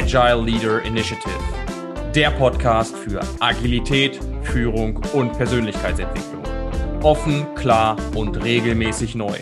Agile 0.00 0.44
Leader 0.44 0.80
Initiative, 0.84 1.40
der 2.14 2.30
Podcast 2.30 2.96
für 2.96 3.20
Agilität, 3.40 4.20
Führung 4.42 5.02
und 5.12 5.32
Persönlichkeitsentwicklung. 5.32 6.44
Offen, 7.02 7.44
klar 7.56 7.96
und 8.14 8.40
regelmäßig 8.44 9.16
neu. 9.16 9.36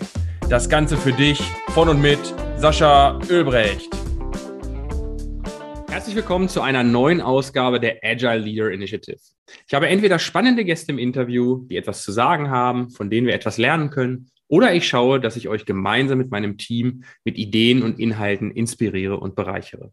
Das 0.48 0.70
Ganze 0.70 0.96
für 0.96 1.12
dich 1.12 1.42
von 1.68 1.90
und 1.90 2.00
mit 2.00 2.34
Sascha 2.56 3.20
Ölbrecht. 3.28 3.94
Herzlich 5.90 6.16
willkommen 6.16 6.48
zu 6.48 6.62
einer 6.62 6.82
neuen 6.82 7.20
Ausgabe 7.20 7.78
der 7.78 7.98
Agile 8.02 8.38
Leader 8.38 8.70
Initiative. 8.70 9.20
Ich 9.68 9.74
habe 9.74 9.88
entweder 9.88 10.18
spannende 10.18 10.64
Gäste 10.64 10.90
im 10.90 10.98
Interview, 10.98 11.66
die 11.66 11.76
etwas 11.76 12.02
zu 12.02 12.12
sagen 12.12 12.48
haben, 12.48 12.88
von 12.88 13.10
denen 13.10 13.26
wir 13.26 13.34
etwas 13.34 13.58
lernen 13.58 13.90
können, 13.90 14.30
oder 14.48 14.72
ich 14.72 14.88
schaue, 14.88 15.20
dass 15.20 15.36
ich 15.36 15.50
euch 15.50 15.66
gemeinsam 15.66 16.16
mit 16.16 16.30
meinem 16.30 16.56
Team 16.56 17.04
mit 17.24 17.36
Ideen 17.36 17.82
und 17.82 18.00
Inhalten 18.00 18.50
inspiriere 18.50 19.20
und 19.20 19.34
bereichere. 19.34 19.92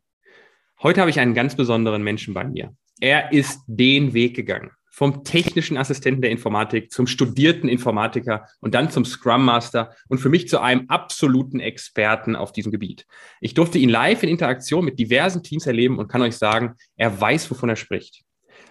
Heute 0.84 1.00
habe 1.00 1.10
ich 1.10 1.22
einen 1.22 1.34
ganz 1.34 1.56
besonderen 1.56 2.04
Menschen 2.04 2.34
bei 2.34 2.44
mir. 2.44 2.76
Er 3.00 3.32
ist 3.32 3.62
den 3.68 4.14
Weg 4.14 4.36
gegangen. 4.36 4.72
Vom 4.92 5.24
technischen 5.24 5.78
Assistenten 5.78 6.22
der 6.22 6.30
Informatik 6.30 6.92
zum 6.92 7.08
studierten 7.08 7.70
Informatiker 7.70 8.46
und 8.60 8.76
dann 8.76 8.92
zum 8.92 9.06
Scrum 9.06 9.46
Master 9.46 9.96
und 10.10 10.18
für 10.18 10.28
mich 10.28 10.50
zu 10.50 10.60
einem 10.60 10.90
absoluten 10.90 11.62
Experten 11.62 12.36
auf 12.36 12.52
diesem 12.52 12.74
Gebiet. 12.74 13.06
Ich 13.40 13.54
durfte 13.54 13.78
ihn 13.78 13.88
live 13.88 14.24
in 14.24 14.30
Interaktion 14.30 14.84
mit 14.84 15.00
diversen 15.00 15.42
Teams 15.42 15.66
erleben 15.66 16.00
und 16.00 16.10
kann 16.10 16.22
euch 16.22 16.36
sagen, 16.36 16.74
er 16.98 17.20
weiß, 17.20 17.50
wovon 17.50 17.70
er 17.70 17.78
spricht. 17.78 18.26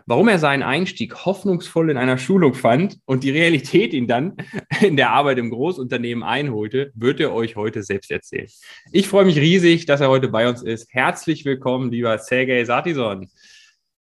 Warum 0.07 0.29
er 0.29 0.39
seinen 0.39 0.63
Einstieg 0.63 1.25
hoffnungsvoll 1.25 1.91
in 1.91 1.97
einer 1.97 2.19
Schulung 2.19 2.55
fand 2.55 2.99
und 3.05 3.25
die 3.25 3.31
Realität 3.31 3.93
ihn 3.93 4.07
dann 4.07 4.37
in 4.81 4.97
der 4.97 5.11
Arbeit 5.11 5.39
im 5.39 5.51
Großunternehmen 5.51 6.25
einholte, 6.25 6.93
wird 6.95 7.21
er 7.21 7.33
euch 7.33 7.57
heute 7.57 7.83
selbst 7.83 8.11
erzählen. 8.11 8.49
Ich 8.93 9.09
freue 9.09 9.25
mich 9.25 9.39
riesig, 9.39 9.87
dass 9.87 10.01
er 10.01 10.09
heute 10.09 10.29
bei 10.29 10.49
uns 10.49 10.63
ist. 10.63 10.93
Herzlich 10.93 11.45
willkommen, 11.45 11.91
lieber 11.91 12.19
Sergej 12.19 12.65
Satison. 12.65 13.29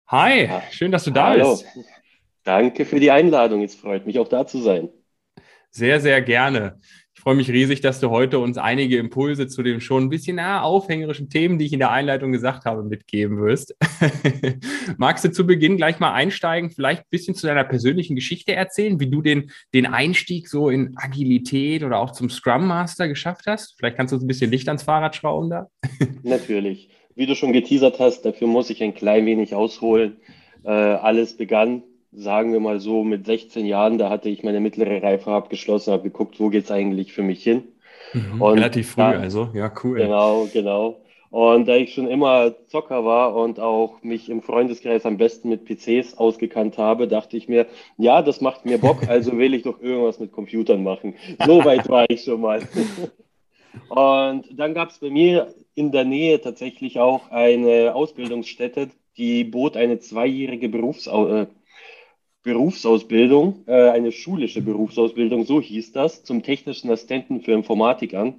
Hi, 0.09 0.49
schön, 0.71 0.93
dass 0.93 1.05
du 1.05 1.11
da 1.11 1.29
Hallo. 1.29 1.53
bist. 1.53 1.67
Danke 2.45 2.85
für 2.85 3.01
die 3.01 3.11
Einladung. 3.11 3.63
Es 3.63 3.75
freut 3.75 4.07
mich 4.07 4.19
auch 4.19 4.29
da 4.29 4.47
zu 4.47 4.59
sein. 4.61 4.89
Sehr, 5.71 6.01
sehr 6.01 6.21
gerne 6.21 6.81
freue 7.21 7.35
mich 7.35 7.51
riesig, 7.51 7.81
dass 7.81 8.01
du 8.01 8.11
heute 8.11 8.39
uns 8.39 8.59
einige 8.59 8.97
Impulse 8.97 9.47
zu 9.47 9.63
den 9.63 9.81
schon 9.81 10.05
ein 10.05 10.09
bisschen 10.09 10.37
na, 10.37 10.63
aufhängerischen 10.63 11.29
Themen, 11.29 11.59
die 11.59 11.67
ich 11.67 11.73
in 11.73 11.79
der 11.79 11.91
Einleitung 11.91 12.33
gesagt 12.33 12.65
habe, 12.65 12.83
mitgeben 12.83 13.39
wirst. 13.39 13.77
Magst 14.97 15.25
du 15.25 15.31
zu 15.31 15.47
Beginn 15.47 15.77
gleich 15.77 16.01
mal 16.01 16.13
einsteigen, 16.13 16.71
vielleicht 16.71 17.03
ein 17.03 17.11
bisschen 17.11 17.35
zu 17.35 17.47
deiner 17.47 17.65
persönlichen 17.65 18.17
Geschichte 18.17 18.55
erzählen, 18.55 18.99
wie 18.99 19.11
du 19.11 19.23
den, 19.23 19.51
den 19.75 19.87
Einstieg 19.87 20.49
so 20.49 20.69
in 20.71 20.95
Agilität 20.97 21.85
oder 21.85 21.99
auch 21.99 22.13
zum 22.13 22.31
Scrum 22.31 22.67
Master 22.67 23.09
geschafft 23.09 23.45
hast? 23.47 23.75
Vielleicht 23.79 23.97
kannst 23.97 24.13
du 24.13 24.17
uns 24.17 24.25
ein 24.25 24.29
bisschen 24.29 24.51
Licht 24.51 24.69
ans 24.69 24.83
Fahrrad 24.83 25.15
schrauben 25.15 25.51
da. 25.51 25.69
Natürlich. 26.23 26.89
Wie 27.15 27.27
du 27.27 27.35
schon 27.35 27.53
geteasert 27.53 27.99
hast, 27.99 28.23
dafür 28.23 28.47
muss 28.47 28.71
ich 28.71 28.83
ein 28.83 28.95
klein 28.95 29.27
wenig 29.27 29.55
ausholen. 29.55 30.17
Äh, 30.65 30.71
alles 30.71 31.37
begann 31.37 31.83
sagen 32.13 32.53
wir 32.53 32.61
mal 32.61 32.81
so, 32.81 33.05
mit 33.05 33.27
16 33.27 33.67
Jahren, 33.67 33.99
da 33.99 34.11
hatte 34.11 34.29
ich 34.29 34.43
meine 34.43 34.61
mittlere 34.61 35.03
Reife 35.03 35.31
abgeschlossen, 35.31 35.93
habe 35.93 36.05
geguckt, 36.05 36.39
wo 36.39 36.51
geht 36.51 36.65
es 36.65 36.71
eigentlich 36.71 37.13
für 37.13 37.23
mich 37.23 37.43
hin. 37.43 37.65
Mhm, 38.13 38.43
relativ 38.43 38.91
früh, 38.91 39.01
da, 39.01 39.11
also, 39.13 39.49
ja, 39.55 39.73
cool. 39.83 39.99
Genau, 39.99 40.47
genau. 40.53 41.01
Und 41.31 41.67
da 41.67 41.77
ich 41.77 41.95
schon 41.95 42.09
immer 42.09 42.55
Zocker 42.67 43.07
war 43.07 43.35
und 43.35 43.59
auch 43.59 44.03
mich 44.03 44.29
im 44.29 44.43
Freundeskreis 44.43 45.07
am 45.07 45.17
besten 45.17 45.49
mit 45.49 45.65
PCs 45.65 46.19
ausgekannt 46.19 46.77
habe, 46.77 47.09
dachte 47.09 47.39
ich 47.39 47.49
mir, 47.49 47.67
ja, 47.97 48.21
das 48.21 48.43
macht 48.43 48.67
mir 48.67 48.77
Bock, 48.77 49.09
also 49.09 49.33
will 49.39 49.55
ich 49.55 49.63
doch 49.63 49.81
irgendwas 49.81 50.21
mit 50.21 50.31
Computern 50.31 50.83
machen. 50.83 51.15
So 51.47 51.65
weit 51.65 51.89
war 51.89 52.05
ich 52.11 52.25
schon 52.25 52.43
mal. 52.43 52.61
Und 53.89 54.47
dann 54.53 54.75
gab 54.75 54.91
es 54.91 54.99
bei 54.99 55.09
mir 55.09 55.55
in 55.75 55.91
der 55.91 56.05
Nähe 56.05 56.39
tatsächlich 56.39 57.01
auch 57.01 57.31
eine 57.31 57.95
Ausbildungsstätte, 57.95 58.91
die 59.17 59.45
bot 59.45 59.79
eine 59.79 60.01
zweijährige 60.01 60.69
Berufsausbildung. 60.69 61.62
Berufsausbildung, 62.43 63.65
äh, 63.67 63.91
eine 63.91 64.13
schulische 64.13 64.63
Berufsausbildung, 64.63 65.45
so 65.45 65.61
hieß 65.61 65.93
das, 65.93 66.25
zum 66.25 66.43
technischen 66.43 66.91
Assistenten 66.91 67.41
für 67.41 67.53
Informatik 67.53 68.15
an. 68.15 68.35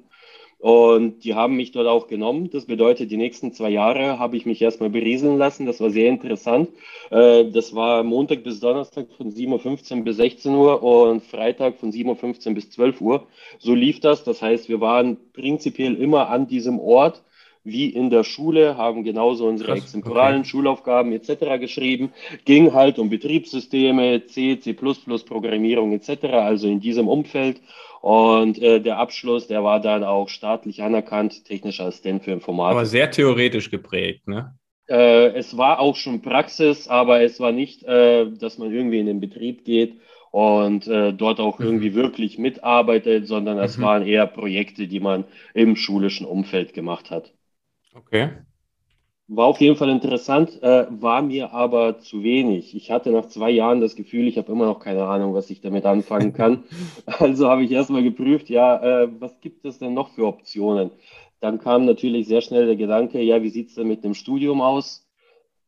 Und 0.64 1.26
die 1.26 1.36
haben 1.36 1.58
mich 1.58 1.74
dort 1.74 1.88
auch 1.88 2.08
genommen. 2.08 2.50
Das 2.50 2.68
bedeutet, 2.68 3.12
die 3.12 3.18
nächsten 3.18 3.52
zwei 3.52 3.70
Jahre 3.70 4.18
habe 4.18 4.38
ich 4.38 4.46
mich 4.46 4.62
erstmal 4.62 4.90
berieseln 4.90 5.38
lassen. 5.38 5.66
Das 5.66 5.82
war 5.82 5.90
sehr 5.90 6.08
interessant. 6.08 6.70
Äh, 7.12 7.52
das 7.52 7.76
war 7.76 8.04
Montag 8.04 8.46
bis 8.46 8.62
Donnerstag 8.62 9.08
von 9.18 9.30
7.15 9.30 9.98
Uhr 9.98 10.04
bis 10.06 10.16
16 10.16 10.56
Uhr 10.56 10.82
und 10.82 11.22
Freitag 11.22 11.80
von 11.80 11.92
7.15 11.92 12.48
Uhr 12.48 12.54
bis 12.54 12.70
12 12.72 13.02
Uhr. 13.02 13.28
So 13.60 13.76
lief 13.76 14.00
das. 14.00 14.24
Das 14.24 14.42
heißt, 14.42 14.70
wir 14.70 14.80
waren 14.80 15.18
prinzipiell 15.34 15.96
immer 15.96 16.30
an 16.30 16.48
diesem 16.48 16.80
Ort 16.80 17.24
wie 17.64 17.90
in 17.90 18.10
der 18.10 18.24
Schule, 18.24 18.78
haben 18.78 19.04
genauso 19.04 19.48
unsere 19.48 19.72
Krass, 19.74 19.84
exemplaren 19.84 20.40
okay. 20.40 20.50
Schulaufgaben 20.50 21.14
etc. 21.14 21.60
geschrieben, 21.60 22.12
ging 22.46 22.74
halt 22.74 23.00
um 23.00 23.10
Betriebssysteme, 23.10 24.26
C, 24.26 24.60
C++, 24.60 24.74
Programmierung 24.74 25.94
etc., 25.94 26.26
also 26.26 26.68
in 26.68 26.80
diesem 26.80 27.08
Umfeld. 27.08 27.62
Und 28.02 28.62
äh, 28.62 28.82
der 28.82 29.00
Abschluss, 29.00 29.48
der 29.48 29.64
war 29.64 29.80
dann 29.80 30.04
auch 30.04 30.28
staatlich 30.28 30.84
anerkannt, 30.84 31.46
technischer 31.46 31.86
Assistent 31.86 32.24
für 32.24 32.32
Informatik. 32.32 32.76
Aber 32.76 32.86
sehr 32.86 33.10
theoretisch 33.12 33.72
geprägt, 33.72 34.28
ne? 34.28 34.58
Äh, 34.90 35.30
es 35.36 35.56
war 35.56 35.80
auch 35.80 35.96
schon 35.96 36.22
Praxis, 36.22 36.90
aber 36.90 37.22
es 37.22 37.40
war 37.40 37.54
nicht, 37.54 37.84
äh, 37.84 38.30
dass 38.32 38.58
man 38.58 38.74
irgendwie 38.74 39.00
in 39.00 39.06
den 39.06 39.22
Betrieb 39.22 39.64
geht 39.64 39.96
und 40.32 40.88
äh, 40.88 41.14
dort 41.14 41.40
auch 41.40 41.60
mhm. 41.60 41.66
irgendwie 41.66 41.94
wirklich 41.94 42.38
mitarbeitet, 42.38 43.28
sondern 43.28 43.58
es 43.60 43.78
mhm. 43.78 43.84
waren 43.84 44.06
eher 44.06 44.28
Projekte, 44.28 44.88
die 44.88 45.00
man 45.00 45.24
im 45.54 45.78
schulischen 45.78 46.26
Umfeld 46.26 46.74
gemacht 46.74 47.12
hat. 47.12 47.32
Okay. 47.96 48.30
War 49.28 49.48
auf 49.48 49.62
jeden 49.62 49.78
Fall 49.78 49.90
interessant, 49.90 50.62
äh, 50.62 50.86
war 50.90 51.22
mir 51.22 51.54
aber 51.54 52.00
zu 52.00 52.24
wenig. 52.24 52.76
Ich 52.76 52.92
hatte 52.92 53.10
nach 53.12 53.28
zwei 53.28 53.50
Jahren 53.52 53.80
das 53.80 53.96
Gefühl, 53.96 54.28
ich 54.28 54.38
habe 54.38 54.52
immer 54.52 54.66
noch 54.66 54.80
keine 54.80 55.06
Ahnung, 55.06 55.34
was 55.34 55.50
ich 55.50 55.62
damit 55.62 55.86
anfangen 55.86 56.34
kann. 56.34 56.66
also 57.06 57.50
habe 57.50 57.64
ich 57.64 57.72
erstmal 57.72 58.04
geprüft, 58.04 58.50
ja, 58.50 59.04
äh, 59.04 59.10
was 59.20 59.40
gibt 59.40 59.64
es 59.66 59.80
denn 59.80 59.94
noch 59.94 60.10
für 60.10 60.28
Optionen? 60.28 60.92
Dann 61.40 61.60
kam 61.60 61.86
natürlich 61.86 62.28
sehr 62.28 62.42
schnell 62.42 62.66
der 62.66 62.76
Gedanke, 62.76 63.22
ja, 63.22 63.42
wie 63.42 63.50
sieht 63.50 63.70
es 63.70 63.76
denn 63.76 63.88
mit 63.88 64.04
dem 64.04 64.14
Studium 64.14 64.62
aus? 64.62 65.08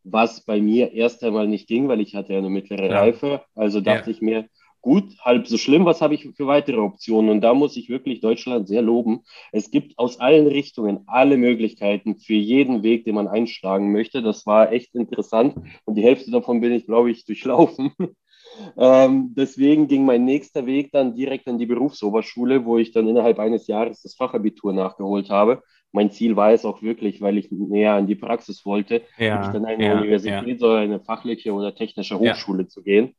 Was 0.04 0.42
bei 0.42 0.62
mir 0.62 0.92
erst 0.92 1.24
einmal 1.24 1.48
nicht 1.48 1.68
ging, 1.68 1.88
weil 1.88 2.02
ich 2.02 2.14
hatte 2.14 2.34
ja 2.34 2.40
eine 2.40 2.50
mittlere 2.50 2.90
ja. 2.90 3.00
Reife. 3.00 3.42
Also 3.56 3.82
dachte 3.82 4.12
ja. 4.12 4.16
ich 4.16 4.22
mir, 4.22 4.50
gut, 4.86 5.18
halb 5.20 5.48
so 5.48 5.58
schlimm, 5.58 5.84
was 5.84 6.00
habe 6.00 6.14
ich 6.14 6.30
für 6.38 6.46
weitere 6.46 6.78
Optionen? 6.78 7.32
Und 7.32 7.42
da 7.42 7.56
muss 7.56 7.76
ich 7.76 7.90
wirklich 7.90 8.22
Deutschland 8.22 8.68
sehr 8.68 8.84
loben. 8.84 9.22
Es 9.52 9.72
gibt 9.72 9.98
aus 9.98 10.20
allen 10.20 10.46
Richtungen 10.46 11.00
alle 11.08 11.38
Möglichkeiten 11.38 12.20
für 12.20 12.36
jeden 12.36 12.84
Weg, 12.84 13.04
den 13.04 13.16
man 13.16 13.28
einschlagen 13.28 13.92
möchte. 13.92 14.22
Das 14.22 14.46
war 14.46 14.72
echt 14.72 14.94
interessant 14.94 15.56
und 15.86 15.96
die 15.96 16.04
Hälfte 16.04 16.30
davon 16.30 16.62
bin 16.62 16.72
ich, 16.72 16.86
glaube 16.86 17.10
ich, 17.10 17.26
durchlaufen. 17.26 17.94
ähm, 18.78 19.34
deswegen 19.36 19.88
ging 19.88 20.06
mein 20.06 20.24
nächster 20.24 20.68
Weg 20.68 20.92
dann 20.92 21.16
direkt 21.16 21.48
an 21.48 21.58
die 21.58 21.66
Berufsoberschule, 21.66 22.64
wo 22.64 22.78
ich 22.78 22.92
dann 22.92 23.08
innerhalb 23.08 23.40
eines 23.40 23.66
Jahres 23.66 24.04
das 24.04 24.14
Fachabitur 24.14 24.72
nachgeholt 24.72 25.32
habe. 25.32 25.64
Mein 25.94 26.12
Ziel 26.12 26.36
war 26.36 26.52
es 26.52 26.64
auch 26.64 26.84
wirklich, 26.84 27.22
weil 27.22 27.40
ich 27.40 27.50
näher 27.50 27.94
an 27.94 28.06
die 28.06 28.16
Praxis 28.16 28.64
wollte, 28.68 29.02
ja, 29.18 29.40
nicht 29.40 29.56
an 29.56 29.66
eine 29.66 29.84
ja, 29.84 29.98
Universität, 29.98 30.48
ja. 30.48 30.58
sondern 30.60 30.84
eine 30.84 31.00
fachliche 31.00 31.54
oder 31.54 31.74
technische 31.74 32.20
Hochschule 32.20 32.64
ja. 32.64 32.68
zu 32.68 32.84
gehen. 32.84 33.16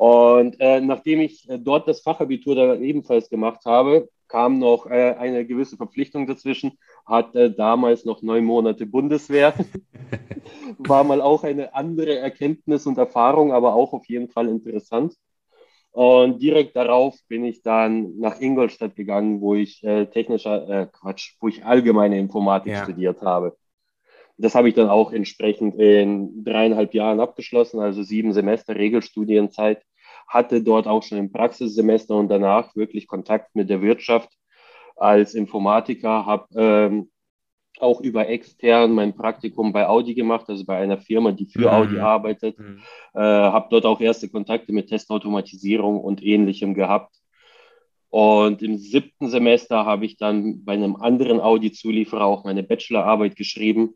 Und 0.00 0.58
äh, 0.60 0.80
nachdem 0.80 1.20
ich 1.20 1.46
äh, 1.50 1.58
dort 1.58 1.86
das 1.86 2.00
Fachabitur 2.00 2.54
dann 2.54 2.82
ebenfalls 2.82 3.28
gemacht 3.28 3.66
habe, 3.66 4.08
kam 4.28 4.58
noch 4.58 4.86
äh, 4.86 5.14
eine 5.18 5.44
gewisse 5.44 5.76
Verpflichtung 5.76 6.26
dazwischen, 6.26 6.78
hatte 7.04 7.50
damals 7.50 8.06
noch 8.06 8.22
neun 8.22 8.46
Monate 8.46 8.86
Bundeswehr. 8.86 9.52
War 10.78 11.04
mal 11.04 11.20
auch 11.20 11.44
eine 11.44 11.74
andere 11.74 12.16
Erkenntnis 12.16 12.86
und 12.86 12.96
Erfahrung, 12.96 13.52
aber 13.52 13.74
auch 13.74 13.92
auf 13.92 14.06
jeden 14.06 14.30
Fall 14.30 14.48
interessant. 14.48 15.16
Und 15.90 16.40
direkt 16.40 16.76
darauf 16.76 17.18
bin 17.28 17.44
ich 17.44 17.60
dann 17.60 18.16
nach 18.16 18.40
Ingolstadt 18.40 18.96
gegangen, 18.96 19.42
wo 19.42 19.54
ich 19.54 19.84
äh, 19.84 20.06
technischer, 20.06 20.66
äh, 20.66 20.86
Quatsch, 20.90 21.34
wo 21.40 21.48
ich 21.48 21.62
allgemeine 21.66 22.18
Informatik 22.18 22.72
ja. 22.72 22.84
studiert 22.84 23.20
habe. 23.20 23.54
Das 24.38 24.54
habe 24.54 24.70
ich 24.70 24.74
dann 24.74 24.88
auch 24.88 25.12
entsprechend 25.12 25.74
in 25.74 26.42
dreieinhalb 26.42 26.94
Jahren 26.94 27.20
abgeschlossen, 27.20 27.80
also 27.80 28.02
sieben 28.02 28.32
Semester 28.32 28.76
Regelstudienzeit 28.76 29.82
hatte 30.30 30.62
dort 30.62 30.86
auch 30.86 31.02
schon 31.02 31.18
ein 31.18 31.32
Praxissemester 31.32 32.14
und 32.14 32.28
danach 32.28 32.76
wirklich 32.76 33.08
Kontakt 33.08 33.54
mit 33.56 33.68
der 33.68 33.82
Wirtschaft 33.82 34.30
als 34.96 35.34
Informatiker, 35.34 36.24
habe 36.24 36.46
ähm, 36.54 37.10
auch 37.80 38.00
über 38.00 38.28
extern 38.28 38.92
mein 38.92 39.16
Praktikum 39.16 39.72
bei 39.72 39.88
Audi 39.88 40.14
gemacht, 40.14 40.48
also 40.48 40.64
bei 40.64 40.76
einer 40.76 40.98
Firma, 40.98 41.32
die 41.32 41.46
für 41.46 41.62
mhm. 41.62 41.68
Audi 41.68 41.98
arbeitet. 41.98 42.58
Mhm. 42.58 42.80
Äh, 43.14 43.20
habe 43.20 43.68
dort 43.70 43.86
auch 43.86 44.00
erste 44.00 44.28
Kontakte 44.28 44.72
mit 44.72 44.88
Testautomatisierung 44.88 46.00
und 46.00 46.22
ähnlichem 46.22 46.74
gehabt. 46.74 47.16
Und 48.08 48.62
im 48.62 48.76
siebten 48.76 49.28
Semester 49.28 49.84
habe 49.84 50.04
ich 50.04 50.16
dann 50.16 50.64
bei 50.64 50.74
einem 50.74 50.96
anderen 50.96 51.40
Audi-Zulieferer 51.40 52.24
auch 52.24 52.44
meine 52.44 52.62
Bachelorarbeit 52.62 53.34
geschrieben 53.34 53.94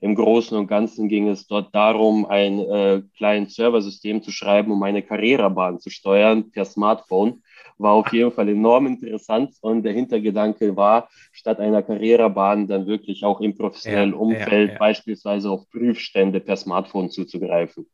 im 0.00 0.14
Großen 0.14 0.56
und 0.56 0.66
Ganzen 0.66 1.08
ging 1.08 1.28
es 1.28 1.46
dort 1.46 1.74
darum, 1.74 2.26
ein 2.26 2.58
äh, 2.60 3.02
kleines 3.16 3.54
Serversystem 3.54 4.22
zu 4.22 4.30
schreiben, 4.30 4.72
um 4.72 4.82
eine 4.82 5.02
Karrierebahn 5.02 5.80
zu 5.80 5.90
steuern 5.90 6.50
per 6.50 6.64
Smartphone, 6.64 7.42
war 7.78 7.92
auf 7.92 8.12
jeden 8.12 8.32
Fall 8.32 8.48
enorm 8.48 8.86
interessant 8.86 9.54
und 9.60 9.82
der 9.82 9.92
Hintergedanke 9.92 10.76
war, 10.76 11.08
statt 11.32 11.60
einer 11.60 11.82
Karrierebahn 11.82 12.66
dann 12.66 12.86
wirklich 12.86 13.24
auch 13.24 13.40
im 13.40 13.56
professionellen 13.56 14.12
ja, 14.12 14.16
Umfeld 14.16 14.68
ja, 14.68 14.72
ja. 14.74 14.78
beispielsweise 14.78 15.50
auf 15.50 15.68
Prüfstände 15.70 16.40
per 16.40 16.56
Smartphone 16.56 17.10
zuzugreifen. 17.10 17.86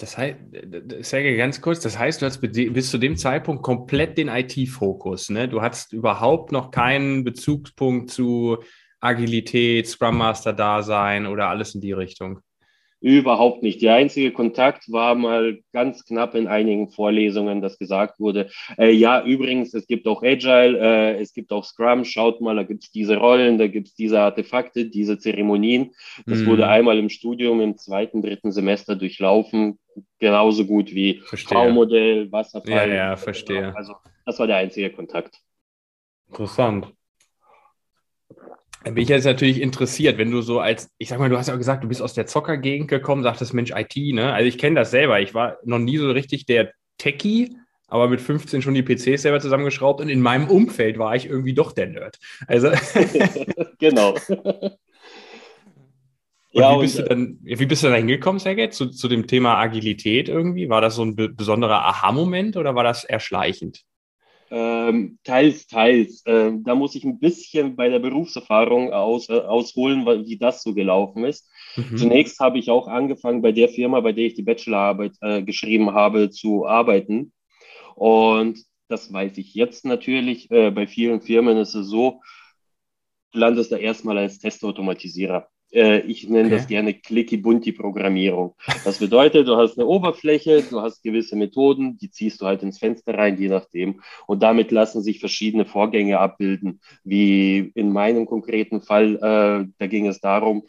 Das 0.00 0.18
heißt, 0.18 0.36
Sergej, 1.00 1.36
ganz 1.36 1.60
kurz, 1.60 1.80
das 1.80 1.98
heißt, 1.98 2.22
du 2.22 2.26
hast 2.26 2.40
bis 2.40 2.90
zu 2.90 2.98
dem 2.98 3.16
Zeitpunkt 3.16 3.62
komplett 3.62 4.18
den 4.18 4.28
IT-Fokus. 4.28 5.30
Ne? 5.30 5.48
Du 5.48 5.62
hattest 5.62 5.92
überhaupt 5.92 6.50
noch 6.50 6.70
keinen 6.70 7.24
Bezugspunkt 7.24 8.10
zu 8.10 8.58
Agilität, 9.02 9.88
Scrum 9.88 10.16
Master-Dasein 10.16 11.26
oder 11.26 11.48
alles 11.48 11.74
in 11.74 11.80
die 11.80 11.92
Richtung. 11.92 12.40
Überhaupt 13.02 13.64
nicht. 13.64 13.82
Der 13.82 13.94
einzige 13.94 14.30
Kontakt 14.30 14.90
war 14.92 15.16
mal 15.16 15.58
ganz 15.72 16.04
knapp 16.04 16.36
in 16.36 16.46
einigen 16.46 16.88
Vorlesungen, 16.88 17.60
dass 17.60 17.76
gesagt 17.76 18.20
wurde, 18.20 18.48
äh, 18.78 18.92
ja, 18.92 19.24
übrigens, 19.24 19.74
es 19.74 19.88
gibt 19.88 20.06
auch 20.06 20.22
Agile, 20.22 20.78
äh, 20.78 21.20
es 21.20 21.34
gibt 21.34 21.50
auch 21.50 21.64
Scrum, 21.64 22.04
schaut 22.04 22.40
mal, 22.40 22.54
da 22.54 22.62
gibt 22.62 22.84
es 22.84 22.92
diese 22.92 23.16
Rollen, 23.16 23.58
da 23.58 23.66
gibt 23.66 23.88
es 23.88 23.94
diese 23.96 24.20
Artefakte, 24.20 24.84
diese 24.84 25.18
Zeremonien. 25.18 25.90
Das 26.26 26.38
mhm. 26.38 26.46
wurde 26.46 26.68
einmal 26.68 26.96
im 26.96 27.08
Studium 27.08 27.60
im 27.60 27.76
zweiten, 27.76 28.22
dritten 28.22 28.52
Semester 28.52 28.94
durchlaufen, 28.94 29.80
genauso 30.20 30.64
gut 30.64 30.94
wie 30.94 31.22
V-Modell, 31.24 32.30
Wasserfall. 32.30 32.88
Ja, 32.88 32.94
ja, 32.94 33.16
verstehe. 33.16 33.74
Also 33.74 33.94
das 34.24 34.38
war 34.38 34.46
der 34.46 34.58
einzige 34.58 34.90
Kontakt. 34.90 35.40
Interessant. 36.28 36.94
Da 38.84 38.90
bin 38.90 39.02
ich 39.02 39.08
jetzt 39.08 39.24
natürlich 39.24 39.60
interessiert, 39.60 40.18
wenn 40.18 40.30
du 40.30 40.42
so 40.42 40.58
als, 40.58 40.90
ich 40.98 41.08
sag 41.08 41.18
mal, 41.18 41.28
du 41.28 41.38
hast 41.38 41.48
ja 41.48 41.56
gesagt, 41.56 41.84
du 41.84 41.88
bist 41.88 42.02
aus 42.02 42.14
der 42.14 42.26
Zockergegend 42.26 42.88
gekommen, 42.88 43.22
sagtest 43.22 43.54
Mensch, 43.54 43.70
IT, 43.70 43.96
ne? 43.96 44.32
Also 44.32 44.48
ich 44.48 44.58
kenne 44.58 44.74
das 44.76 44.90
selber. 44.90 45.20
Ich 45.20 45.34
war 45.34 45.58
noch 45.64 45.78
nie 45.78 45.98
so 45.98 46.10
richtig 46.10 46.46
der 46.46 46.72
Techie, 46.98 47.56
aber 47.86 48.08
mit 48.08 48.20
15 48.20 48.60
schon 48.62 48.74
die 48.74 48.82
PCs 48.82 49.22
selber 49.22 49.38
zusammengeschraubt 49.38 50.00
und 50.00 50.08
in 50.08 50.20
meinem 50.20 50.48
Umfeld 50.48 50.98
war 50.98 51.14
ich 51.14 51.26
irgendwie 51.26 51.54
doch 51.54 51.72
der 51.72 51.88
Nerd. 51.88 52.18
Also. 52.48 52.70
genau. 53.78 54.16
ja, 56.50 56.76
wie, 56.76 56.80
bist 56.80 56.98
und, 56.98 57.04
du 57.04 57.08
dann, 57.08 57.38
wie 57.42 57.66
bist 57.66 57.84
du 57.84 57.88
da 57.88 57.94
hingekommen, 57.94 58.40
Sergej, 58.40 58.70
zu, 58.70 58.90
zu 58.90 59.06
dem 59.08 59.28
Thema 59.28 59.58
Agilität 59.58 60.28
irgendwie? 60.28 60.68
War 60.68 60.80
das 60.80 60.96
so 60.96 61.04
ein 61.04 61.14
besonderer 61.14 61.84
Aha-Moment 61.84 62.56
oder 62.56 62.74
war 62.74 62.82
das 62.82 63.04
erschleichend? 63.04 63.84
Ähm, 64.54 65.18
teils, 65.24 65.66
teils. 65.66 66.22
Ähm, 66.26 66.62
da 66.62 66.74
muss 66.74 66.94
ich 66.94 67.04
ein 67.04 67.18
bisschen 67.18 67.74
bei 67.74 67.88
der 67.88 68.00
Berufserfahrung 68.00 68.92
aus, 68.92 69.30
äh, 69.30 69.32
ausholen, 69.32 70.04
wie 70.26 70.36
das 70.36 70.62
so 70.62 70.74
gelaufen 70.74 71.24
ist. 71.24 71.50
Mhm. 71.76 71.96
Zunächst 71.96 72.38
habe 72.38 72.58
ich 72.58 72.68
auch 72.68 72.86
angefangen, 72.86 73.40
bei 73.40 73.52
der 73.52 73.70
Firma, 73.70 74.00
bei 74.00 74.12
der 74.12 74.26
ich 74.26 74.34
die 74.34 74.42
Bachelorarbeit 74.42 75.12
äh, 75.22 75.42
geschrieben 75.42 75.94
habe, 75.94 76.28
zu 76.28 76.66
arbeiten. 76.66 77.32
Und 77.94 78.62
das 78.88 79.10
weiß 79.10 79.38
ich 79.38 79.54
jetzt 79.54 79.86
natürlich. 79.86 80.50
Äh, 80.50 80.70
bei 80.70 80.86
vielen 80.86 81.22
Firmen 81.22 81.56
ist 81.56 81.74
es 81.74 81.86
so, 81.86 82.20
du 83.32 83.38
landest 83.38 83.72
da 83.72 83.78
erstmal 83.78 84.18
als 84.18 84.38
Testautomatisierer. 84.38 85.48
Äh, 85.72 86.00
ich 86.00 86.28
nenne 86.28 86.46
okay. 86.46 86.56
das 86.56 86.66
gerne 86.66 86.94
Clicky-Bunti-Programmierung. 86.94 88.54
Das 88.84 88.98
bedeutet, 88.98 89.48
du 89.48 89.56
hast 89.56 89.78
eine 89.78 89.86
Oberfläche, 89.86 90.62
du 90.62 90.82
hast 90.82 91.02
gewisse 91.02 91.36
Methoden, 91.36 91.96
die 91.96 92.10
ziehst 92.10 92.40
du 92.40 92.46
halt 92.46 92.62
ins 92.62 92.78
Fenster 92.78 93.14
rein, 93.14 93.38
je 93.38 93.48
nachdem. 93.48 94.02
Und 94.26 94.42
damit 94.42 94.70
lassen 94.70 95.02
sich 95.02 95.20
verschiedene 95.20 95.64
Vorgänge 95.64 96.18
abbilden, 96.18 96.80
wie 97.04 97.72
in 97.74 97.90
meinem 97.92 98.26
konkreten 98.26 98.82
Fall, 98.82 99.16
äh, 99.16 99.68
da 99.78 99.86
ging 99.86 100.06
es 100.06 100.20
darum, 100.20 100.64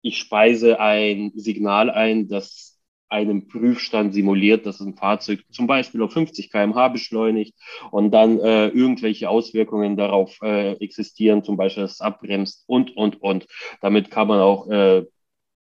ich 0.00 0.18
speise 0.18 0.80
ein 0.80 1.32
Signal 1.34 1.90
ein, 1.90 2.28
das 2.28 2.77
einem 3.08 3.48
Prüfstand 3.48 4.12
simuliert, 4.14 4.66
dass 4.66 4.80
ein 4.80 4.94
Fahrzeug 4.94 5.40
zum 5.50 5.66
Beispiel 5.66 6.02
auf 6.02 6.12
50 6.12 6.50
km/h 6.50 6.88
beschleunigt 6.88 7.54
und 7.90 8.10
dann 8.12 8.38
äh, 8.40 8.68
irgendwelche 8.68 9.30
Auswirkungen 9.30 9.96
darauf 9.96 10.38
äh, 10.42 10.72
existieren, 10.74 11.44
zum 11.44 11.56
Beispiel 11.56 11.84
dass 11.84 11.94
es 11.94 12.00
abbremst 12.00 12.64
und, 12.66 12.96
und, 12.96 13.22
und. 13.22 13.46
Damit 13.80 14.10
kann 14.10 14.28
man 14.28 14.40
auch 14.40 14.68
äh, 14.68 15.04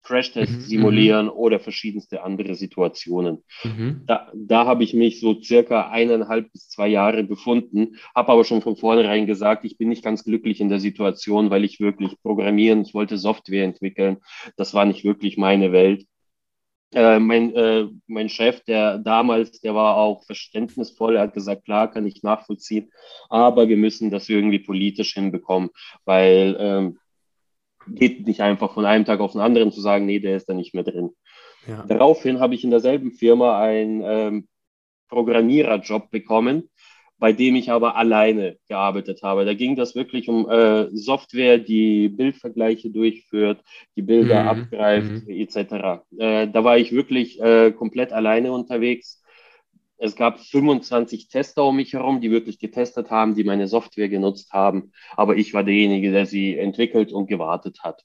Crashtests 0.03 0.55
mhm, 0.55 0.61
simulieren 0.61 1.25
mhm. 1.27 1.31
oder 1.31 1.59
verschiedenste 1.59 2.23
andere 2.23 2.55
Situationen. 2.55 3.43
Mhm. 3.63 4.01
Da, 4.05 4.31
da 4.35 4.65
habe 4.65 4.83
ich 4.83 4.93
mich 4.93 5.19
so 5.19 5.41
circa 5.41 5.89
eineinhalb 5.89 6.51
bis 6.51 6.69
zwei 6.69 6.89
Jahre 6.89 7.23
befunden, 7.23 7.95
habe 8.13 8.33
aber 8.33 8.43
schon 8.43 8.61
von 8.61 8.75
vornherein 8.75 9.25
gesagt, 9.25 9.65
ich 9.65 9.77
bin 9.77 9.89
nicht 9.89 10.03
ganz 10.03 10.23
glücklich 10.23 10.59
in 10.59 10.69
der 10.69 10.79
Situation, 10.79 11.49
weil 11.49 11.63
ich 11.63 11.79
wirklich 11.79 12.21
programmieren, 12.21 12.81
ich 12.81 12.93
wollte 12.93 13.17
Software 13.17 13.63
entwickeln. 13.63 14.17
Das 14.57 14.73
war 14.73 14.85
nicht 14.85 15.03
wirklich 15.03 15.37
meine 15.37 15.71
Welt. 15.71 16.05
Äh, 16.93 17.19
mein, 17.19 17.55
äh, 17.55 17.87
mein 18.07 18.29
Chef, 18.29 18.63
der 18.65 18.97
damals, 18.99 19.61
der 19.61 19.75
war 19.75 19.97
auch 19.97 20.23
verständnisvoll, 20.23 21.15
er 21.15 21.23
hat 21.23 21.33
gesagt, 21.33 21.65
klar, 21.65 21.89
kann 21.89 22.05
ich 22.05 22.23
nachvollziehen, 22.23 22.91
aber 23.29 23.67
wir 23.67 23.77
müssen 23.77 24.11
das 24.11 24.29
irgendwie 24.29 24.59
politisch 24.59 25.13
hinbekommen, 25.13 25.69
weil 26.05 26.55
ähm, 26.59 26.99
geht 27.87 28.25
nicht 28.27 28.41
einfach 28.41 28.73
von 28.73 28.85
einem 28.85 29.05
Tag 29.05 29.19
auf 29.19 29.33
den 29.33 29.41
anderen 29.41 29.71
zu 29.71 29.81
sagen, 29.81 30.05
nee, 30.05 30.19
der 30.19 30.37
ist 30.37 30.47
da 30.47 30.53
nicht 30.53 30.73
mehr 30.73 30.83
drin. 30.83 31.11
Ja. 31.67 31.83
Daraufhin 31.87 32.39
habe 32.39 32.55
ich 32.55 32.63
in 32.63 32.71
derselben 32.71 33.11
Firma 33.11 33.61
einen 33.61 34.01
ähm, 34.05 34.47
Programmiererjob 35.09 36.09
bekommen, 36.11 36.69
bei 37.17 37.31
dem 37.31 37.55
ich 37.55 37.71
aber 37.71 37.95
alleine 37.95 38.57
gearbeitet 38.67 39.23
habe. 39.23 39.45
Da 39.45 39.53
ging 39.53 39.75
das 39.75 39.95
wirklich 39.95 40.27
um 40.27 40.49
äh, 40.49 40.89
Software, 40.95 41.57
die 41.57 42.09
Bildvergleiche 42.09 42.89
durchführt, 42.89 43.63
die 43.95 44.01
Bilder 44.01 44.43
mhm. 44.43 44.49
abgreift, 44.49 45.27
mhm. 45.27 45.29
etc. 45.29 46.03
Äh, 46.17 46.47
da 46.47 46.63
war 46.63 46.77
ich 46.77 46.91
wirklich 46.91 47.39
äh, 47.41 47.71
komplett 47.71 48.11
alleine 48.11 48.51
unterwegs. 48.51 49.23
Es 49.97 50.15
gab 50.17 50.39
25 50.39 51.29
Tester 51.29 51.63
um 51.63 51.77
mich 51.77 51.93
herum, 51.93 52.19
die 52.19 52.31
wirklich 52.31 52.59
getestet 52.59 53.09
haben, 53.09 53.35
die 53.35 53.45
meine 53.45 53.67
Software 53.67 54.09
genutzt 54.09 54.51
haben. 54.51 54.91
Aber 55.15 55.37
ich 55.37 55.53
war 55.53 55.63
derjenige, 55.63 56.11
der 56.11 56.25
sie 56.25 56.57
entwickelt 56.57 57.13
und 57.13 57.27
gewartet 57.27 57.83
hat. 57.83 58.03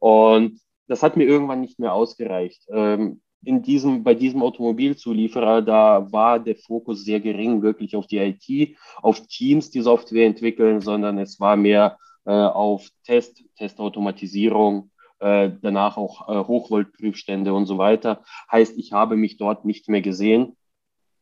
Und 0.00 0.60
das 0.88 1.02
hat 1.02 1.16
mir 1.16 1.24
irgendwann 1.24 1.60
nicht 1.60 1.78
mehr 1.78 1.92
ausgereicht. 1.92 2.64
Ähm, 2.70 3.20
in 3.44 3.62
diesem, 3.62 4.02
bei 4.02 4.14
diesem 4.14 4.42
Automobilzulieferer, 4.42 5.62
da 5.62 6.10
war 6.12 6.38
der 6.38 6.56
Fokus 6.56 7.04
sehr 7.04 7.20
gering, 7.20 7.62
wirklich 7.62 7.94
auf 7.94 8.06
die 8.06 8.18
IT, 8.18 8.76
auf 9.02 9.26
Teams, 9.26 9.70
die 9.70 9.80
Software 9.80 10.26
entwickeln, 10.26 10.80
sondern 10.80 11.18
es 11.18 11.38
war 11.38 11.56
mehr 11.56 11.98
äh, 12.24 12.32
auf 12.32 12.88
Test, 13.04 13.42
Testautomatisierung, 13.56 14.90
äh, 15.20 15.50
danach 15.62 15.96
auch 15.96 16.28
äh, 16.28 16.46
Hochvoltprüfstände 16.46 17.54
und 17.54 17.66
so 17.66 17.78
weiter. 17.78 18.22
Heißt, 18.50 18.76
ich 18.76 18.92
habe 18.92 19.16
mich 19.16 19.36
dort 19.36 19.64
nicht 19.64 19.88
mehr 19.88 20.02
gesehen. 20.02 20.56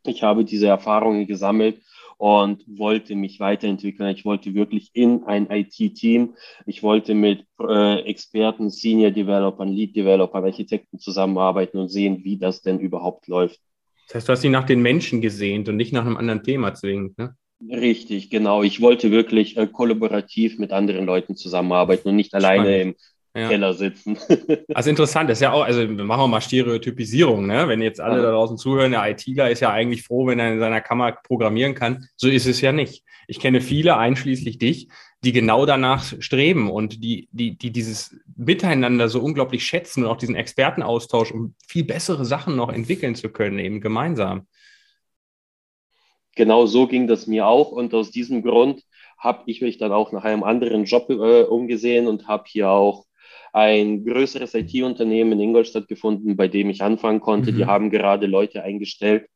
Ich 0.05 0.23
habe 0.23 0.45
diese 0.45 0.69
Erfahrungen 0.69 1.27
gesammelt 1.27 1.83
und 2.19 2.65
wollte 2.67 3.15
mich 3.15 3.41
weiterentwickeln. 3.41 4.15
Ich 4.15 4.25
wollte 4.25 4.55
wirklich 4.55 4.91
in 4.95 5.25
ein 5.25 5.51
IT-Team. 5.51 6.35
Ich 6.65 6.83
wollte 6.83 7.15
mit 7.15 7.45
äh, 7.61 8.01
Experten, 8.01 8.71
Senior 8.71 9.11
Developern, 9.11 9.69
Lead 9.69 9.95
Developern, 9.97 10.45
Architekten 10.45 10.99
zusammenarbeiten 10.99 11.79
und 11.79 11.89
sehen, 11.89 12.25
wie 12.25 12.39
das 12.39 12.63
denn 12.63 12.79
überhaupt 12.79 13.27
läuft. 13.29 13.61
Das 14.07 14.17
heißt, 14.17 14.29
du 14.29 14.33
hast 14.33 14.45
dich 14.45 14.51
nach 14.51 14.67
den 14.67 14.83
Menschen 14.83 15.21
gesehnt 15.21 15.69
und 15.69 15.77
nicht 15.77 15.93
nach 15.93 16.07
einem 16.07 16.17
anderen 16.17 16.43
Thema 16.43 16.75
zwingend, 16.75 17.19
ne? 17.19 17.37
Richtig, 17.61 18.29
genau. 18.29 18.63
Ich 18.63 18.83
wollte 18.83 19.11
wirklich 19.11 19.57
äh, 19.57 19.67
kollaborativ 19.67 20.59
mit 20.59 20.73
anderen 20.73 21.07
Leuten 21.07 21.37
zusammenarbeiten 21.37 22.09
und 22.09 22.17
nicht 22.17 22.35
alleine 22.35 22.65
Spannend. 22.65 22.83
im 22.83 22.95
ja. 23.37 23.49
Keller 23.49 23.75
sitzen. 23.75 24.19
also 24.75 24.91
interessant, 24.91 25.29
das 25.29 25.39
ist 25.39 25.43
ja 25.43 25.53
auch, 25.53 25.63
also 25.63 25.87
machen 25.87 26.23
wir 26.23 26.29
mal 26.29 26.41
Stereotypisierung, 26.41 27.47
ne? 27.47 27.69
Wenn 27.69 27.83
jetzt 27.83 28.01
alle 28.01 28.23
da 28.23 28.31
draußen 28.31 28.57
zuhören, 28.57 28.93
der 28.93 29.09
ITler 29.09 29.51
ist 29.51 29.61
ja 29.61 29.71
eigentlich 29.71 30.03
froh, 30.03 30.27
wenn 30.27 30.39
er 30.39 30.53
in 30.53 30.61
seiner 30.61 30.81
Kammer 30.81 31.13
programmieren 31.13 31.75
kann. 31.75 32.09
So 32.17 32.29
ist 32.29 32.47
es 32.47 32.61
ja 32.61 32.73
nicht. 32.73 33.05
Ich 33.29 33.41
kenne 33.41 33.61
viele, 33.61 33.97
einschließlich 33.97 34.59
dich, 34.59 34.89
die 35.25 35.33
genau 35.33 35.67
danach 35.67 36.05
streben 36.21 36.71
und 36.71 37.03
die, 37.03 37.29
die, 37.33 37.57
die 37.57 37.73
dieses 37.73 38.17
Miteinander 38.37 39.09
so 39.09 39.21
unglaublich 39.21 39.67
schätzen 39.67 40.05
und 40.05 40.11
auch 40.11 40.17
diesen 40.17 40.37
Expertenaustausch, 40.37 41.33
um 41.33 41.55
viel 41.67 41.85
bessere 41.85 42.25
Sachen 42.25 42.57
noch 42.57 42.73
entwickeln 42.73 43.15
zu 43.15 43.29
können, 43.29 43.59
eben 43.59 43.81
gemeinsam. 43.81 44.47
Genau 46.37 46.67
so 46.67 46.87
ging 46.87 47.07
das 47.07 47.27
mir 47.27 47.47
auch 47.47 47.73
und 47.73 47.95
aus 47.95 48.11
diesem 48.11 48.43
Grund 48.43 48.83
habe 49.19 49.43
ich 49.47 49.63
mich 49.63 49.79
dann 49.79 49.93
auch 49.93 50.13
nach 50.13 50.25
einem 50.25 50.45
anderen 50.45 50.85
Job 50.85 51.09
äh, 51.09 51.43
umgesehen 51.43 52.07
und 52.07 52.29
habe 52.29 52.45
hier 52.47 52.69
auch 52.69 53.06
ein 53.57 54.05
größeres 54.05 54.53
IT-Unternehmen 54.53 55.33
in 55.33 55.41
Ingolstadt 55.41 55.89
gefunden, 55.89 56.37
bei 56.37 56.47
dem 56.47 56.69
ich 56.69 56.83
anfangen 56.83 57.21
konnte. 57.21 57.53
Mhm. 57.53 57.57
Die 57.57 57.65
haben 57.65 57.91
gerade 57.91 58.27
Leute 58.27 58.63
eingestellt. 58.63 59.29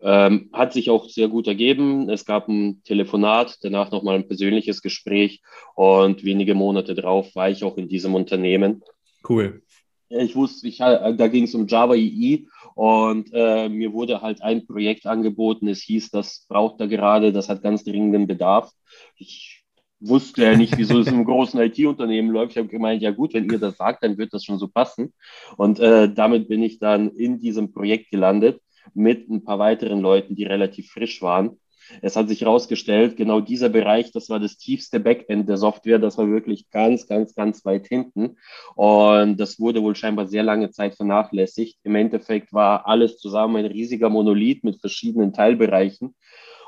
Ähm, 0.00 0.50
hat 0.52 0.72
sich 0.72 0.88
auch 0.88 1.08
sehr 1.08 1.26
gut 1.26 1.48
ergeben. 1.48 2.08
Es 2.08 2.24
gab 2.24 2.46
ein 2.46 2.80
Telefonat, 2.84 3.58
danach 3.62 3.90
nochmal 3.90 4.14
ein 4.14 4.28
persönliches 4.28 4.82
Gespräch 4.82 5.42
und 5.74 6.22
wenige 6.22 6.54
Monate 6.54 6.94
drauf 6.94 7.34
war 7.34 7.50
ich 7.50 7.64
auch 7.64 7.76
in 7.76 7.88
diesem 7.88 8.14
Unternehmen. 8.14 8.84
Cool. 9.28 9.62
Ich 10.08 10.36
wusste, 10.36 10.68
ich, 10.68 10.78
da 10.78 11.26
ging 11.26 11.44
es 11.44 11.54
um 11.54 11.66
Java 11.66 11.96
EE 11.96 12.46
und 12.76 13.30
äh, 13.32 13.68
mir 13.68 13.92
wurde 13.92 14.22
halt 14.22 14.42
ein 14.42 14.64
Projekt 14.64 15.06
angeboten. 15.06 15.66
Es 15.66 15.82
hieß, 15.82 16.10
das 16.10 16.46
braucht 16.48 16.80
er 16.80 16.86
gerade, 16.86 17.32
das 17.32 17.48
hat 17.48 17.62
ganz 17.62 17.82
dringenden 17.82 18.28
Bedarf. 18.28 18.70
Ich 19.16 19.59
wusste 20.00 20.44
ja 20.44 20.56
nicht, 20.56 20.76
wieso 20.78 21.00
es 21.00 21.08
im 21.08 21.24
großen 21.24 21.60
IT-Unternehmen 21.60 22.30
läuft. 22.30 22.52
Ich 22.52 22.58
habe 22.58 22.68
gemeint, 22.68 23.02
ja 23.02 23.10
gut, 23.10 23.34
wenn 23.34 23.50
ihr 23.50 23.58
das 23.58 23.76
sagt, 23.76 24.02
dann 24.02 24.18
wird 24.18 24.32
das 24.32 24.44
schon 24.44 24.58
so 24.58 24.68
passen. 24.68 25.12
Und 25.56 25.78
äh, 25.80 26.12
damit 26.12 26.48
bin 26.48 26.62
ich 26.62 26.78
dann 26.78 27.10
in 27.10 27.38
diesem 27.38 27.72
Projekt 27.72 28.10
gelandet. 28.10 28.60
mit 28.94 29.28
ein 29.28 29.44
paar 29.44 29.58
weiteren 29.58 30.00
Leuten, 30.00 30.34
die 30.34 30.44
relativ 30.44 30.90
frisch 30.90 31.22
waren. 31.22 31.58
Es 32.02 32.16
hat 32.16 32.28
sich 32.28 32.42
herausgestellt, 32.42 33.16
genau 33.16 33.40
dieser 33.40 33.68
Bereich, 33.68 34.12
das 34.12 34.28
war 34.28 34.38
das 34.38 34.56
tiefste 34.56 35.00
Backend 35.00 35.48
der 35.48 35.56
Software, 35.56 35.98
das 35.98 36.18
war 36.18 36.28
wirklich 36.28 36.70
ganz, 36.70 37.06
ganz, 37.06 37.34
ganz 37.34 37.64
weit 37.64 37.88
hinten. 37.88 38.36
Und 38.76 39.38
das 39.38 39.58
wurde 39.58 39.82
wohl 39.82 39.96
scheinbar 39.96 40.28
sehr 40.28 40.42
lange 40.42 40.70
Zeit 40.70 40.94
vernachlässigt. 40.94 41.78
Im 41.82 41.96
Endeffekt 41.96 42.52
war 42.52 42.86
alles 42.86 43.18
zusammen 43.18 43.56
ein 43.56 43.66
riesiger 43.66 44.08
Monolith 44.08 44.62
mit 44.62 44.80
verschiedenen 44.80 45.32
Teilbereichen. 45.32 46.14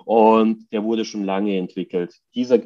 Und 0.04 0.70
der 0.72 0.84
wurde 0.84 1.04
schon 1.04 1.24
lange 1.24 1.56
entwickelt. 1.56 2.14
Dieser 2.34 2.58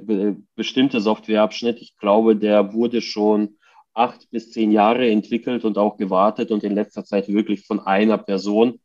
bestimmte 0.55 1.01
Softwareabschnitt, 1.01 1.81
ich 1.81 1.97
glaube, 1.97 2.37
der 2.37 2.73
wurde 2.73 3.01
schon 3.01 3.57
acht 3.95 4.31
bis 4.31 4.53
zehn 4.53 4.73
Jahre 4.73 5.09
entwickelt 5.11 5.65
und 5.65 5.79
auch 5.79 5.97
gewartet 5.97 6.51
und 6.51 6.65
in 6.65 6.75
letzter 6.75 7.05
Zeit 7.05 7.29
wirklich 7.29 7.67
von 7.67 7.81
einer 7.81 8.19
Person 8.19 8.81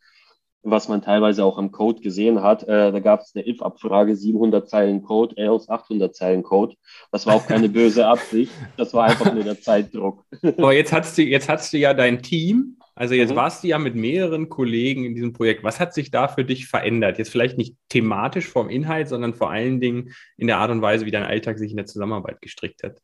was 0.64 0.88
man 0.88 1.02
teilweise 1.02 1.44
auch 1.44 1.58
am 1.58 1.72
Code 1.72 2.02
gesehen 2.02 2.42
hat. 2.42 2.64
Äh, 2.64 2.92
da 2.92 3.00
gab 3.00 3.22
es 3.22 3.32
eine 3.36 3.48
if-Abfrage, 3.48 4.16
700 4.16 4.70
Zeilen 4.70 5.02
Code, 5.02 5.36
else 5.38 5.70
800 5.70 6.16
Zeilen 6.16 6.44
Code. 6.44 6.76
Das 7.12 7.26
war 7.26 7.36
auch 7.36 7.48
keine 7.48 7.70
böse 7.70 8.08
Absicht, 8.08 8.52
das 8.78 8.94
war 8.94 9.06
einfach 9.06 9.34
nur 9.34 9.44
der 9.44 9.60
Zeitdruck. 9.60 10.24
Aber 10.44 10.74
jetzt 10.74 10.94
hast 10.94 11.18
du, 11.18 11.24
jetzt 11.24 11.50
hast 11.50 11.74
du 11.74 11.78
ja 11.78 11.94
dein 11.94 12.22
Team, 12.22 12.78
also 13.02 13.16
jetzt 13.16 13.32
mhm. 13.32 13.38
warst 13.38 13.64
du 13.64 13.68
ja 13.68 13.80
mit 13.80 13.96
mehreren 13.96 14.48
Kollegen 14.48 15.06
in 15.06 15.16
diesem 15.16 15.34
Projekt. 15.34 15.64
Was 15.64 15.80
hat 15.80 15.92
sich 15.92 16.12
da 16.12 16.28
für 16.28 16.46
dich 16.46 16.68
verändert? 16.68 17.18
Jetzt 17.18 17.32
vielleicht 17.32 17.58
nicht 17.58 17.76
thematisch 17.90 18.46
vom 18.46 18.70
Inhalt, 18.70 19.10
sondern 19.10 19.34
vor 19.34 19.50
allen 19.50 19.82
Dingen 19.82 20.14
in 20.38 20.46
der 20.46 20.60
Art 20.60 20.70
und 20.70 20.84
Weise, 20.84 21.08
wie 21.08 21.12
dein 21.12 21.24
Alltag 21.24 21.58
sich 21.58 21.72
in 21.72 21.78
der 21.78 21.88
Zusammenarbeit 21.88 22.42
gestrickt 22.42 22.84
hat. 22.84 23.02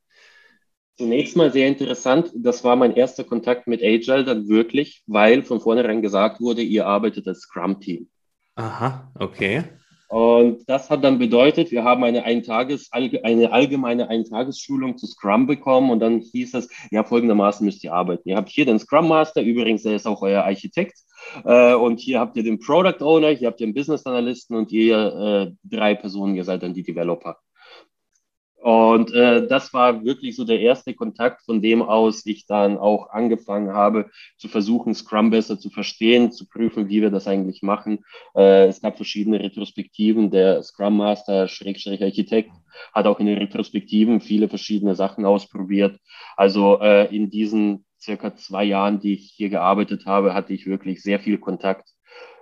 Zunächst 1.00 1.36
mal 1.36 1.52
sehr 1.52 1.68
interessant. 1.68 2.32
Das 2.36 2.64
war 2.64 2.76
mein 2.76 2.96
erster 2.96 3.24
Kontakt 3.24 3.66
mit 3.66 3.82
Agile 3.82 4.24
dann 4.24 4.48
wirklich, 4.48 5.02
weil 5.08 5.42
von 5.42 5.60
vornherein 5.60 6.04
gesagt 6.04 6.42
wurde, 6.42 6.62
ihr 6.62 6.86
arbeitet 6.86 7.28
als 7.28 7.40
Scrum-Team. 7.40 8.08
Aha, 8.54 9.12
okay. 9.18 9.64
Und 10.08 10.70
das 10.70 10.90
hat 10.90 11.04
dann 11.04 11.20
bedeutet, 11.20 11.72
wir 11.72 11.84
haben 11.84 12.04
eine, 12.04 12.24
Eintages, 12.24 12.90
eine 12.92 13.52
allgemeine 13.52 14.10
Eintagesschulung 14.10 14.98
zu 14.98 15.06
Scrum 15.06 15.48
bekommen 15.48 15.90
und 15.92 16.00
dann 16.00 16.20
hieß 16.20 16.54
es, 16.54 16.70
ja, 16.92 17.04
folgendermaßen 17.04 17.66
müsst 17.66 17.84
ihr 17.84 17.94
arbeiten. 17.94 18.30
Ihr 18.30 18.38
habt 18.38 18.50
hier 18.50 18.66
den 18.66 18.80
Scrum 18.80 19.10
Master, 19.10 19.42
übrigens, 19.42 19.84
der 19.84 19.96
ist 19.96 20.08
auch 20.08 20.22
euer 20.22 20.44
Architekt. 20.44 20.98
Äh, 21.44 21.74
und 21.74 22.00
hier 22.00 22.20
habt 22.20 22.38
ihr 22.38 22.44
den 22.44 22.60
Product 22.60 23.02
Owner, 23.02 23.30
hier 23.30 23.48
habt 23.48 23.60
ihr 23.60 23.68
den 23.68 23.74
Business 23.74 24.06
Analysten 24.06 24.56
und 24.56 24.72
ihr 24.72 24.98
äh, 24.98 25.52
drei 25.64 25.96
Personen, 25.96 26.36
ihr 26.36 26.46
seid 26.46 26.64
dann 26.64 26.74
die 26.74 26.84
Developer. 26.84 27.38
Und 28.60 29.14
äh, 29.14 29.48
das 29.48 29.72
war 29.74 30.04
wirklich 30.04 30.36
so 30.36 30.44
der 30.44 30.60
erste 30.60 30.96
Kontakt, 30.96 31.44
von 31.44 31.62
dem 31.62 31.84
aus 31.84 32.26
ich 32.26 32.48
dann 32.48 32.78
auch 32.78 33.12
angefangen 33.12 33.72
habe 33.72 34.10
zu 34.38 34.48
versuchen, 34.48 34.96
Scrum 34.96 35.30
besser 35.30 35.60
zu 35.60 35.70
verstehen, 35.70 36.32
zu 36.32 36.48
prüfen, 36.48 36.90
wie 36.90 37.02
wir 37.02 37.12
das 37.12 37.28
eigentlich 37.28 37.62
machen. 37.62 38.04
Äh, 38.36 38.68
es 38.68 38.82
gab 38.82 38.96
verschiedene 38.96 39.40
Retrospektiven. 39.40 40.32
Der 40.32 40.64
Scrum 40.64 40.98
Master, 40.98 41.48
Schrägstrich 41.48 42.02
Architekt, 42.02 42.52
hat 42.94 43.06
auch 43.06 43.20
in 43.20 43.28
den 43.28 43.38
Retrospektiven 43.38 44.22
viele 44.22 44.50
verschiedene 44.50 44.96
Sachen 44.96 45.26
ausprobiert. 45.26 46.00
Also 46.36 46.80
äh, 46.82 47.16
in 47.16 47.30
diesen 47.30 47.86
circa 48.02 48.36
zwei 48.36 48.64
Jahren, 48.64 49.00
die 49.00 49.14
ich 49.14 49.34
hier 49.36 49.50
gearbeitet 49.50 50.06
habe, 50.06 50.34
hatte 50.34 50.54
ich 50.54 50.66
wirklich 50.66 51.04
sehr 51.04 51.20
viel 51.20 51.38
Kontakt 51.38 51.88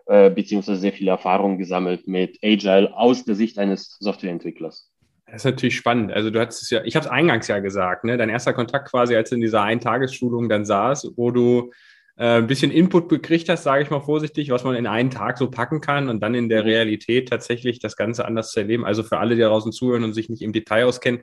äh, 0.06 0.30
beziehungsweise 0.30 0.80
sehr 0.80 0.94
viel 0.94 1.08
Erfahrung 1.08 1.58
gesammelt 1.58 2.08
mit 2.08 2.40
Agile 2.44 2.96
aus 2.96 3.26
der 3.26 3.36
Sicht 3.36 3.58
eines 3.58 3.98
Softwareentwicklers. 4.00 4.92
Das 5.26 5.38
ist 5.38 5.46
natürlich 5.46 5.76
spannend. 5.76 6.12
Also 6.12 6.30
du 6.30 6.40
hattest 6.40 6.64
es 6.64 6.70
ja, 6.70 6.84
ich 6.84 6.96
habe 6.96 7.06
es 7.06 7.12
eingangs 7.12 7.48
ja 7.48 7.60
gesagt, 7.60 8.04
ne? 8.04 8.18
Dein 8.18 8.30
erster 8.30 8.54
Kontakt 8.54 8.90
quasi, 8.90 9.16
als 9.16 9.30
du 9.30 9.36
in 9.36 9.42
dieser 9.42 9.64
Eintagesschulung 9.64 10.50
dann 10.50 10.66
saß, 10.66 11.14
wo 11.16 11.32
du 11.32 11.72
äh, 12.18 12.38
ein 12.38 12.48
bisschen 12.48 12.72
Input 12.72 13.10
gekriegt 13.10 13.50
hast, 13.50 13.64
sage 13.64 13.84
ich 13.84 13.90
mal 13.90 14.02
vorsichtig, 14.02 14.50
was 14.50 14.64
man 14.64 14.76
in 14.76 14.88
einen 14.88 15.10
Tag 15.10 15.38
so 15.38 15.50
packen 15.50 15.82
kann 15.82 16.10
und 16.10 16.22
dann 16.22 16.36
in 16.36 16.48
der 16.48 16.62
mhm. 16.62 16.70
Realität 16.70 17.30
tatsächlich 17.30 17.80
das 17.80 17.98
Ganze 17.98 18.26
anders 18.26 18.52
zu 18.52 18.60
erleben. 18.60 18.86
Also 18.86 19.04
für 19.04 19.18
alle, 19.18 19.36
die 19.36 19.42
draußen 19.42 19.72
zuhören 19.72 20.04
und 20.04 20.14
sich 20.14 20.30
nicht 20.30 20.42
im 20.42 20.54
Detail 20.54 20.86
auskennen, 20.86 21.22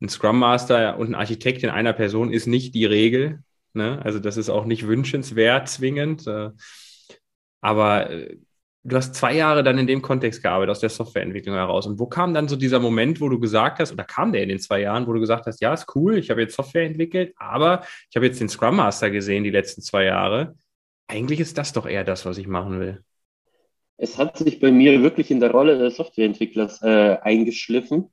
ein 0.00 0.08
Scrum 0.08 0.38
Master 0.38 0.98
und 0.98 1.10
ein 1.10 1.14
Architekt 1.14 1.62
in 1.62 1.70
einer 1.70 1.92
Person 1.92 2.32
ist 2.32 2.46
nicht 2.46 2.74
die 2.74 2.86
Regel. 2.86 3.40
Ne? 3.74 4.00
Also 4.04 4.18
das 4.18 4.36
ist 4.36 4.50
auch 4.50 4.64
nicht 4.64 4.86
wünschenswert 4.86 5.68
zwingend. 5.68 6.26
Äh, 6.26 6.50
aber 7.60 8.10
äh, 8.10 8.36
du 8.84 8.96
hast 8.96 9.14
zwei 9.14 9.34
Jahre 9.34 9.62
dann 9.62 9.78
in 9.78 9.86
dem 9.86 10.02
Kontext 10.02 10.42
gearbeitet, 10.42 10.70
aus 10.70 10.80
der 10.80 10.88
Softwareentwicklung 10.88 11.54
heraus. 11.54 11.86
Und 11.86 11.98
wo 11.98 12.06
kam 12.06 12.34
dann 12.34 12.48
so 12.48 12.56
dieser 12.56 12.80
Moment, 12.80 13.20
wo 13.20 13.28
du 13.28 13.38
gesagt 13.38 13.78
hast, 13.78 13.92
oder 13.92 14.04
kam 14.04 14.32
der 14.32 14.42
in 14.42 14.48
den 14.48 14.58
zwei 14.58 14.80
Jahren, 14.80 15.06
wo 15.06 15.12
du 15.12 15.20
gesagt 15.20 15.46
hast, 15.46 15.60
ja, 15.60 15.72
ist 15.72 15.94
cool, 15.94 16.18
ich 16.18 16.30
habe 16.30 16.40
jetzt 16.40 16.56
Software 16.56 16.84
entwickelt, 16.84 17.34
aber 17.36 17.84
ich 18.10 18.16
habe 18.16 18.26
jetzt 18.26 18.40
den 18.40 18.48
Scrum 18.48 18.76
Master 18.76 19.10
gesehen 19.10 19.44
die 19.44 19.50
letzten 19.50 19.82
zwei 19.82 20.04
Jahre. 20.04 20.56
Eigentlich 21.06 21.40
ist 21.40 21.58
das 21.58 21.72
doch 21.72 21.86
eher 21.86 22.04
das, 22.04 22.24
was 22.26 22.38
ich 22.38 22.46
machen 22.46 22.80
will. 22.80 23.02
Es 23.98 24.18
hat 24.18 24.36
sich 24.38 24.58
bei 24.58 24.72
mir 24.72 25.02
wirklich 25.02 25.30
in 25.30 25.38
der 25.38 25.52
Rolle 25.52 25.78
des 25.78 25.96
Softwareentwicklers 25.96 26.82
äh, 26.82 27.18
eingeschliffen. 27.22 28.10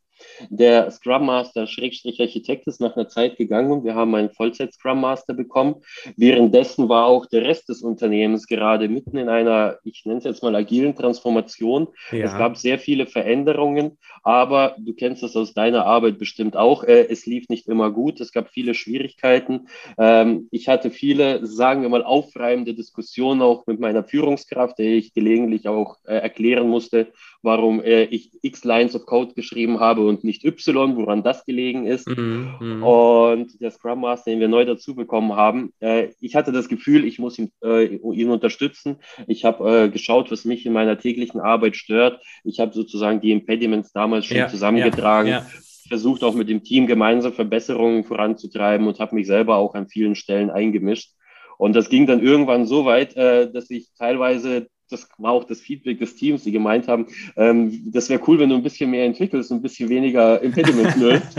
Der 0.50 0.90
Scrum 0.92 1.26
Master 1.26 1.68
Schrägstrich 1.68 2.20
Architekt 2.22 2.68
ist 2.68 2.82
nach 2.82 2.96
einer 2.96 3.08
Zeit 3.08 3.38
gegangen 3.38 3.72
und 3.72 3.84
wir 3.84 3.96
haben 3.96 4.16
einen 4.16 4.30
Vollzeit 4.30 4.74
Scrum 4.74 5.02
Master 5.02 5.34
bekommen. 5.34 5.76
Währenddessen 6.18 6.90
war 6.90 7.06
auch 7.06 7.26
der 7.26 7.44
Rest 7.44 7.70
des 7.70 7.82
Unternehmens 7.82 8.48
gerade 8.48 8.88
mitten 8.88 9.18
in 9.18 9.30
einer, 9.30 9.78
ich 9.84 10.06
nenne 10.06 10.20
es 10.20 10.26
jetzt 10.26 10.44
mal 10.44 10.56
agilen 10.56 10.96
Transformation. 10.96 11.88
Ja. 12.12 12.26
Es 12.26 12.38
gab 12.38 12.58
sehr 12.58 12.80
viele 12.80 13.06
Veränderungen, 13.06 13.98
aber 14.24 14.76
du 14.80 14.94
kennst 14.94 15.24
das 15.24 15.36
aus 15.36 15.54
deiner 15.54 15.86
Arbeit 15.86 16.20
bestimmt 16.20 16.56
auch. 16.56 16.84
Äh, 16.84 17.08
es 17.10 17.26
lief 17.26 17.50
nicht 17.50 17.68
immer 17.68 17.92
gut. 17.92 18.20
Es 18.20 18.32
gab 18.32 18.50
viele 18.50 18.74
Schwierigkeiten. 18.74 19.68
Ähm, 19.98 20.48
ich 20.52 20.68
hatte 20.68 20.92
viele, 20.92 21.46
sagen 21.46 21.82
wir 21.82 21.90
mal, 21.90 22.04
aufreibende 22.04 22.74
Diskussionen 22.74 23.42
auch 23.42 23.66
mit 23.68 23.80
meiner 23.80 24.04
Führungskraft, 24.04 24.80
der 24.80 24.94
ich 24.94 25.14
gelegentlich 25.14 25.68
auch 25.68 25.98
äh, 26.06 26.16
erklären 26.16 26.70
musste, 26.70 27.12
warum 27.42 27.82
äh, 27.82 28.04
ich 28.04 28.32
x 28.42 28.64
Lines 28.64 28.96
of 28.96 29.06
Code 29.06 29.34
geschrieben 29.34 29.80
habe 29.80 30.06
und 30.06 30.24
nicht 30.24 30.44
Y, 30.44 30.96
woran 30.98 31.24
das 31.24 31.46
gelegen 31.46 31.86
ist. 31.86 32.08
Mhm, 32.08 32.56
mhm, 32.60 32.84
und 32.84 33.62
der 33.62 33.72
Scrum 33.72 34.02
Master, 34.02 34.32
den 34.32 34.40
wir 34.40 34.48
neu 34.48 34.66
dazu 34.66 34.96
bekommen 34.96 35.34
haben, 35.34 35.72
äh, 35.80 36.10
ich 36.20 36.36
hatte 36.36 36.52
das 36.52 36.68
Gefühl, 36.68 37.06
ich 37.06 37.20
muss 37.20 37.40
ihn, 37.40 37.52
äh, 37.64 37.86
ihn 37.86 38.30
unterstützen. 38.30 38.98
Ich 39.28 39.46
habe 39.46 39.86
äh, 39.86 39.90
geschaut, 39.90 40.32
was 40.32 40.46
mich 40.46 40.66
in 40.66 40.74
meiner 40.74 40.98
täglichen 40.98 41.40
Arbeit 41.40 41.76
stört. 41.76 42.22
Ich 42.44 42.60
habe 42.60 42.74
sozusagen 42.74 43.22
die 43.22 43.32
Impediments 43.32 43.94
damals 43.94 44.26
schon 44.26 44.38
ja, 44.38 44.48
zusammengetragen. 44.48 45.30
Ja, 45.30 45.40
ja. 45.40 45.46
versucht 45.88 46.24
auch 46.24 46.36
mit 46.36 46.50
dem 46.50 46.64
Team 46.64 46.88
gemeinsam 46.88 47.34
Verbesserungen 47.34 48.04
voranzutreiben 48.04 48.88
und 48.88 49.00
habe 49.00 49.16
mich 49.16 49.28
selber 49.28 49.56
auch 49.58 49.76
an 49.76 49.88
vielen 49.88 50.16
Stellen 50.16 50.50
eingemischt. 50.50 51.14
Und 51.58 51.76
das 51.76 51.90
ging 51.90 52.08
dann 52.08 52.22
irgendwann 52.22 52.66
so 52.66 52.86
weit, 52.86 53.16
äh, 53.18 53.52
dass 53.52 53.70
ich 53.70 53.90
teilweise 53.98 54.68
das 54.90 55.08
war 55.18 55.32
auch 55.32 55.44
das 55.44 55.62
Feedback 55.62 56.00
des 56.00 56.16
Teams, 56.16 56.44
die 56.44 56.52
gemeint 56.52 56.88
haben, 56.88 57.08
ähm, 57.36 57.92
das 57.92 58.10
wäre 58.10 58.22
cool, 58.28 58.40
wenn 58.40 58.50
du 58.50 58.56
ein 58.56 58.64
bisschen 58.64 58.92
mehr 58.92 59.06
entwickelst 59.06 59.52
und 59.52 59.58
ein 59.58 59.62
bisschen 59.62 59.90
weniger 59.90 60.42
Impediment 60.42 60.96
löst. 60.98 61.38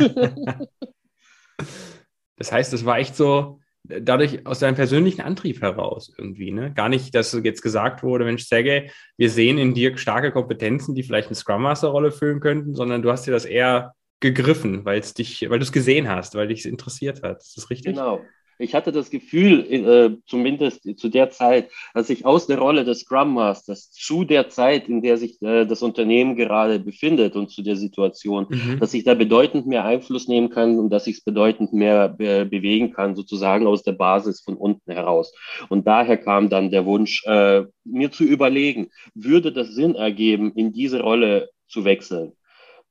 das 2.37 2.52
heißt, 2.52 2.73
es 2.73 2.85
war 2.85 2.99
echt 2.99 3.16
so, 3.16 3.61
dadurch 3.85 4.47
aus 4.47 4.61
deinem 4.61 4.75
persönlichen 4.75 5.23
Antrieb 5.23 5.62
heraus 5.62 6.12
irgendwie, 6.16 6.50
ne? 6.50 6.73
Gar 6.73 6.88
nicht, 6.88 7.14
dass 7.14 7.33
jetzt 7.42 7.62
gesagt 7.62 8.02
wurde, 8.02 8.25
Mensch, 8.25 8.45
Sergej, 8.45 8.90
wir 9.16 9.30
sehen 9.30 9.59
in 9.59 9.75
dir 9.75 9.97
starke 9.97 10.33
Kompetenzen, 10.33 10.95
die 10.95 11.02
vielleicht 11.02 11.28
eine 11.28 11.35
Scrum 11.35 11.62
Master 11.62 11.88
Rolle 11.88 12.12
füllen 12.12 12.40
könnten, 12.40 12.75
sondern 12.75 13.02
du 13.02 13.11
hast 13.11 13.26
dir 13.26 13.33
das 13.33 13.45
eher 13.45 13.95
gegriffen, 14.21 14.85
weil 14.85 15.00
es 15.00 15.14
dich, 15.14 15.49
weil 15.49 15.59
du 15.59 15.64
es 15.64 15.73
gesehen 15.73 16.09
hast, 16.09 16.35
weil 16.35 16.49
dich 16.49 16.61
es 16.61 16.66
interessiert 16.66 17.23
hat. 17.23 17.42
Ist 17.42 17.57
das 17.57 17.71
richtig? 17.71 17.95
Genau. 17.95 18.23
Ich 18.61 18.75
hatte 18.75 18.93
das 18.93 19.11
Gefühl, 19.11 19.61
äh, 19.73 20.17
zumindest 20.26 20.99
zu 20.99 21.09
der 21.09 21.31
Zeit, 21.31 21.71
dass 21.95 22.11
ich 22.11 22.26
aus 22.26 22.47
der 22.47 22.59
Rolle 22.59 22.85
des 22.85 23.00
Scrum 23.00 23.35
Masters 23.35 23.90
zu 23.90 24.25
der 24.25 24.49
Zeit, 24.50 24.88
in 24.88 25.00
der 25.00 25.17
sich 25.17 25.40
äh, 25.43 25.64
das 25.64 25.83
Unternehmen 25.83 26.37
gerade 26.37 26.79
befindet 26.79 27.37
und 27.37 27.50
zu 27.50 27.62
der 27.62 27.76
Situation, 27.76 28.47
mhm. 28.50 28.79
dass 28.79 28.93
ich 28.93 29.05
da 29.05 29.14
bedeutend 29.14 29.67
mehr 29.67 29.85
Einfluss 29.85 30.29
nehmen 30.29 30.50
kann 30.50 30.79
und 30.79 30.90
dass 30.90 31.07
ich 31.07 31.17
es 31.17 31.25
bedeutend 31.25 31.73
mehr 31.73 32.09
be 32.09 32.45
bewegen 32.45 32.93
kann, 32.93 33.17
sozusagen 33.17 33.67
aus 33.67 33.83
der 33.83 33.93
Basis 33.93 34.40
von 34.40 34.57
unten 34.57 34.93
heraus. 34.93 35.33
Und 35.69 35.87
daher 35.87 36.17
kam 36.17 36.49
dann 36.49 36.71
der 36.71 36.85
Wunsch, 36.85 37.25
äh, 37.26 37.64
mir 37.85 38.11
zu 38.12 38.25
überlegen, 38.25 38.90
würde 39.14 39.52
das 39.52 39.69
Sinn 39.75 39.95
ergeben, 39.95 40.52
in 40.55 40.73
diese 40.73 41.00
Rolle 41.00 41.49
zu 41.69 41.85
wechseln? 41.85 42.33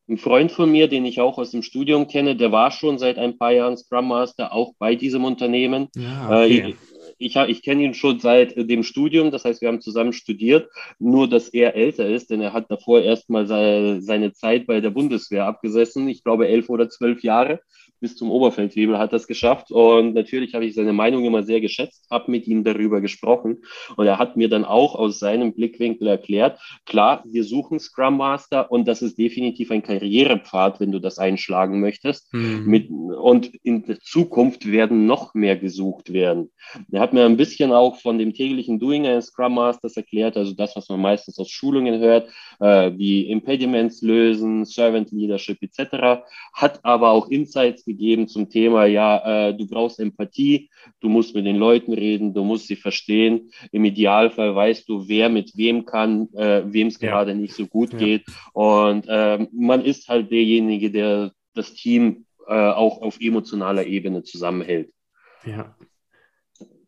Ein 0.10 0.18
Freund 0.18 0.52
von 0.52 0.72
mir, 0.72 0.88
den 0.88 1.06
ich 1.06 1.22
auch 1.22 1.38
aus 1.38 1.52
dem 1.52 1.62
Studium 1.62 2.08
kenne, 2.08 2.36
der 2.36 2.52
war 2.52 2.72
schon 2.72 2.98
seit 2.98 3.20
ein 3.20 3.38
paar 3.38 3.52
Jahren 3.52 3.78
Scrum 3.78 4.08
Master, 4.08 4.54
auch 4.54 4.74
bei 4.80 4.96
diesem 4.96 5.24
Unternehmen. 5.24 5.90
Ja, 5.96 6.26
okay. 6.26 6.60
äh, 6.72 6.74
ich, 7.20 7.36
ich 7.36 7.62
kenne 7.62 7.84
ihn 7.84 7.94
schon 7.94 8.20
seit 8.20 8.56
dem 8.56 8.82
Studium, 8.84 9.30
das 9.30 9.46
heißt, 9.46 9.62
wir 9.62 9.68
haben 9.68 9.82
zusammen 9.82 10.14
studiert, 10.14 10.70
nur 10.98 11.30
dass 11.30 11.50
er 11.50 11.76
älter 11.76 12.08
ist, 12.08 12.32
denn 12.32 12.42
er 12.42 12.54
hat 12.54 12.72
davor 12.72 13.02
erstmal 13.02 13.46
seine, 13.46 14.02
seine 14.02 14.34
Zeit 14.34 14.66
bei 14.66 14.80
der 14.80 14.90
Bundeswehr 14.90 15.46
abgesessen, 15.46 16.08
ich 16.08 16.24
glaube 16.24 16.48
elf 16.48 16.70
oder 16.70 16.90
zwölf 16.90 17.22
Jahre, 17.22 17.60
bis 18.00 18.16
zum 18.16 18.32
Oberfeldwebel 18.32 18.98
hat 18.98 19.14
das 19.14 19.28
geschafft. 19.28 19.72
Und 19.72 20.14
natürlich 20.14 20.54
habe 20.54 20.66
ich 20.66 20.76
seine 20.76 20.94
Meinung 20.94 21.26
immer 21.26 21.44
sehr 21.44 21.62
geschätzt, 21.62 22.06
habe 22.10 22.32
mit 22.32 22.48
ihm 22.48 22.64
darüber 22.64 23.02
gesprochen. 23.02 23.64
Und 23.96 24.08
er 24.08 24.18
hat 24.18 24.38
mir 24.38 24.50
dann 24.50 24.66
auch 24.66 24.96
aus 24.96 25.20
seinem 25.20 25.54
Blickwinkel 25.54 26.08
erklärt, 26.08 26.60
klar, 26.86 27.24
wir 27.26 27.44
suchen 27.44 27.80
Scrum 27.80 28.18
Master 28.18 28.72
und 28.72 28.88
das 28.88 29.02
ist 29.02 29.18
definitiv 29.18 29.72
ein 29.72 29.84
Karrierepfad, 29.84 30.80
wenn 30.80 30.92
du 30.92 31.00
das 31.00 31.20
einschlagen 31.20 31.80
möchtest. 31.80 32.34
Mhm. 32.34 32.66
Mit, 32.66 32.90
und 32.90 33.52
in 33.64 33.86
der 33.86 34.00
Zukunft 34.00 34.72
werden 34.72 35.06
noch 35.06 35.34
mehr 35.34 35.58
gesucht 35.58 36.14
werden. 36.14 36.52
Er 36.92 37.02
hat 37.02 37.14
mir 37.14 37.26
ein 37.26 37.38
bisschen 37.38 37.72
auch 37.72 37.98
von 38.00 38.18
dem 38.18 38.34
täglichen 38.34 38.80
Doing 38.80 39.06
eines 39.06 39.28
Scrum 39.28 39.56
Masters 39.56 39.98
erklärt, 39.98 40.38
also 40.38 40.54
das, 40.54 40.76
was 40.76 40.90
man 40.90 41.02
meistens 41.02 41.40
aus 41.40 41.50
Schulungen 41.50 42.00
hört, 42.00 42.30
äh, 42.60 42.92
wie 42.96 43.30
Impediments 43.30 44.02
lösen, 44.02 44.66
Servant 44.66 45.12
Leadership 45.12 45.62
etc., 45.62 46.24
hat 46.54 46.80
aber 46.84 47.12
auch 47.12 47.30
Insights 47.30 47.84
gegeben 47.90 48.28
zum 48.28 48.50
Thema, 48.50 48.86
ja, 48.86 49.50
äh, 49.50 49.58
du 49.58 49.68
brauchst 49.68 50.00
Empathie, 50.00 50.70
du 51.02 51.10
musst 51.10 51.34
mit 51.34 51.46
den 51.46 51.56
Leuten 51.56 51.94
reden, 51.94 52.34
du 52.34 52.44
musst 52.44 52.68
sie 52.68 52.76
verstehen. 52.76 53.52
Im 53.72 53.84
Idealfall 53.84 54.56
weißt 54.56 54.88
du, 54.88 55.08
wer 55.08 55.30
mit 55.30 55.58
wem 55.58 55.86
kann, 55.86 56.30
äh, 56.34 56.62
wem 56.66 56.88
es 56.88 57.02
ja. 57.02 57.10
gerade 57.10 57.34
nicht 57.36 57.56
so 57.56 57.66
gut 57.66 57.94
ja. 57.94 58.00
geht. 58.00 58.26
Und 58.54 59.08
äh, 59.08 59.48
man 59.52 59.84
ist 59.84 60.08
halt 60.08 60.32
derjenige, 60.32 60.92
der 60.92 61.32
das 61.56 61.74
Team 61.74 62.26
äh, 62.48 62.54
auch 62.54 63.02
auf 63.02 63.18
emotionaler 63.20 63.86
Ebene 63.86 64.24
zusammenhält. 64.24 64.92
Ja. 65.46 65.76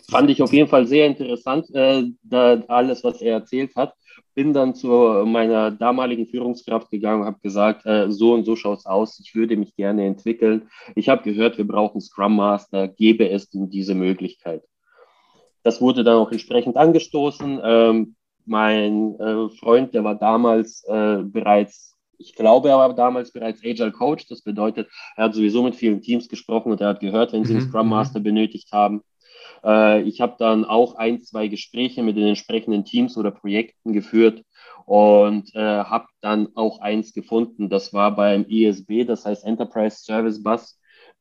Fand 0.09 0.29
ich 0.29 0.41
auf 0.41 0.53
jeden 0.53 0.69
Fall 0.69 0.87
sehr 0.87 1.07
interessant, 1.07 1.67
äh, 1.73 2.03
da 2.23 2.61
alles, 2.67 3.03
was 3.03 3.21
er 3.21 3.33
erzählt 3.33 3.75
hat 3.75 3.93
bin 4.33 4.53
dann 4.53 4.75
zu 4.75 4.87
meiner 5.25 5.71
damaligen 5.71 6.25
Führungskraft 6.25 6.89
gegangen 6.89 7.21
und 7.21 7.27
habe 7.27 7.39
gesagt, 7.41 7.85
äh, 7.85 8.09
so 8.09 8.33
und 8.33 8.45
so 8.45 8.55
schaut 8.55 8.79
es 8.79 8.85
aus, 8.85 9.19
ich 9.19 9.35
würde 9.35 9.57
mich 9.57 9.75
gerne 9.75 10.05
entwickeln. 10.05 10.69
Ich 10.95 11.09
habe 11.09 11.23
gehört, 11.23 11.57
wir 11.57 11.67
brauchen 11.67 12.01
Scrum 12.01 12.35
Master, 12.35 12.87
gebe 12.87 13.29
es 13.29 13.49
denn 13.49 13.69
diese 13.69 13.95
Möglichkeit. 13.95 14.63
Das 15.63 15.81
wurde 15.81 16.03
dann 16.03 16.17
auch 16.17 16.31
entsprechend 16.31 16.77
angestoßen. 16.77 17.59
Ähm, 17.63 18.15
mein 18.45 19.19
äh, 19.19 19.49
Freund, 19.49 19.93
der 19.93 20.03
war 20.03 20.15
damals 20.15 20.83
äh, 20.87 21.19
bereits, 21.23 21.97
ich 22.17 22.33
glaube, 22.35 22.69
er 22.69 22.77
war 22.77 22.93
damals 22.95 23.31
bereits 23.31 23.63
Agile 23.63 23.91
Coach. 23.91 24.27
Das 24.27 24.41
bedeutet, 24.41 24.87
er 25.17 25.25
hat 25.25 25.35
sowieso 25.35 25.61
mit 25.61 25.75
vielen 25.75 26.01
Teams 26.01 26.29
gesprochen 26.29 26.71
und 26.71 26.81
er 26.81 26.89
hat 26.89 26.99
gehört, 26.99 27.33
wenn 27.33 27.45
sie 27.45 27.53
einen 27.53 27.65
mhm, 27.65 27.69
Scrum 27.69 27.85
mhm. 27.87 27.91
Master 27.91 28.19
benötigt 28.19 28.71
haben. 28.71 29.01
Äh, 29.63 30.01
ich 30.03 30.21
habe 30.21 30.35
dann 30.39 30.65
auch 30.65 30.95
ein, 30.95 31.21
zwei 31.21 31.47
Gespräche 31.47 32.03
mit 32.03 32.17
den 32.17 32.27
entsprechenden 32.27 32.85
Teams 32.85 33.17
oder 33.17 33.31
Projekten 33.31 33.93
geführt 33.93 34.43
und 34.85 35.53
äh, 35.55 35.59
habe 35.59 36.07
dann 36.21 36.49
auch 36.55 36.79
eins 36.79 37.13
gefunden. 37.13 37.69
Das 37.69 37.93
war 37.93 38.15
beim 38.15 38.45
ESB, 38.49 39.05
das 39.05 39.25
heißt 39.25 39.45
Enterprise 39.45 39.97
Service 40.03 40.41
Bus. 40.41 40.79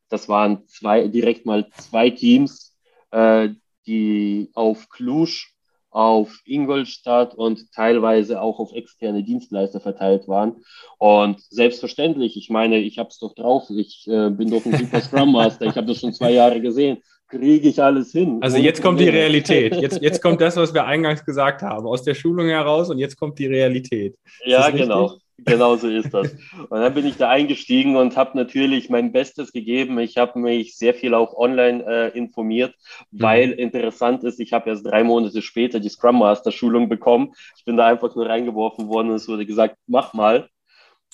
Das 0.08 0.28
waren 0.28 0.66
zwei, 0.66 1.08
direkt 1.08 1.46
mal 1.46 1.68
zwei 1.70 2.10
Teams, 2.10 2.76
äh, 3.10 3.50
die 3.86 4.50
auf 4.54 4.88
Cluj, 4.88 5.46
auf 5.92 6.40
Ingolstadt 6.44 7.34
und 7.34 7.72
teilweise 7.72 8.40
auch 8.40 8.60
auf 8.60 8.72
externe 8.72 9.24
Dienstleister 9.24 9.80
verteilt 9.80 10.28
waren. 10.28 10.62
Und 10.98 11.40
selbstverständlich, 11.40 12.36
ich 12.36 12.48
meine, 12.48 12.78
ich 12.78 12.98
habe 12.98 13.08
es 13.08 13.18
doch 13.18 13.34
drauf, 13.34 13.68
ich 13.70 14.06
äh, 14.06 14.30
bin 14.30 14.50
doch 14.50 14.64
ein 14.64 14.76
super 14.76 15.00
Scrum 15.00 15.32
Master, 15.32 15.66
ich 15.66 15.76
habe 15.76 15.88
das 15.88 15.98
schon 15.98 16.12
zwei 16.12 16.32
Jahre 16.32 16.60
gesehen 16.60 17.02
kriege 17.30 17.68
ich 17.68 17.82
alles 17.82 18.12
hin. 18.12 18.38
Also 18.42 18.58
jetzt 18.58 18.82
kommt 18.82 19.00
die 19.00 19.08
Realität. 19.20 19.76
Jetzt, 19.76 20.02
jetzt 20.02 20.22
kommt 20.22 20.40
das, 20.40 20.56
was 20.56 20.74
wir 20.74 20.84
eingangs 20.84 21.24
gesagt 21.24 21.62
haben, 21.62 21.86
aus 21.86 22.02
der 22.02 22.14
Schulung 22.14 22.48
heraus 22.48 22.90
und 22.90 22.98
jetzt 22.98 23.18
kommt 23.18 23.38
die 23.38 23.46
Realität. 23.46 24.16
Ist 24.40 24.46
ja, 24.46 24.70
genau. 24.70 25.16
Genau 25.44 25.76
so 25.76 25.88
ist 25.88 26.12
das. 26.12 26.32
Und 26.68 26.80
dann 26.80 26.92
bin 26.92 27.06
ich 27.06 27.16
da 27.16 27.30
eingestiegen 27.30 27.96
und 27.96 28.16
habe 28.16 28.36
natürlich 28.36 28.90
mein 28.90 29.10
Bestes 29.12 29.52
gegeben. 29.52 29.98
Ich 29.98 30.18
habe 30.18 30.38
mich 30.38 30.76
sehr 30.76 30.92
viel 30.92 31.14
auch 31.14 31.34
online 31.34 31.84
äh, 31.86 32.08
informiert, 32.18 32.74
mhm. 33.10 33.22
weil 33.22 33.46
mhm. 33.48 33.54
interessant 33.54 34.24
ist, 34.24 34.40
ich 34.40 34.52
habe 34.52 34.70
erst 34.70 34.86
drei 34.86 35.02
Monate 35.02 35.40
später 35.40 35.80
die 35.80 35.88
Scrum 35.88 36.18
Master 36.18 36.52
Schulung 36.52 36.90
bekommen. 36.90 37.32
Ich 37.56 37.64
bin 37.64 37.76
da 37.76 37.86
einfach 37.86 38.14
nur 38.14 38.28
reingeworfen 38.28 38.88
worden 38.88 39.10
und 39.10 39.16
es 39.16 39.28
wurde 39.28 39.46
gesagt, 39.46 39.76
mach 39.86 40.12
mal. 40.12 40.48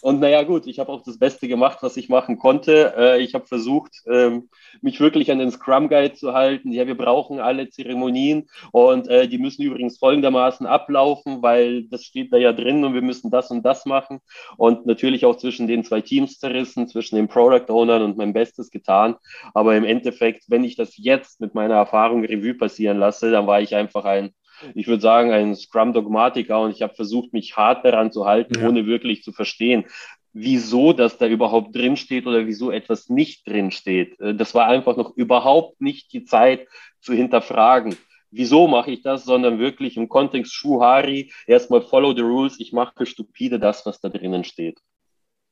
Und 0.03 0.21
naja, 0.21 0.43
gut, 0.43 0.67
ich 0.67 0.79
habe 0.79 0.93
auch 0.93 1.03
das 1.03 1.19
Beste 1.19 1.49
gemacht, 1.49 1.79
was 1.81 1.97
ich 1.97 2.11
machen 2.11 2.39
konnte. 2.39 2.95
Äh, 2.97 3.23
ich 3.23 3.35
habe 3.35 3.47
versucht, 3.47 3.93
ähm, 4.07 4.51
mich 4.83 5.01
wirklich 5.01 5.33
an 5.33 5.39
den 5.39 5.51
Scrum 5.51 5.89
Guide 5.89 6.13
zu 6.13 6.35
halten. 6.35 6.71
Ja, 6.71 6.87
wir 6.87 6.97
brauchen 6.97 7.41
alle 7.41 7.71
Zeremonien 7.71 8.49
und 8.73 9.09
äh, 9.09 9.27
die 9.27 9.39
müssen 9.39 9.63
übrigens 9.63 9.99
folgendermaßen 9.99 10.67
ablaufen, 10.67 11.43
weil 11.43 11.85
das 11.85 12.05
steht 12.05 12.31
da 12.31 12.37
ja 12.37 12.53
drin 12.53 12.85
und 12.85 12.93
wir 12.93 13.01
müssen 13.01 13.31
das 13.31 13.51
und 13.51 13.65
das 13.65 13.87
machen. 13.87 14.21
Und 14.59 14.85
natürlich 14.85 15.25
auch 15.25 15.37
zwischen 15.37 15.67
den 15.67 15.83
zwei 15.83 16.03
Teams 16.03 16.39
zerrissen, 16.39 16.89
zwischen 16.89 17.17
den 17.17 17.29
Product 17.29 17.71
Ownern 17.71 18.03
und 18.03 18.19
mein 18.19 18.35
Bestes 18.35 18.71
getan. 18.71 19.17
Aber 19.55 19.77
im 19.77 19.85
Endeffekt, 19.85 20.45
wenn 20.49 20.63
ich 20.63 20.77
das 20.77 20.99
jetzt 20.99 21.41
mit 21.41 21.55
meiner 21.55 21.75
Erfahrung 21.75 22.23
Revue 22.23 22.55
passieren 22.55 22.99
lasse, 22.99 23.31
dann 23.31 23.47
war 23.47 23.63
ich 23.63 23.75
einfach 23.75 24.05
ein 24.05 24.35
ich 24.75 24.87
würde 24.87 25.03
sagen, 25.03 25.33
ein 25.33 25.55
Scrum-Dogmatiker 25.55 26.61
und 26.61 26.71
ich 26.71 26.83
habe 26.83 26.95
versucht, 26.95 27.33
mich 27.33 27.57
hart 27.57 27.85
daran 27.85 28.13
zu 28.13 28.27
halten, 28.27 28.61
ja. 28.61 28.69
ohne 28.69 28.87
wirklich 28.87 29.23
zu 29.23 29.33
verstehen, 29.33 29.85
wieso 30.33 30.93
das 30.93 31.17
da 31.17 31.27
überhaupt 31.27 31.75
drinsteht 31.75 32.27
oder 32.27 32.47
wieso 32.47 32.71
etwas 32.71 33.09
nicht 33.09 33.47
drinsteht. 33.49 34.21
Äh, 34.21 34.35
das 34.35 34.55
war 34.55 34.67
einfach 34.67 34.97
noch 34.97 35.17
überhaupt 35.17 35.81
nicht 35.81 36.13
die 36.13 36.25
Zeit 36.25 36.69
zu 37.01 37.15
hinterfragen. 37.15 37.97
Wieso 38.31 38.67
mache 38.69 38.91
ich 38.91 39.03
das, 39.03 39.25
sondern 39.25 39.59
wirklich 39.59 39.97
im 39.97 40.09
Kontext 40.09 40.53
Schuhari 40.53 41.33
erstmal 41.47 41.81
follow 41.81 42.15
the 42.15 42.23
rules. 42.23 42.61
Ich 42.61 42.73
mache 42.73 43.07
stupide 43.07 43.59
das, 43.59 43.87
was 43.87 44.01
da 44.01 44.11
drinnen 44.11 44.45
steht. 44.45 44.79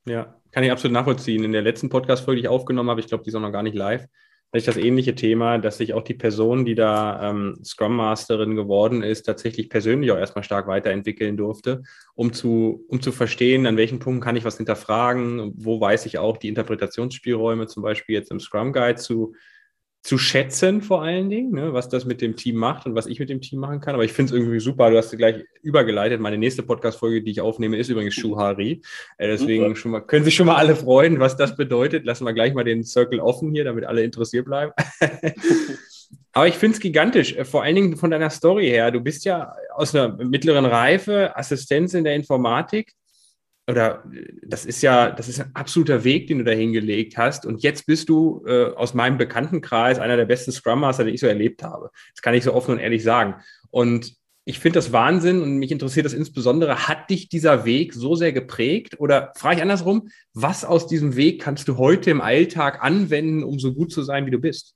Ja, 0.07 0.39
kann 0.51 0.65
ich 0.65 0.71
absolut 0.71 0.93
nachvollziehen. 0.93 1.45
In 1.45 1.53
der 1.53 1.63
letzten 1.63 1.89
Podcast-Folge, 1.89 2.43
die 2.43 2.47
ich 2.47 2.51
aufgenommen 2.51 2.91
habe, 2.91 3.01
ich 3.01 3.07
glaube, 3.07 3.25
die 3.25 3.31
ist 3.31 3.37
auch 3.37 3.41
noch 3.41 3.53
gar 3.53 3.63
nicht 3.63 3.77
live, 3.77 4.07
ich 4.59 4.65
das 4.65 4.77
ähnliche 4.77 5.15
Thema, 5.15 5.59
dass 5.59 5.79
sich 5.79 5.95
auch 5.95 6.03
die 6.03 6.15
Person, 6.15 6.65
die 6.65 6.75
da 6.75 7.31
ähm, 7.31 7.59
Scrum 7.65 7.97
Masterin 7.97 8.55
geworden 8.55 9.03
ist, 9.03 9.23
tatsächlich 9.25 9.69
persönlich 9.69 10.11
auch 10.13 10.19
erstmal 10.19 10.45
stark 10.45 10.67
weiterentwickeln 10.67 11.37
durfte, 11.37 11.83
um 12.15 12.33
zu, 12.33 12.85
um 12.89 13.01
zu 13.01 13.13
verstehen, 13.13 13.67
an 13.67 13.77
welchen 13.77 13.99
Punkten 13.99 14.23
kann 14.23 14.37
ich 14.37 14.45
was 14.45 14.57
hinterfragen, 14.57 15.53
wo 15.57 15.81
weiß 15.81 16.07
ich 16.07 16.19
auch 16.19 16.37
die 16.37 16.49
Interpretationsspielräume 16.49 17.67
zum 17.67 17.83
Beispiel 17.83 18.15
jetzt 18.15 18.31
im 18.31 18.41
Scrum 18.41 18.73
Guide 18.73 18.97
zu, 18.97 19.35
zu 20.05 20.19
schätzen 20.19 20.83
vor 20.83 21.03
allen 21.03 21.31
Dingen, 21.31 21.53
ne, 21.53 21.73
was 21.73 21.89
das 21.89 22.05
mit 22.05 22.21
dem 22.21 22.37
Team 22.37 22.57
macht 22.57 22.85
und 22.85 22.95
was 22.95 23.07
ich 23.07 23.19
mit 23.19 23.31
dem 23.31 23.41
Team 23.41 23.61
machen 23.61 23.81
kann. 23.81 23.95
Aber 23.95 24.05
ich 24.05 24.13
finde 24.13 24.35
es 24.35 24.39
irgendwie 24.39 24.61
super. 24.61 24.91
Du 24.91 24.99
hast 24.99 25.17
gleich 25.17 25.47
übergeleitet. 25.63 26.21
Meine 26.21 26.37
nächste 26.37 26.63
Podcast-Folge, 26.63 27.23
die 27.23 27.31
ich 27.31 27.41
aufnehme, 27.41 27.79
ist 27.79 27.89
übrigens 27.89 28.13
Schuhari. 28.13 28.83
Äh, 29.17 29.29
deswegen 29.29 29.75
schon 29.77 29.93
mal, 29.93 30.01
können 30.03 30.27
sich 30.27 30.35
schon 30.35 30.47
mal 30.47 30.57
alle 30.57 30.77
freuen, 30.77 31.21
was 31.21 31.39
das 31.39 31.57
bedeutet. 31.57 32.05
Lassen 32.05 32.27
wir 32.27 32.35
gleich 32.35 32.53
mal 32.53 32.65
den 32.65 32.85
Circle 32.85 33.19
offen 33.19 33.51
hier, 33.53 33.65
damit 33.65 33.87
alle 33.87 34.05
interessiert 34.05 34.45
bleiben. 34.45 34.73
Aber 36.33 36.49
ich 36.49 36.57
finde 36.57 36.75
es 36.75 36.83
gigantisch, 36.83 37.35
äh, 37.35 37.47
vor 37.47 37.63
allen 37.63 37.75
Dingen 37.75 37.97
von 37.97 38.11
deiner 38.11 38.29
Story 38.29 38.67
her. 38.67 38.91
Du 38.91 39.01
bist 39.01 39.25
ja 39.25 39.55
aus 39.75 39.95
einer 39.95 40.23
mittleren 40.23 40.67
Reife, 40.67 41.35
Assistenz 41.35 41.95
in 41.95 42.05
der 42.05 42.15
Informatik 42.15 42.93
oder 43.67 44.05
das 44.43 44.67
ist 44.67 44.83
ja, 44.83 45.11
das 45.11 45.29
ist 45.29 45.41
ein 45.41 45.51
absoluter 45.55 46.05
Weg, 46.05 46.27
den 46.27 46.39
du 46.39 46.45
da 46.45 46.53
hingelegt 46.53 47.17
hast. 47.17 47.47
Und 47.47 47.63
jetzt 47.63 47.87
bist 47.87 48.09
du 48.09 48.45
äh, 48.47 48.75
aus 48.75 48.93
meinem 48.93 49.17
Bekanntenkreis 49.17 49.99
einer 49.99 50.17
der 50.17 50.27
besten 50.27 50.53
Scrum 50.53 50.81
Master, 50.81 51.05
den 51.05 51.15
ich 51.15 51.21
so 51.21 51.27
erlebt 51.27 51.63
habe. 51.63 51.91
Das 52.15 52.21
kann 52.21 52.35
ich 52.35 52.45
so 52.45 52.53
offen 52.53 52.73
und 52.73 52.79
ehrlich 52.79 53.03
sagen. 53.03 53.37
Und 53.71 54.17
ich 54.45 54.59
finde 54.59 54.79
das 54.79 54.93
Wahnsinn 54.93 55.43
und 55.43 55.57
mich 55.57 55.73
interessiert 55.73 56.05
das 56.05 56.13
insbesondere, 56.13 56.87
hat 56.87 57.09
dich 57.09 57.31
dieser 57.31 57.65
Weg 57.65 57.95
so 57.95 58.15
sehr 58.15 58.33
geprägt? 58.33 59.01
Oder 59.01 59.33
frage 59.37 59.57
ich 59.57 59.63
andersrum, 59.63 60.09
was 60.35 60.67
aus 60.67 60.87
diesem 60.87 61.17
Weg 61.17 61.41
kannst 61.41 61.67
du 61.67 61.79
heute 61.79 62.11
im 62.11 62.21
Alltag 62.21 62.85
anwenden, 62.85 63.43
um 63.43 63.59
so 63.59 63.73
gut 63.73 63.91
zu 63.91 64.03
sein, 64.03 64.27
wie 64.27 64.31
du 64.31 64.39
bist? 64.39 64.75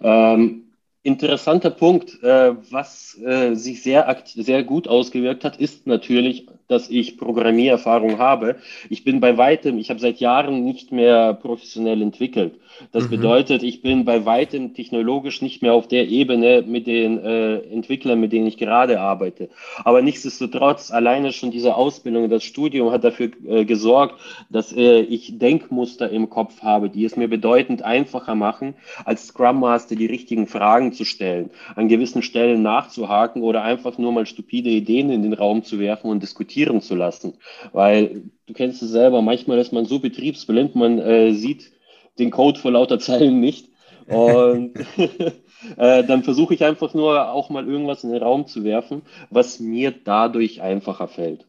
Ähm, 0.00 0.72
interessanter 1.02 1.70
Punkt. 1.70 2.22
Äh, 2.22 2.54
was 2.70 3.18
äh, 3.24 3.54
sich 3.54 3.82
sehr, 3.82 4.22
sehr 4.24 4.62
gut 4.62 4.86
ausgewirkt 4.86 5.42
hat, 5.42 5.56
ist 5.56 5.88
natürlich 5.88 6.46
dass 6.68 6.88
ich 6.90 7.18
Programmiererfahrung 7.18 8.18
habe. 8.18 8.56
Ich 8.90 9.04
bin 9.04 9.20
bei 9.20 9.36
weitem, 9.36 9.78
ich 9.78 9.90
habe 9.90 10.00
seit 10.00 10.18
Jahren 10.18 10.64
nicht 10.64 10.92
mehr 10.92 11.34
professionell 11.34 12.00
entwickelt. 12.02 12.54
Das 12.92 13.04
mhm. 13.04 13.10
bedeutet, 13.10 13.62
ich 13.62 13.82
bin 13.82 14.04
bei 14.04 14.24
weitem 14.24 14.74
technologisch 14.74 15.42
nicht 15.42 15.62
mehr 15.62 15.74
auf 15.74 15.86
der 15.86 16.08
Ebene 16.08 16.64
mit 16.66 16.86
den 16.86 17.18
äh, 17.18 17.58
Entwicklern, 17.58 18.20
mit 18.20 18.32
denen 18.32 18.46
ich 18.46 18.56
gerade 18.56 19.00
arbeite. 19.00 19.48
Aber 19.84 20.02
nichtsdestotrotz, 20.02 20.90
alleine 20.90 21.32
schon 21.32 21.50
diese 21.50 21.76
Ausbildung, 21.76 22.28
das 22.28 22.42
Studium 22.42 22.90
hat 22.90 23.04
dafür 23.04 23.30
äh, 23.46 23.64
gesorgt, 23.64 24.20
dass 24.50 24.72
äh, 24.72 25.00
ich 25.00 25.38
Denkmuster 25.38 26.10
im 26.10 26.30
Kopf 26.30 26.62
habe, 26.62 26.90
die 26.90 27.04
es 27.04 27.16
mir 27.16 27.28
bedeutend 27.28 27.82
einfacher 27.82 28.34
machen, 28.34 28.74
als 29.04 29.28
Scrum 29.28 29.60
Master 29.60 29.94
die 29.94 30.06
richtigen 30.06 30.46
Fragen 30.46 30.92
zu 30.92 31.04
stellen, 31.04 31.50
an 31.76 31.88
gewissen 31.88 32.22
Stellen 32.22 32.62
nachzuhaken 32.62 33.42
oder 33.42 33.62
einfach 33.62 33.98
nur 33.98 34.12
mal 34.12 34.26
stupide 34.26 34.70
Ideen 34.70 35.10
in 35.10 35.22
den 35.22 35.32
Raum 35.32 35.62
zu 35.62 35.78
werfen 35.78 36.10
und 36.10 36.22
diskutieren 36.22 36.63
zu 36.80 36.94
lassen. 36.94 37.34
Weil 37.72 38.22
du 38.46 38.52
kennst 38.52 38.82
es 38.82 38.90
selber, 38.90 39.22
manchmal 39.22 39.58
ist 39.58 39.72
man 39.72 39.84
so 39.84 39.98
betriebsblind, 39.98 40.74
man 40.74 40.98
äh, 40.98 41.32
sieht 41.32 41.72
den 42.18 42.30
Code 42.30 42.58
vor 42.58 42.72
lauter 42.72 42.98
Zeilen 42.98 43.40
nicht. 43.40 43.68
Und 44.06 44.74
äh, 45.76 46.04
dann 46.04 46.22
versuche 46.22 46.54
ich 46.54 46.64
einfach 46.64 46.94
nur 46.94 47.30
auch 47.30 47.50
mal 47.50 47.66
irgendwas 47.66 48.04
in 48.04 48.12
den 48.12 48.22
Raum 48.22 48.46
zu 48.46 48.64
werfen, 48.64 49.02
was 49.30 49.60
mir 49.60 49.92
dadurch 49.92 50.60
einfacher 50.60 51.08
fällt. 51.08 51.46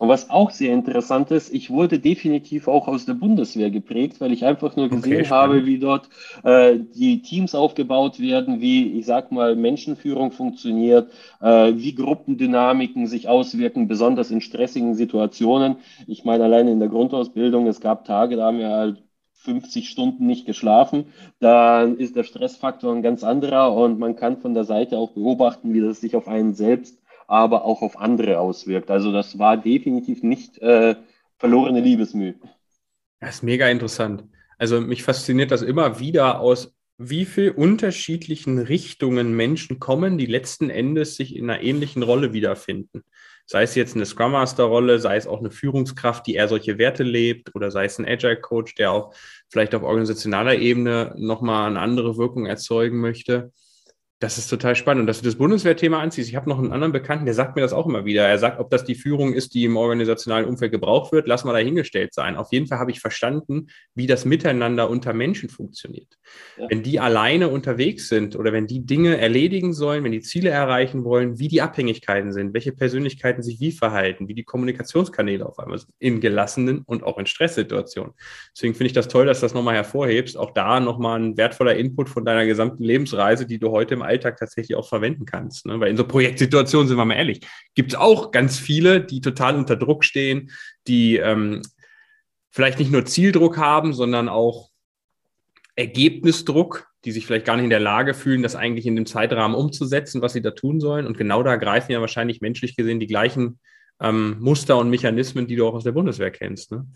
Und 0.00 0.08
was 0.08 0.30
auch 0.30 0.50
sehr 0.50 0.72
interessant 0.72 1.30
ist, 1.30 1.52
ich 1.52 1.68
wurde 1.68 1.98
definitiv 1.98 2.68
auch 2.68 2.88
aus 2.88 3.04
der 3.04 3.12
Bundeswehr 3.12 3.70
geprägt, 3.70 4.18
weil 4.22 4.32
ich 4.32 4.46
einfach 4.46 4.74
nur 4.74 4.88
gesehen 4.88 5.20
okay, 5.20 5.28
habe, 5.28 5.66
wie 5.66 5.78
dort 5.78 6.08
äh, 6.42 6.78
die 6.78 7.20
Teams 7.20 7.54
aufgebaut 7.54 8.18
werden, 8.18 8.62
wie, 8.62 8.98
ich 8.98 9.04
sag 9.04 9.30
mal, 9.30 9.56
Menschenführung 9.56 10.32
funktioniert, 10.32 11.12
äh, 11.42 11.74
wie 11.76 11.94
Gruppendynamiken 11.94 13.08
sich 13.08 13.28
auswirken, 13.28 13.88
besonders 13.88 14.30
in 14.30 14.40
stressigen 14.40 14.94
Situationen. 14.94 15.76
Ich 16.06 16.24
meine, 16.24 16.44
alleine 16.44 16.72
in 16.72 16.80
der 16.80 16.88
Grundausbildung, 16.88 17.66
es 17.66 17.82
gab 17.82 18.06
Tage, 18.06 18.36
da 18.36 18.46
haben 18.46 18.58
wir 18.58 18.70
halt 18.70 19.02
50 19.34 19.90
Stunden 19.90 20.26
nicht 20.26 20.46
geschlafen, 20.46 21.12
dann 21.40 21.98
ist 21.98 22.16
der 22.16 22.24
Stressfaktor 22.24 22.94
ein 22.94 23.02
ganz 23.02 23.22
anderer 23.22 23.74
und 23.74 23.98
man 23.98 24.16
kann 24.16 24.38
von 24.38 24.54
der 24.54 24.64
Seite 24.64 24.96
auch 24.96 25.10
beobachten, 25.10 25.74
wie 25.74 25.82
das 25.82 26.00
sich 26.00 26.16
auf 26.16 26.26
einen 26.26 26.54
selbst 26.54 27.00
aber 27.30 27.64
auch 27.64 27.80
auf 27.80 27.98
andere 27.98 28.40
auswirkt. 28.40 28.90
Also 28.90 29.12
das 29.12 29.38
war 29.38 29.56
definitiv 29.56 30.22
nicht 30.22 30.58
äh, 30.58 30.96
verlorene 31.38 31.80
Liebesmühe. 31.80 32.34
Das 33.20 33.36
ist 33.36 33.42
mega 33.42 33.68
interessant. 33.68 34.24
Also 34.58 34.80
mich 34.80 35.02
fasziniert 35.02 35.50
das 35.50 35.62
immer 35.62 36.00
wieder 36.00 36.40
aus 36.40 36.74
wie 36.98 37.24
viel 37.24 37.50
unterschiedlichen 37.50 38.58
Richtungen 38.58 39.34
Menschen 39.34 39.80
kommen, 39.80 40.18
die 40.18 40.26
letzten 40.26 40.68
Endes 40.68 41.16
sich 41.16 41.34
in 41.34 41.48
einer 41.48 41.62
ähnlichen 41.62 42.02
Rolle 42.02 42.34
wiederfinden. 42.34 43.04
Sei 43.46 43.62
es 43.62 43.74
jetzt 43.74 43.96
eine 43.96 44.04
Scrum 44.04 44.32
Master 44.32 44.64
Rolle, 44.64 44.98
sei 44.98 45.16
es 45.16 45.26
auch 45.26 45.38
eine 45.38 45.50
Führungskraft, 45.50 46.26
die 46.26 46.34
eher 46.34 46.46
solche 46.46 46.76
Werte 46.76 47.02
lebt, 47.02 47.54
oder 47.54 47.70
sei 47.70 47.86
es 47.86 47.98
ein 47.98 48.06
Agile 48.06 48.38
Coach, 48.38 48.74
der 48.74 48.92
auch 48.92 49.14
vielleicht 49.48 49.74
auf 49.74 49.82
organisationaler 49.82 50.56
Ebene 50.56 51.14
nochmal 51.16 51.70
eine 51.70 51.80
andere 51.80 52.18
Wirkung 52.18 52.44
erzeugen 52.46 53.00
möchte. 53.00 53.50
Das 54.20 54.36
ist 54.36 54.48
total 54.48 54.76
spannend. 54.76 55.00
Und 55.00 55.06
dass 55.06 55.20
du 55.20 55.24
das 55.24 55.36
Bundeswehrthema 55.36 55.98
anziehst, 55.98 56.28
ich 56.28 56.36
habe 56.36 56.46
noch 56.46 56.58
einen 56.58 56.72
anderen 56.72 56.92
Bekannten, 56.92 57.24
der 57.24 57.32
sagt 57.32 57.56
mir 57.56 57.62
das 57.62 57.72
auch 57.72 57.86
immer 57.86 58.04
wieder. 58.04 58.28
Er 58.28 58.38
sagt, 58.38 58.60
ob 58.60 58.68
das 58.68 58.84
die 58.84 58.94
Führung 58.94 59.32
ist, 59.32 59.54
die 59.54 59.64
im 59.64 59.78
organisationalen 59.78 60.46
Umfeld 60.46 60.72
gebraucht 60.72 61.10
wird, 61.10 61.26
lass 61.26 61.44
mal 61.44 61.54
dahingestellt 61.54 62.12
sein. 62.12 62.36
Auf 62.36 62.52
jeden 62.52 62.66
Fall 62.66 62.78
habe 62.78 62.90
ich 62.90 63.00
verstanden, 63.00 63.68
wie 63.94 64.06
das 64.06 64.26
Miteinander 64.26 64.90
unter 64.90 65.14
Menschen 65.14 65.48
funktioniert. 65.48 66.18
Ja. 66.58 66.66
Wenn 66.68 66.82
die 66.82 67.00
alleine 67.00 67.48
unterwegs 67.48 68.08
sind 68.08 68.36
oder 68.36 68.52
wenn 68.52 68.66
die 68.66 68.84
Dinge 68.84 69.16
erledigen 69.16 69.72
sollen, 69.72 70.04
wenn 70.04 70.12
die 70.12 70.20
Ziele 70.20 70.50
erreichen 70.50 71.02
wollen, 71.04 71.38
wie 71.38 71.48
die 71.48 71.62
Abhängigkeiten 71.62 72.34
sind, 72.34 72.52
welche 72.52 72.72
Persönlichkeiten 72.72 73.42
sich 73.42 73.58
wie 73.58 73.72
verhalten, 73.72 74.28
wie 74.28 74.34
die 74.34 74.44
Kommunikationskanäle 74.44 75.46
auf 75.46 75.58
einmal 75.58 75.78
sind, 75.78 75.94
in 75.98 76.20
gelassenen 76.20 76.82
und 76.84 77.04
auch 77.04 77.16
in 77.16 77.24
Stresssituationen. 77.24 78.12
Deswegen 78.54 78.74
finde 78.74 78.88
ich 78.88 78.92
das 78.92 79.08
toll, 79.08 79.24
dass 79.24 79.40
du 79.40 79.46
das 79.46 79.54
nochmal 79.54 79.76
hervorhebst. 79.76 80.36
Auch 80.36 80.50
da 80.50 80.78
nochmal 80.78 81.18
ein 81.18 81.38
wertvoller 81.38 81.74
Input 81.76 82.10
von 82.10 82.26
deiner 82.26 82.44
gesamten 82.44 82.84
Lebensreise, 82.84 83.46
die 83.46 83.58
du 83.58 83.70
heute 83.70 83.94
im 83.94 84.09
Alltag 84.10 84.36
tatsächlich 84.36 84.76
auch 84.76 84.88
verwenden 84.88 85.24
kannst. 85.24 85.66
Ne? 85.66 85.80
Weil 85.80 85.90
in 85.90 85.96
so 85.96 86.04
Projektsituationen, 86.04 86.88
sind 86.88 86.96
wir 86.96 87.04
mal 87.04 87.14
ehrlich, 87.14 87.40
gibt 87.74 87.92
es 87.92 87.98
auch 87.98 88.30
ganz 88.30 88.58
viele, 88.58 89.00
die 89.00 89.20
total 89.20 89.56
unter 89.56 89.76
Druck 89.76 90.04
stehen, 90.04 90.50
die 90.86 91.16
ähm, 91.16 91.62
vielleicht 92.50 92.78
nicht 92.78 92.92
nur 92.92 93.04
Zieldruck 93.04 93.56
haben, 93.56 93.92
sondern 93.92 94.28
auch 94.28 94.70
Ergebnisdruck, 95.76 96.88
die 97.04 97.12
sich 97.12 97.26
vielleicht 97.26 97.46
gar 97.46 97.56
nicht 97.56 97.64
in 97.64 97.70
der 97.70 97.80
Lage 97.80 98.12
fühlen, 98.12 98.42
das 98.42 98.56
eigentlich 98.56 98.86
in 98.86 98.96
dem 98.96 99.06
Zeitrahmen 99.06 99.56
umzusetzen, 99.56 100.20
was 100.20 100.32
sie 100.32 100.42
da 100.42 100.50
tun 100.50 100.80
sollen. 100.80 101.06
Und 101.06 101.16
genau 101.16 101.42
da 101.42 101.56
greifen 101.56 101.92
ja 101.92 102.00
wahrscheinlich 102.00 102.40
menschlich 102.40 102.76
gesehen 102.76 103.00
die 103.00 103.06
gleichen 103.06 103.58
ähm, 104.00 104.36
Muster 104.40 104.78
und 104.78 104.90
Mechanismen, 104.90 105.46
die 105.46 105.56
du 105.56 105.66
auch 105.66 105.74
aus 105.74 105.84
der 105.84 105.92
Bundeswehr 105.92 106.30
kennst. 106.30 106.72
Ne? 106.72 106.86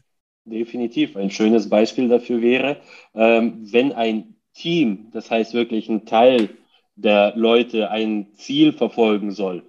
Definitiv. 0.45 1.17
Ein 1.17 1.31
schönes 1.31 1.69
Beispiel 1.71 2.09
dafür 2.09 2.43
wäre, 2.43 2.77
ähm, 3.15 3.61
wenn 3.73 3.93
ein 3.93 4.35
Team, 4.53 5.09
das 5.13 5.31
heißt 5.31 5.55
wirklich 5.55 5.89
ein 5.89 6.07
Teil 6.07 6.51
der 6.97 7.35
Leute 7.37 7.91
ein 7.91 8.33
Ziel 8.35 8.73
verfolgen 8.73 9.33
soll. 9.33 9.65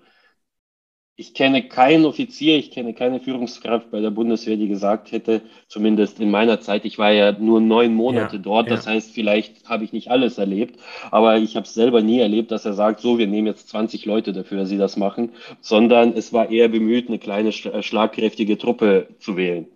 Ich 1.17 1.33
kenne 1.33 1.65
keinen 1.69 2.03
Offizier, 2.03 2.57
ich 2.57 2.71
kenne 2.71 2.93
keine 2.93 3.21
Führungskraft 3.21 3.89
bei 3.89 4.01
der 4.01 4.11
Bundeswehr, 4.11 4.57
die 4.57 4.67
gesagt 4.67 5.13
hätte, 5.13 5.43
zumindest 5.69 6.19
in 6.19 6.29
meiner 6.29 6.59
Zeit, 6.59 6.83
ich 6.83 6.97
war 6.97 7.11
ja 7.11 7.31
nur 7.31 7.61
neun 7.61 7.93
Monate 7.93 8.35
ja, 8.35 8.41
dort, 8.41 8.69
das 8.69 8.83
ja. 8.83 8.91
heißt, 8.91 9.11
vielleicht 9.13 9.69
habe 9.69 9.85
ich 9.85 9.93
nicht 9.93 10.11
alles 10.11 10.37
erlebt, 10.37 10.77
aber 11.11 11.37
ich 11.37 11.55
habe 11.55 11.65
es 11.65 11.73
selber 11.73 12.01
nie 12.01 12.19
erlebt, 12.19 12.51
dass 12.51 12.65
er 12.65 12.73
sagt, 12.73 12.99
so, 12.99 13.17
wir 13.17 13.27
nehmen 13.27 13.47
jetzt 13.47 13.69
20 13.69 14.03
Leute 14.05 14.33
dafür, 14.33 14.57
dass 14.57 14.69
sie 14.69 14.77
das 14.77 14.97
machen, 14.97 15.31
sondern 15.61 16.11
es 16.11 16.33
war 16.33 16.51
eher 16.51 16.67
bemüht, 16.67 17.07
eine 17.07 17.17
kleine, 17.17 17.53
schlagkräftige 17.53 18.57
Truppe 18.57 19.07
zu 19.19 19.37
wählen, 19.37 19.67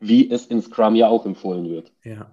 wie 0.00 0.28
es 0.28 0.46
in 0.46 0.60
Scrum 0.60 0.96
ja 0.96 1.06
auch 1.06 1.24
empfohlen 1.24 1.70
wird. 1.70 1.92
Ja. 2.02 2.26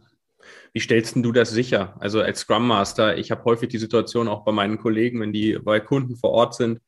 Wie 0.73 0.79
stellst 0.79 1.15
du 1.17 1.31
das 1.31 1.51
sicher? 1.51 1.95
Also 1.99 2.21
als 2.21 2.41
Scrum 2.41 2.67
Master, 2.67 3.17
ich 3.17 3.31
habe 3.31 3.43
häufig 3.43 3.69
die 3.69 3.77
Situation 3.77 4.27
auch 4.27 4.45
bei 4.45 4.51
meinen 4.51 4.77
Kollegen, 4.77 5.19
wenn 5.19 5.33
die 5.33 5.59
bei 5.59 5.79
Kunden 5.79 6.15
vor 6.15 6.31
Ort 6.31 6.55
sind, 6.55 6.79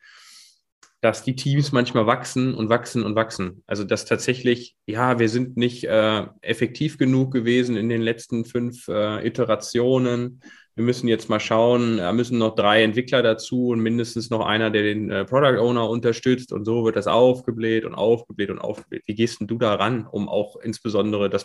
dass 1.02 1.22
die 1.22 1.36
Teams 1.36 1.74
manchmal 1.74 2.08
wachsen 2.08 2.54
und 2.54 2.70
wachsen 2.70 3.04
und 3.04 3.16
wachsen. 3.16 3.62
Also 3.68 3.84
dass 3.84 4.06
tatsächlich, 4.06 4.78
ja, 4.86 5.20
wir 5.20 5.28
sind 5.28 5.58
nicht 5.58 5.84
äh, 5.84 6.26
effektiv 6.42 6.98
genug 6.98 7.34
gewesen 7.34 7.76
in 7.76 7.90
den 7.90 8.02
letzten 8.02 8.46
fünf 8.46 8.88
äh, 8.88 9.28
Iterationen. 9.28 10.40
Wir 10.76 10.86
müssen 10.86 11.10
jetzt 11.10 11.30
mal 11.30 11.42
schauen, 11.42 11.98
da 11.98 12.14
müssen 12.14 12.38
noch 12.38 12.56
drei 12.56 12.84
Entwickler 12.84 13.22
dazu 13.22 13.68
und 13.68 13.82
mindestens 13.82 14.30
noch 14.30 14.46
einer, 14.46 14.72
der 14.72 14.84
den 14.84 15.12
äh, 15.12 15.26
Product 15.26 15.60
Owner 15.60 15.90
unterstützt. 15.90 16.54
Und 16.54 16.64
so 16.64 16.86
wird 16.86 16.96
das 16.96 17.08
aufgebläht 17.08 17.84
und 17.84 17.96
aufgebläht 17.96 18.50
und 18.50 18.60
aufgebläht. 18.60 19.04
Wie 19.06 19.16
gehst 19.16 19.42
denn 19.42 19.48
du 19.48 19.58
ran, 19.58 20.08
um 20.10 20.30
auch 20.30 20.56
insbesondere 20.56 21.30
das 21.30 21.44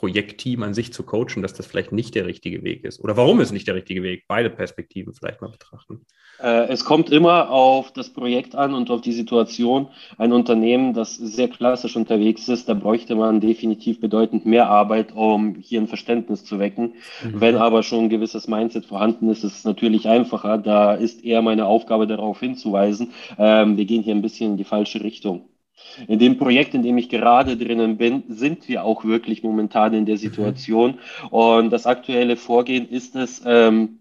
Projektteam 0.00 0.62
an 0.62 0.72
sich 0.72 0.94
zu 0.94 1.02
coachen, 1.02 1.42
dass 1.42 1.52
das 1.52 1.66
vielleicht 1.66 1.92
nicht 1.92 2.14
der 2.14 2.24
richtige 2.24 2.64
Weg 2.64 2.84
ist? 2.84 3.00
Oder 3.00 3.18
warum 3.18 3.38
ist 3.40 3.52
nicht 3.52 3.68
der 3.68 3.74
richtige 3.74 4.02
Weg? 4.02 4.24
Beide 4.28 4.48
Perspektiven 4.48 5.12
vielleicht 5.12 5.42
mal 5.42 5.50
betrachten. 5.50 6.06
Äh, 6.42 6.68
es 6.68 6.86
kommt 6.86 7.10
immer 7.10 7.50
auf 7.50 7.92
das 7.92 8.08
Projekt 8.10 8.54
an 8.54 8.72
und 8.72 8.90
auf 8.90 9.02
die 9.02 9.12
Situation. 9.12 9.88
Ein 10.16 10.32
Unternehmen, 10.32 10.94
das 10.94 11.16
sehr 11.16 11.48
klassisch 11.48 11.96
unterwegs 11.96 12.48
ist, 12.48 12.66
da 12.66 12.72
bräuchte 12.72 13.14
man 13.14 13.42
definitiv 13.42 14.00
bedeutend 14.00 14.46
mehr 14.46 14.70
Arbeit, 14.70 15.12
um 15.14 15.56
hier 15.56 15.82
ein 15.82 15.86
Verständnis 15.86 16.46
zu 16.46 16.58
wecken. 16.58 16.94
Mhm. 17.22 17.38
Wenn 17.38 17.56
aber 17.56 17.82
schon 17.82 18.04
ein 18.04 18.08
gewisses 18.08 18.48
Mindset 18.48 18.86
vorhanden 18.86 19.28
ist, 19.28 19.44
ist 19.44 19.58
es 19.58 19.64
natürlich 19.64 20.08
einfacher. 20.08 20.56
Da 20.56 20.94
ist 20.94 21.22
eher 21.22 21.42
meine 21.42 21.66
Aufgabe 21.66 22.06
darauf 22.06 22.40
hinzuweisen, 22.40 23.10
ähm, 23.36 23.76
wir 23.76 23.84
gehen 23.84 24.02
hier 24.02 24.14
ein 24.14 24.22
bisschen 24.22 24.52
in 24.52 24.56
die 24.56 24.64
falsche 24.64 25.04
Richtung. 25.04 25.50
In 26.08 26.18
dem 26.18 26.38
Projekt, 26.38 26.74
in 26.74 26.82
dem 26.82 26.98
ich 26.98 27.08
gerade 27.08 27.56
drinnen 27.56 27.96
bin, 27.96 28.24
sind 28.28 28.68
wir 28.68 28.84
auch 28.84 29.04
wirklich 29.04 29.42
momentan 29.42 29.94
in 29.94 30.06
der 30.06 30.16
mhm. 30.16 30.20
Situation. 30.20 30.98
Und 31.30 31.70
das 31.70 31.86
aktuelle 31.86 32.36
Vorgehen 32.36 32.88
ist 32.88 33.16
es, 33.16 33.42
ähm, 33.44 34.00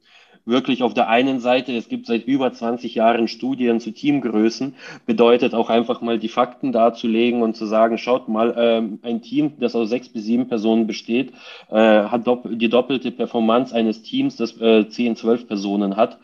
wirklich 0.50 0.84
auf 0.84 0.94
der 0.94 1.08
einen 1.08 1.40
Seite, 1.40 1.76
es 1.76 1.88
gibt 1.90 2.08
seit 2.08 2.26
über 2.26 2.52
20 2.52 2.96
Jahren 2.96 3.28
Studien 3.28 3.80
zu 3.80 3.92
Teamgrößen, 3.92 4.76
bedeutet 5.06 5.54
auch 5.54 5.70
einfach 5.70 6.02
mal 6.02 6.18
die 6.18 6.28
Fakten 6.28 6.72
darzulegen 6.72 7.42
und 7.42 7.56
zu 7.56 7.66
sagen, 7.66 7.98
schaut 7.98 8.28
mal, 8.28 8.56
ähm, 8.58 9.00
ein 9.04 9.22
Team, 9.22 9.54
das 9.60 9.76
aus 9.76 9.90
sechs 9.90 10.10
bis 10.10 10.26
sieben 10.26 10.48
Personen 10.48 10.88
besteht, 10.88 11.32
äh, 11.70 11.76
hat 11.76 12.28
dopp 12.28 12.48
die 12.52 12.70
doppelte 12.70 13.12
Performance 13.12 13.74
eines 13.74 14.02
Teams, 14.02 14.36
das 14.36 14.60
äh, 14.60 14.90
zehn, 14.90 15.16
zwölf 15.16 15.48
Personen 15.48 15.96
hat 15.96 16.18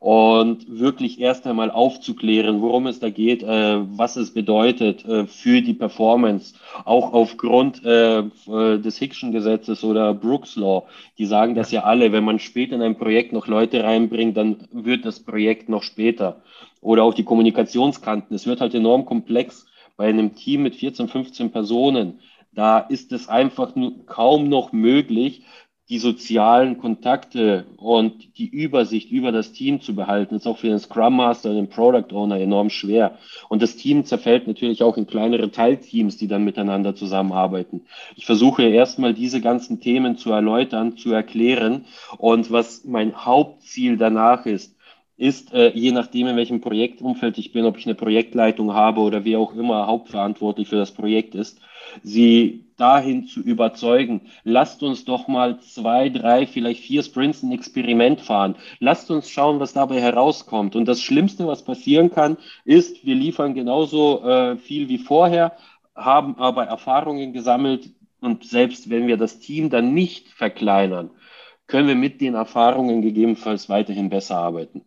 und 0.00 0.80
wirklich 0.80 1.20
erst 1.20 1.46
einmal 1.46 1.70
aufzuklären, 1.70 2.62
worum 2.62 2.86
es 2.86 3.00
da 3.00 3.10
geht, 3.10 3.42
äh, 3.42 3.80
was 3.96 4.16
es 4.16 4.32
bedeutet 4.32 5.04
äh, 5.04 5.26
für 5.26 5.60
die 5.60 5.74
Performance, 5.74 6.54
auch 6.86 7.12
aufgrund 7.12 7.84
äh, 7.84 8.20
äh, 8.20 8.78
des 8.78 8.96
Hickschen 8.96 9.30
Gesetzes 9.30 9.84
oder 9.84 10.14
Brooks 10.14 10.56
Law. 10.56 10.86
Die 11.18 11.26
sagen 11.26 11.54
das 11.54 11.70
ja 11.70 11.84
alle, 11.84 12.12
wenn 12.12 12.24
man 12.24 12.38
später 12.38 12.76
in 12.76 12.82
ein 12.82 12.96
Projekt 12.96 13.34
noch 13.34 13.46
Leute 13.46 13.84
reinbringt, 13.84 14.38
dann 14.38 14.66
wird 14.72 15.04
das 15.04 15.20
Projekt 15.20 15.68
noch 15.68 15.82
später. 15.82 16.42
Oder 16.80 17.04
auch 17.04 17.12
die 17.12 17.24
Kommunikationskanten. 17.24 18.34
Es 18.34 18.46
wird 18.46 18.62
halt 18.62 18.74
enorm 18.74 19.04
komplex 19.04 19.66
bei 19.98 20.08
einem 20.08 20.34
Team 20.34 20.62
mit 20.62 20.76
14, 20.76 21.08
15 21.08 21.52
Personen. 21.52 22.20
Da 22.52 22.78
ist 22.78 23.12
es 23.12 23.28
einfach 23.28 23.76
nur 23.76 24.06
kaum 24.06 24.48
noch 24.48 24.72
möglich, 24.72 25.42
die 25.90 25.98
sozialen 25.98 26.78
Kontakte 26.78 27.66
und 27.76 28.38
die 28.38 28.48
Übersicht 28.48 29.10
über 29.10 29.32
das 29.32 29.50
Team 29.50 29.80
zu 29.80 29.96
behalten, 29.96 30.36
ist 30.36 30.46
auch 30.46 30.56
für 30.56 30.68
den 30.68 30.78
Scrum 30.78 31.16
Master 31.16 31.52
den 31.52 31.68
Product 31.68 32.14
Owner 32.14 32.38
enorm 32.38 32.70
schwer. 32.70 33.18
Und 33.48 33.60
das 33.60 33.74
Team 33.74 34.04
zerfällt 34.04 34.46
natürlich 34.46 34.84
auch 34.84 34.96
in 34.96 35.08
kleinere 35.08 35.50
Teilteams, 35.50 36.16
die 36.16 36.28
dann 36.28 36.44
miteinander 36.44 36.94
zusammenarbeiten. 36.94 37.82
Ich 38.14 38.24
versuche 38.24 38.62
erstmal 38.62 39.14
diese 39.14 39.40
ganzen 39.40 39.80
Themen 39.80 40.16
zu 40.16 40.30
erläutern, 40.30 40.96
zu 40.96 41.12
erklären. 41.12 41.86
Und 42.18 42.52
was 42.52 42.84
mein 42.84 43.24
Hauptziel 43.24 43.96
danach 43.96 44.46
ist, 44.46 44.76
ist, 45.16 45.52
äh, 45.52 45.72
je 45.74 45.90
nachdem, 45.90 46.28
in 46.28 46.36
welchem 46.36 46.60
Projektumfeld 46.60 47.36
ich 47.36 47.50
bin, 47.50 47.64
ob 47.64 47.76
ich 47.76 47.86
eine 47.86 47.96
Projektleitung 47.96 48.74
habe 48.74 49.00
oder 49.00 49.24
wer 49.24 49.40
auch 49.40 49.54
immer 49.54 49.88
hauptverantwortlich 49.88 50.68
für 50.68 50.76
das 50.76 50.92
Projekt 50.92 51.34
ist, 51.34 51.60
sie 52.02 52.66
dahin 52.76 53.26
zu 53.26 53.40
überzeugen, 53.40 54.22
lasst 54.42 54.82
uns 54.82 55.04
doch 55.04 55.28
mal 55.28 55.60
zwei, 55.60 56.08
drei, 56.08 56.46
vielleicht 56.46 56.80
vier 56.80 57.02
Sprints 57.02 57.42
ein 57.42 57.52
Experiment 57.52 58.20
fahren. 58.20 58.56
Lasst 58.78 59.10
uns 59.10 59.28
schauen, 59.28 59.60
was 59.60 59.74
dabei 59.74 60.00
herauskommt. 60.00 60.74
Und 60.76 60.86
das 60.86 61.02
Schlimmste, 61.02 61.46
was 61.46 61.64
passieren 61.64 62.10
kann, 62.10 62.38
ist, 62.64 63.04
wir 63.04 63.14
liefern 63.14 63.54
genauso 63.54 64.22
äh, 64.24 64.56
viel 64.56 64.88
wie 64.88 64.98
vorher, 64.98 65.52
haben 65.94 66.36
aber 66.38 66.64
Erfahrungen 66.64 67.32
gesammelt 67.32 67.90
und 68.20 68.44
selbst 68.44 68.90
wenn 68.90 69.06
wir 69.06 69.16
das 69.16 69.40
Team 69.40 69.70
dann 69.70 69.94
nicht 69.94 70.28
verkleinern, 70.28 71.10
können 71.66 71.88
wir 71.88 71.94
mit 71.94 72.20
den 72.20 72.34
Erfahrungen 72.34 73.02
gegebenenfalls 73.02 73.68
weiterhin 73.68 74.10
besser 74.10 74.36
arbeiten. 74.36 74.82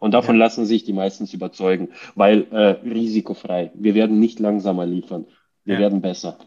Und 0.00 0.14
davon 0.14 0.36
ja. 0.36 0.44
lassen 0.44 0.66
sich 0.66 0.82
die 0.84 0.92
meistens 0.92 1.32
überzeugen, 1.32 1.90
weil 2.16 2.46
äh, 2.50 2.88
risikofrei. 2.88 3.70
Wir 3.74 3.94
werden 3.94 4.18
nicht 4.18 4.40
langsamer 4.40 4.84
liefern. 4.84 5.26
Wir 5.64 5.74
ja. 5.74 5.80
werden 5.80 6.00
besser. 6.00 6.38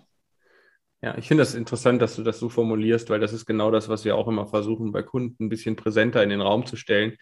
Ja, 1.01 1.17
ich 1.17 1.27
finde 1.27 1.41
das 1.41 1.53
interessant, 1.53 2.01
dass 2.01 2.15
du 2.15 2.23
das 2.23 2.39
so 2.39 2.49
formulierst, 2.49 3.09
weil 3.09 3.19
das 3.19 3.33
ist 3.33 3.45
genau 3.45 3.69
das, 3.69 3.89
was 3.89 4.05
wir 4.05 4.15
auch 4.15 4.27
immer 4.27 4.47
versuchen, 4.47 4.91
bei 4.91 5.03
Kunden 5.03 5.45
ein 5.45 5.49
bisschen 5.49 5.75
präsenter 5.75 6.23
in 6.23 6.29
den 6.29 6.41
Raum 6.41 6.65
zu 6.65 6.77
stellen. 6.77 7.15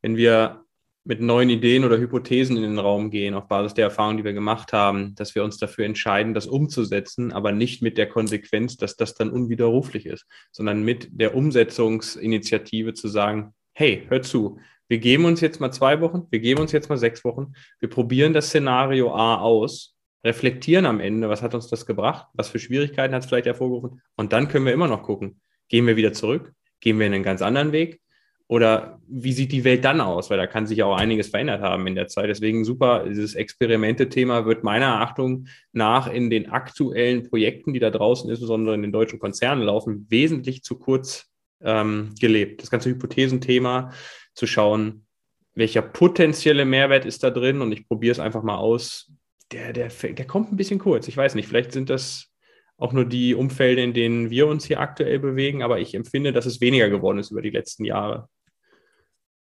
Wenn 0.00 0.16
wir 0.16 0.64
mit 1.04 1.20
neuen 1.20 1.50
Ideen 1.50 1.84
oder 1.84 1.98
Hypothesen 1.98 2.56
in 2.56 2.62
den 2.62 2.78
Raum 2.78 3.10
gehen, 3.10 3.34
auf 3.34 3.46
Basis 3.46 3.74
der 3.74 3.84
Erfahrungen, 3.84 4.16
die 4.16 4.24
wir 4.24 4.32
gemacht 4.32 4.72
haben, 4.72 5.14
dass 5.14 5.34
wir 5.34 5.44
uns 5.44 5.56
dafür 5.56 5.84
entscheiden, 5.84 6.34
das 6.34 6.46
umzusetzen, 6.46 7.32
aber 7.32 7.52
nicht 7.52 7.80
mit 7.80 7.96
der 7.96 8.08
Konsequenz, 8.08 8.76
dass 8.76 8.96
das 8.96 9.14
dann 9.14 9.30
unwiderruflich 9.30 10.06
ist, 10.06 10.26
sondern 10.50 10.82
mit 10.82 11.08
der 11.12 11.36
Umsetzungsinitiative 11.36 12.94
zu 12.94 13.06
sagen, 13.06 13.54
hey, 13.72 14.04
hör 14.08 14.22
zu, 14.22 14.58
wir 14.88 14.98
geben 14.98 15.26
uns 15.26 15.40
jetzt 15.40 15.60
mal 15.60 15.70
zwei 15.70 16.00
Wochen, 16.00 16.26
wir 16.30 16.40
geben 16.40 16.60
uns 16.60 16.72
jetzt 16.72 16.88
mal 16.88 16.96
sechs 16.96 17.24
Wochen, 17.24 17.52
wir 17.80 17.90
probieren 17.90 18.32
das 18.32 18.46
Szenario 18.46 19.14
A 19.14 19.36
aus, 19.40 19.95
reflektieren 20.26 20.86
am 20.86 21.00
Ende, 21.00 21.28
was 21.28 21.42
hat 21.42 21.54
uns 21.54 21.68
das 21.68 21.86
gebracht, 21.86 22.26
was 22.34 22.48
für 22.48 22.58
Schwierigkeiten 22.58 23.14
hat 23.14 23.22
es 23.22 23.28
vielleicht 23.28 23.46
hervorgerufen 23.46 24.02
und 24.16 24.32
dann 24.32 24.48
können 24.48 24.66
wir 24.66 24.72
immer 24.72 24.88
noch 24.88 25.02
gucken, 25.02 25.40
gehen 25.68 25.86
wir 25.86 25.96
wieder 25.96 26.12
zurück, 26.12 26.52
gehen 26.80 26.98
wir 26.98 27.06
in 27.06 27.14
einen 27.14 27.22
ganz 27.22 27.42
anderen 27.42 27.72
Weg, 27.72 28.00
oder 28.48 29.00
wie 29.08 29.32
sieht 29.32 29.50
die 29.50 29.64
Welt 29.64 29.84
dann 29.84 30.00
aus? 30.00 30.30
Weil 30.30 30.38
da 30.38 30.46
kann 30.46 30.66
sich 30.66 30.82
auch 30.82 30.96
einiges 30.96 31.28
verändert 31.28 31.62
haben 31.62 31.86
in 31.86 31.96
der 31.96 32.06
Zeit. 32.06 32.28
Deswegen 32.28 32.64
super, 32.64 33.04
dieses 33.08 33.34
Experimente-Thema 33.34 34.46
wird 34.46 34.62
meiner 34.62 35.00
Achtung 35.00 35.48
nach 35.72 36.06
in 36.06 36.30
den 36.30 36.50
aktuellen 36.50 37.28
Projekten, 37.28 37.72
die 37.72 37.80
da 37.80 37.90
draußen, 37.90 38.30
insbesondere 38.30 38.76
in 38.76 38.82
den 38.82 38.92
deutschen 38.92 39.18
Konzernen 39.18 39.64
laufen, 39.64 40.06
wesentlich 40.10 40.62
zu 40.62 40.78
kurz 40.78 41.26
ähm, 41.60 42.14
gelebt. 42.20 42.62
Das 42.62 42.70
ganze 42.70 42.88
Hypothesenthema 42.88 43.92
zu 44.34 44.46
schauen, 44.46 45.06
welcher 45.54 45.82
potenzielle 45.82 46.64
Mehrwert 46.64 47.04
ist 47.04 47.24
da 47.24 47.30
drin 47.30 47.62
und 47.62 47.72
ich 47.72 47.88
probiere 47.88 48.12
es 48.12 48.20
einfach 48.20 48.44
mal 48.44 48.58
aus. 48.58 49.10
Der, 49.52 49.72
der, 49.72 49.88
der 49.88 50.26
kommt 50.26 50.52
ein 50.52 50.56
bisschen 50.56 50.78
kurz. 50.78 51.08
Ich 51.08 51.16
weiß 51.16 51.34
nicht, 51.34 51.48
vielleicht 51.48 51.72
sind 51.72 51.88
das 51.88 52.32
auch 52.78 52.92
nur 52.92 53.04
die 53.04 53.34
Umfelder, 53.34 53.82
in 53.82 53.94
denen 53.94 54.30
wir 54.30 54.46
uns 54.46 54.66
hier 54.66 54.80
aktuell 54.80 55.18
bewegen, 55.18 55.62
aber 55.62 55.78
ich 55.78 55.94
empfinde, 55.94 56.32
dass 56.32 56.46
es 56.46 56.60
weniger 56.60 56.90
geworden 56.90 57.18
ist 57.18 57.30
über 57.30 57.42
die 57.42 57.50
letzten 57.50 57.84
Jahre. 57.84 58.28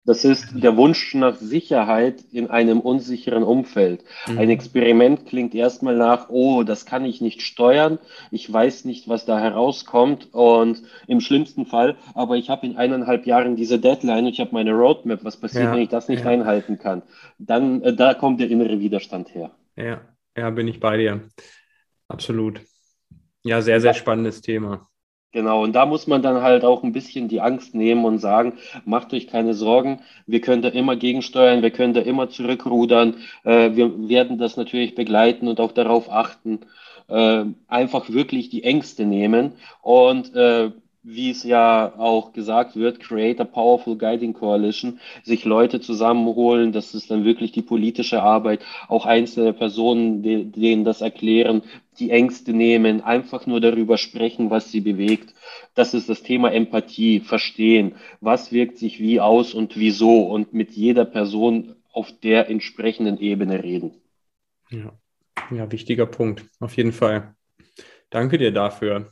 Das 0.04 0.26
ist 0.26 0.48
der 0.56 0.78
Wunsch 0.78 1.14
nach 1.14 1.36
Sicherheit 1.36 2.24
in 2.32 2.50
einem 2.50 2.80
unsicheren 2.80 3.44
Umfeld. 3.44 4.04
Mhm. 4.26 4.40
Ein 4.40 4.50
Experiment 4.50 5.28
klingt 5.28 5.54
erstmal 5.54 5.96
nach, 5.96 6.30
oh, 6.30 6.64
das 6.64 6.88
kann 6.88 7.06
ich 7.06 7.22
nicht 7.22 7.44
steuern, 7.44 8.00
ich 8.32 8.52
weiß 8.52 8.86
nicht, 8.86 9.08
was 9.08 9.26
da 9.26 9.40
herauskommt 9.40 10.30
und 10.34 10.82
im 11.06 11.22
schlimmsten 11.22 11.68
Fall, 11.68 11.98
aber 12.16 12.36
ich 12.36 12.50
habe 12.50 12.66
in 12.66 12.78
eineinhalb 12.78 13.28
Jahren 13.28 13.56
diese 13.56 13.78
Deadline 13.78 14.26
und 14.26 14.32
ich 14.32 14.40
habe 14.40 14.50
meine 14.54 14.72
Roadmap, 14.72 15.24
was 15.24 15.38
passiert, 15.38 15.66
ja, 15.66 15.74
wenn 15.74 15.84
ich 15.84 15.90
das 15.90 16.08
nicht 16.08 16.26
ja. 16.26 16.32
einhalten 16.32 16.80
kann? 16.80 17.04
Dann, 17.38 17.84
äh, 17.84 17.94
da 17.94 18.16
kommt 18.16 18.40
der 18.40 18.50
innere 18.50 18.80
Widerstand 18.80 19.36
her. 19.36 19.52
Ja, 19.82 20.02
ja, 20.38 20.50
bin 20.52 20.68
ich 20.68 20.80
bei 20.80 20.98
dir. 20.98 21.28
Absolut. 22.08 22.62
Ja, 23.44 23.62
sehr, 23.62 23.82
sehr 23.82 23.96
spannendes 23.96 24.42
Thema. 24.42 24.88
Genau, 25.32 25.64
und 25.64 25.74
da 25.74 25.86
muss 25.86 26.08
man 26.08 26.22
dann 26.22 26.44
halt 26.44 26.64
auch 26.66 26.84
ein 26.84 26.92
bisschen 26.92 27.30
die 27.30 27.42
Angst 27.42 27.74
nehmen 27.74 28.04
und 28.04 28.20
sagen, 28.20 28.60
macht 28.86 29.14
euch 29.14 29.28
keine 29.28 29.54
Sorgen, 29.54 30.02
wir 30.28 30.42
können 30.42 30.62
da 30.62 30.68
immer 30.68 30.98
gegensteuern, 30.98 31.62
wir 31.62 31.72
können 31.72 31.94
da 31.94 32.02
immer 32.02 32.30
zurückrudern, 32.30 33.16
äh, 33.44 33.72
wir 33.74 34.10
werden 34.10 34.38
das 34.38 34.58
natürlich 34.58 34.94
begleiten 34.94 35.48
und 35.48 35.62
auch 35.62 35.72
darauf 35.72 36.12
achten, 36.12 36.60
äh, 37.08 37.46
einfach 37.68 38.10
wirklich 38.10 38.50
die 38.50 38.64
Ängste 38.64 39.06
nehmen 39.06 39.54
und 39.82 40.36
äh, 40.36 40.72
wie 41.04 41.32
es 41.32 41.44
ja 41.44 41.94
auch 41.98 42.32
gesagt 42.32 42.76
wird, 42.76 43.00
create 43.00 43.40
a 43.40 43.44
powerful 43.44 43.98
guiding 43.98 44.34
coalition, 44.34 45.00
sich 45.24 45.46
Leute 45.46 45.82
zusammenholen, 45.82 46.72
das 46.72 46.94
ist 46.94 47.10
dann 47.10 47.26
wirklich 47.26 47.52
die 47.52 47.64
politische 47.64 48.22
Arbeit, 48.22 48.62
auch 48.88 49.06
einzelne 49.06 49.54
Personen, 49.54 50.22
denen 50.22 50.84
das 50.86 51.02
erklären, 51.02 51.64
die 52.00 52.12
Ängste 52.12 52.54
nehmen, 52.54 53.02
einfach 53.02 53.48
nur 53.48 53.60
darüber 53.60 53.98
sprechen, 53.98 54.50
was 54.50 54.72
sie 54.72 54.82
bewegt. 54.82 55.34
Das 55.74 55.94
ist 55.94 56.08
das 56.08 56.22
Thema 56.22 56.52
Empathie, 56.52 57.20
verstehen, 57.20 57.96
was 58.20 58.52
wirkt 58.52 58.78
sich 58.78 59.00
wie 59.00 59.20
aus 59.20 59.54
und 59.54 59.78
wieso 59.78 60.24
und 60.28 60.54
mit 60.54 60.72
jeder 60.72 61.06
Person 61.06 61.76
auf 61.92 62.12
der 62.24 62.50
entsprechenden 62.50 63.18
Ebene 63.20 63.64
reden. 63.64 63.96
Ja, 64.70 64.94
ja 65.50 65.72
wichtiger 65.72 66.06
Punkt, 66.06 66.46
auf 66.60 66.78
jeden 66.78 66.94
Fall. 66.94 67.36
Danke 68.10 68.38
dir 68.38 68.52
dafür. 68.52 69.12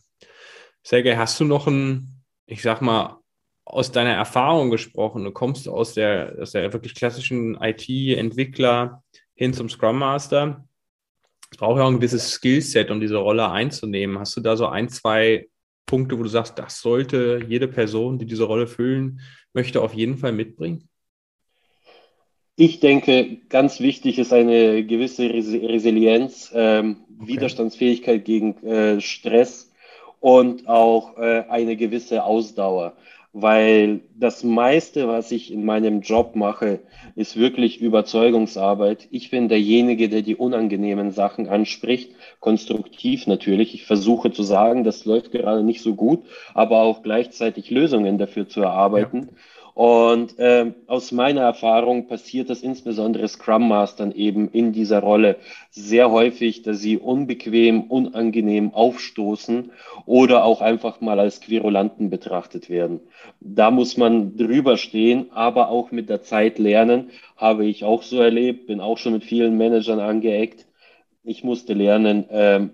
Sergej, 0.83 1.17
hast 1.17 1.39
du 1.39 1.45
noch 1.45 1.67
ein, 1.67 2.23
ich 2.45 2.61
sag 2.61 2.81
mal, 2.81 3.19
aus 3.65 3.91
deiner 3.91 4.13
Erfahrung 4.13 4.71
gesprochen? 4.71 5.23
Du 5.23 5.31
kommst 5.31 5.67
aus 5.67 5.93
der, 5.93 6.35
aus 6.41 6.51
der 6.51 6.73
wirklich 6.73 6.95
klassischen 6.95 7.55
IT-Entwickler 7.61 9.03
hin 9.35 9.53
zum 9.53 9.69
Scrum 9.69 9.99
Master. 9.99 10.67
Es 11.51 11.57
braucht 11.57 11.77
ja 11.77 11.83
auch 11.83 11.89
ein 11.89 11.97
gewisses 11.97 12.31
Skillset, 12.31 12.91
um 12.91 12.99
diese 12.99 13.17
Rolle 13.17 13.49
einzunehmen. 13.49 14.19
Hast 14.19 14.35
du 14.37 14.41
da 14.41 14.55
so 14.55 14.67
ein, 14.67 14.89
zwei 14.89 15.47
Punkte, 15.85 16.17
wo 16.17 16.23
du 16.23 16.29
sagst, 16.29 16.57
das 16.59 16.81
sollte 16.81 17.41
jede 17.47 17.67
Person, 17.67 18.19
die 18.19 18.25
diese 18.25 18.43
Rolle 18.43 18.67
füllen 18.67 19.21
möchte, 19.53 19.81
auf 19.81 19.93
jeden 19.93 20.17
Fall 20.17 20.31
mitbringen? 20.31 20.87
Ich 22.55 22.79
denke, 22.81 23.37
ganz 23.47 23.79
wichtig 23.79 24.19
ist 24.19 24.33
eine 24.33 24.85
gewisse 24.85 25.23
Resilienz, 25.29 26.51
ähm, 26.53 26.97
okay. 27.17 27.33
Widerstandsfähigkeit 27.33 28.25
gegen 28.25 28.61
äh, 28.63 28.99
Stress 28.99 29.68
und 30.19 30.67
auch 30.67 31.17
äh, 31.17 31.43
eine 31.49 31.75
gewisse 31.75 32.23
Ausdauer, 32.23 32.93
weil 33.31 34.01
das 34.17 34.43
meiste, 34.43 35.07
was 35.07 35.31
ich 35.31 35.53
in 35.53 35.63
meinem 35.63 36.01
Job 36.01 36.35
mache, 36.35 36.79
ist 37.15 37.37
wirklich 37.37 37.79
Überzeugungsarbeit. 37.79 39.07
Ich 39.11 39.29
bin 39.29 39.49
derjenige, 39.49 40.09
der 40.09 40.23
die 40.23 40.35
unangenehmen 40.35 41.11
Sachen 41.11 41.47
anspricht, 41.47 42.11
konstruktiv 42.39 43.27
natürlich. 43.27 43.73
Ich 43.75 43.85
versuche 43.85 44.31
zu 44.31 44.43
sagen, 44.43 44.83
das 44.83 45.05
läuft 45.05 45.31
gerade 45.31 45.63
nicht 45.63 45.81
so 45.81 45.93
gut, 45.95 46.23
aber 46.53 46.81
auch 46.81 47.03
gleichzeitig 47.03 47.69
Lösungen 47.69 48.17
dafür 48.17 48.47
zu 48.47 48.61
erarbeiten. 48.61 49.29
Ja. 49.31 49.37
Und 49.79 50.37
äh, 50.39 50.73
aus 50.87 51.13
meiner 51.13 51.39
Erfahrung 51.39 52.07
passiert 52.07 52.49
das 52.49 52.63
insbesondere 52.63 53.25
Scrum 53.29 53.69
Mastern 53.69 54.11
eben 54.11 54.49
in 54.51 54.73
dieser 54.73 54.99
Rolle 54.99 55.37
sehr 55.69 56.11
häufig, 56.11 56.63
dass 56.63 56.81
sie 56.81 56.97
unbequem, 56.97 57.83
unangenehm 57.83 58.73
aufstoßen 58.73 59.71
oder 60.05 60.43
auch 60.43 60.59
einfach 60.59 60.99
mal 60.99 61.17
als 61.17 61.39
Querulanten 61.39 62.09
betrachtet 62.09 62.69
werden. 62.69 62.99
Da 63.39 63.71
muss 63.71 63.95
man 63.95 64.35
drüber 64.35 64.75
stehen, 64.75 65.27
aber 65.31 65.69
auch 65.69 65.91
mit 65.91 66.09
der 66.09 66.23
Zeit 66.23 66.59
lernen, 66.59 67.11
habe 67.37 67.65
ich 67.65 67.85
auch 67.85 68.03
so 68.03 68.19
erlebt, 68.19 68.67
bin 68.67 68.81
auch 68.81 68.97
schon 68.97 69.13
mit 69.13 69.23
vielen 69.23 69.57
Managern 69.57 70.01
angeeckt. 70.01 70.65
Ich 71.23 71.45
musste 71.45 71.73
lernen, 71.73 72.29
äh, 72.29 72.67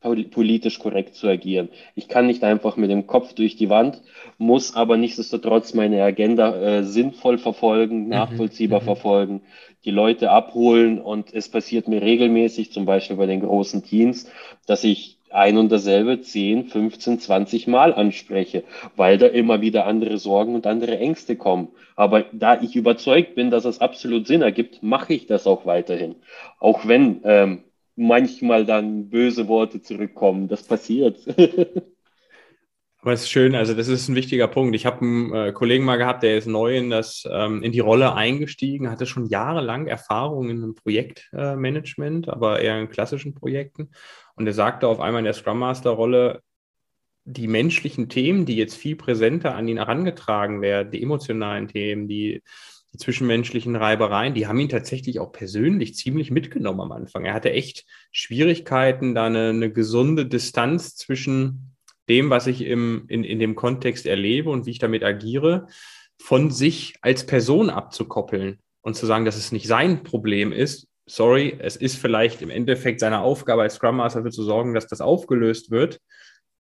politisch 0.00 0.78
korrekt 0.78 1.14
zu 1.14 1.26
agieren. 1.26 1.68
Ich 1.94 2.08
kann 2.08 2.26
nicht 2.26 2.44
einfach 2.44 2.76
mit 2.76 2.90
dem 2.90 3.06
Kopf 3.06 3.32
durch 3.32 3.56
die 3.56 3.68
Wand, 3.68 4.00
muss 4.38 4.74
aber 4.76 4.96
nichtsdestotrotz 4.96 5.74
meine 5.74 6.02
Agenda 6.02 6.56
äh, 6.56 6.84
sinnvoll 6.84 7.38
verfolgen, 7.38 8.04
mhm. 8.04 8.08
nachvollziehbar 8.10 8.80
mhm. 8.80 8.84
verfolgen, 8.84 9.42
die 9.84 9.90
Leute 9.90 10.30
abholen 10.30 11.00
und 11.00 11.32
es 11.34 11.48
passiert 11.48 11.88
mir 11.88 12.02
regelmäßig, 12.02 12.72
zum 12.72 12.84
Beispiel 12.84 13.16
bei 13.16 13.26
den 13.26 13.40
großen 13.40 13.84
Teams, 13.84 14.30
dass 14.66 14.84
ich 14.84 15.18
ein 15.30 15.58
und 15.58 15.70
dasselbe 15.70 16.20
10, 16.20 16.68
15, 16.68 17.20
20 17.20 17.66
Mal 17.66 17.92
anspreche, 17.92 18.64
weil 18.96 19.18
da 19.18 19.26
immer 19.26 19.60
wieder 19.60 19.86
andere 19.86 20.18
Sorgen 20.18 20.54
und 20.54 20.66
andere 20.66 20.98
Ängste 20.98 21.36
kommen. 21.36 21.68
Aber 21.96 22.24
da 22.32 22.60
ich 22.60 22.76
überzeugt 22.76 23.34
bin, 23.34 23.50
dass 23.50 23.64
es 23.64 23.80
absolut 23.80 24.26
Sinn 24.26 24.42
ergibt, 24.42 24.82
mache 24.82 25.12
ich 25.14 25.26
das 25.26 25.46
auch 25.46 25.66
weiterhin. 25.66 26.16
Auch 26.58 26.86
wenn 26.86 27.20
ähm, 27.24 27.64
manchmal 27.98 28.64
dann 28.64 29.08
böse 29.10 29.48
Worte 29.48 29.82
zurückkommen. 29.82 30.48
Das 30.48 30.62
passiert. 30.62 31.18
Aber 33.00 33.12
es 33.12 33.22
ist 33.22 33.30
schön, 33.30 33.54
also 33.54 33.74
das 33.74 33.86
ist 33.86 34.08
ein 34.08 34.16
wichtiger 34.16 34.48
Punkt. 34.48 34.74
Ich 34.74 34.84
habe 34.84 35.02
einen 35.02 35.32
äh, 35.32 35.52
Kollegen 35.52 35.84
mal 35.84 35.98
gehabt, 35.98 36.24
der 36.24 36.36
ist 36.36 36.46
neu 36.46 36.76
in, 36.76 36.90
das, 36.90 37.28
ähm, 37.30 37.62
in 37.62 37.70
die 37.70 37.78
Rolle 37.78 38.14
eingestiegen, 38.14 38.90
hatte 38.90 39.06
schon 39.06 39.26
jahrelang 39.26 39.86
Erfahrung 39.86 40.50
in 40.50 40.58
einem 40.58 40.74
Projektmanagement, 40.74 42.26
äh, 42.26 42.30
aber 42.30 42.60
eher 42.60 42.80
in 42.80 42.90
klassischen 42.90 43.34
Projekten. 43.34 43.90
Und 44.34 44.48
er 44.48 44.52
sagte 44.52 44.88
auf 44.88 44.98
einmal 44.98 45.20
in 45.20 45.26
der 45.26 45.34
Scrum 45.34 45.60
Master-Rolle, 45.60 46.42
die 47.24 47.46
menschlichen 47.46 48.08
Themen, 48.08 48.46
die 48.46 48.56
jetzt 48.56 48.74
viel 48.74 48.96
präsenter 48.96 49.54
an 49.54 49.68
ihn 49.68 49.76
herangetragen 49.76 50.60
werden, 50.60 50.90
die 50.90 51.02
emotionalen 51.02 51.68
Themen, 51.68 52.08
die 52.08 52.42
die 52.92 52.98
zwischenmenschlichen 52.98 53.76
Reibereien, 53.76 54.34
die 54.34 54.46
haben 54.46 54.58
ihn 54.60 54.68
tatsächlich 54.68 55.20
auch 55.20 55.32
persönlich 55.32 55.94
ziemlich 55.94 56.30
mitgenommen 56.30 56.80
am 56.80 56.92
Anfang. 56.92 57.24
Er 57.24 57.34
hatte 57.34 57.52
echt 57.52 57.84
Schwierigkeiten, 58.12 59.14
da 59.14 59.26
eine, 59.26 59.50
eine 59.50 59.70
gesunde 59.70 60.26
Distanz 60.26 60.96
zwischen 60.96 61.76
dem, 62.08 62.30
was 62.30 62.46
ich 62.46 62.62
im, 62.62 63.04
in, 63.08 63.24
in 63.24 63.38
dem 63.38 63.54
Kontext 63.54 64.06
erlebe 64.06 64.50
und 64.50 64.66
wie 64.66 64.70
ich 64.70 64.78
damit 64.78 65.04
agiere, 65.04 65.66
von 66.20 66.50
sich 66.50 66.94
als 67.02 67.26
Person 67.26 67.70
abzukoppeln 67.70 68.58
und 68.80 68.94
zu 68.94 69.06
sagen, 69.06 69.24
dass 69.24 69.36
es 69.36 69.52
nicht 69.52 69.66
sein 69.66 70.02
Problem 70.02 70.52
ist. 70.52 70.88
Sorry, 71.06 71.56
es 71.58 71.76
ist 71.76 71.96
vielleicht 71.96 72.42
im 72.42 72.50
Endeffekt 72.50 73.00
seine 73.00 73.20
Aufgabe 73.20 73.62
als 73.62 73.74
Scrum 73.74 73.96
Master 73.96 74.20
dafür 74.20 74.32
zu 74.32 74.42
sorgen, 74.42 74.74
dass 74.74 74.86
das 74.86 75.00
aufgelöst 75.00 75.70
wird, 75.70 76.00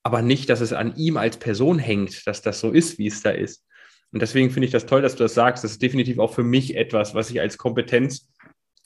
aber 0.04 0.22
nicht, 0.22 0.50
dass 0.50 0.62
es 0.62 0.74
an 0.74 0.96
ihm 0.96 1.18
als 1.18 1.38
Person 1.38 1.80
hängt, 1.80 2.26
dass 2.28 2.42
das 2.42 2.60
so 2.60 2.72
ist, 2.72 2.98
wie 3.00 3.08
es 3.08 3.22
da 3.22 3.32
ist. 3.32 3.66
Und 4.12 4.22
deswegen 4.22 4.50
finde 4.50 4.66
ich 4.66 4.72
das 4.72 4.86
toll, 4.86 5.02
dass 5.02 5.16
du 5.16 5.24
das 5.24 5.34
sagst. 5.34 5.64
Das 5.64 5.72
ist 5.72 5.82
definitiv 5.82 6.20
auch 6.20 6.34
für 6.34 6.44
mich 6.44 6.76
etwas, 6.76 7.14
was 7.14 7.30
ich 7.30 7.40
als 7.40 7.58
Kompetenz 7.58 8.30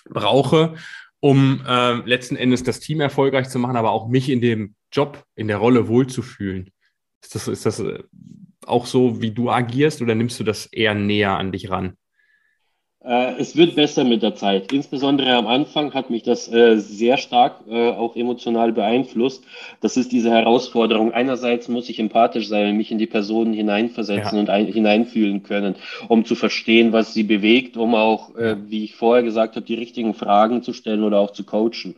brauche 0.09 0.75
um 1.23 1.63
äh, 1.65 1.93
letzten 2.05 2.36
Endes 2.36 2.63
das 2.63 2.81
Team 2.81 2.99
erfolgreich 2.99 3.47
zu 3.47 3.57
machen, 3.57 3.77
aber 3.77 3.91
auch 3.91 4.09
mich 4.09 4.27
in 4.27 4.41
dem 4.41 4.75
Job, 4.91 5.23
in 5.36 5.47
der 5.47 5.55
Rolle 5.55 5.88
wohlzufühlen. 5.88 6.69
Ist 7.23 7.33
das, 7.33 7.47
ist 7.47 7.65
das 7.65 7.79
äh, 7.79 8.03
auch 8.65 8.86
so, 8.86 9.21
wie 9.21 9.31
du 9.31 9.49
agierst 9.49 10.01
oder 10.01 10.15
nimmst 10.15 10.38
du 10.41 10.43
das 10.43 10.65
eher 10.65 10.93
näher 10.93 11.38
an 11.38 11.53
dich 11.53 11.69
ran? 11.69 11.95
Äh, 13.03 13.33
es 13.37 13.55
wird 13.55 13.75
besser 13.75 14.03
mit 14.03 14.23
der 14.23 14.35
Zeit. 14.35 14.71
Insbesondere 14.71 15.35
am 15.35 15.47
Anfang 15.47 15.93
hat 15.93 16.09
mich 16.09 16.23
das 16.23 16.51
äh, 16.51 16.77
sehr 16.77 17.17
stark 17.17 17.59
äh, 17.69 17.89
auch 17.89 18.15
emotional 18.15 18.71
beeinflusst. 18.71 19.43
Das 19.81 19.97
ist 19.97 20.11
diese 20.11 20.31
Herausforderung. 20.31 21.11
Einerseits 21.11 21.67
muss 21.67 21.89
ich 21.89 21.99
empathisch 21.99 22.47
sein, 22.47 22.77
mich 22.77 22.91
in 22.91 22.97
die 22.97 23.07
Personen 23.07 23.53
hineinversetzen 23.53 24.35
ja. 24.35 24.39
und 24.39 24.49
ein, 24.49 24.67
hineinfühlen 24.67 25.43
können, 25.43 25.75
um 26.07 26.23
zu 26.23 26.35
verstehen, 26.35 26.93
was 26.93 27.13
sie 27.13 27.23
bewegt, 27.23 27.75
um 27.75 27.93
auch, 27.93 28.35
äh, 28.35 28.55
wie 28.69 28.85
ich 28.85 28.95
vorher 28.95 29.23
gesagt 29.23 29.57
habe, 29.57 29.65
die 29.65 29.75
richtigen 29.75 30.13
Fragen 30.13 30.63
zu 30.63 30.71
stellen 30.71 31.03
oder 31.03 31.19
auch 31.19 31.31
zu 31.31 31.43
coachen. 31.43 31.95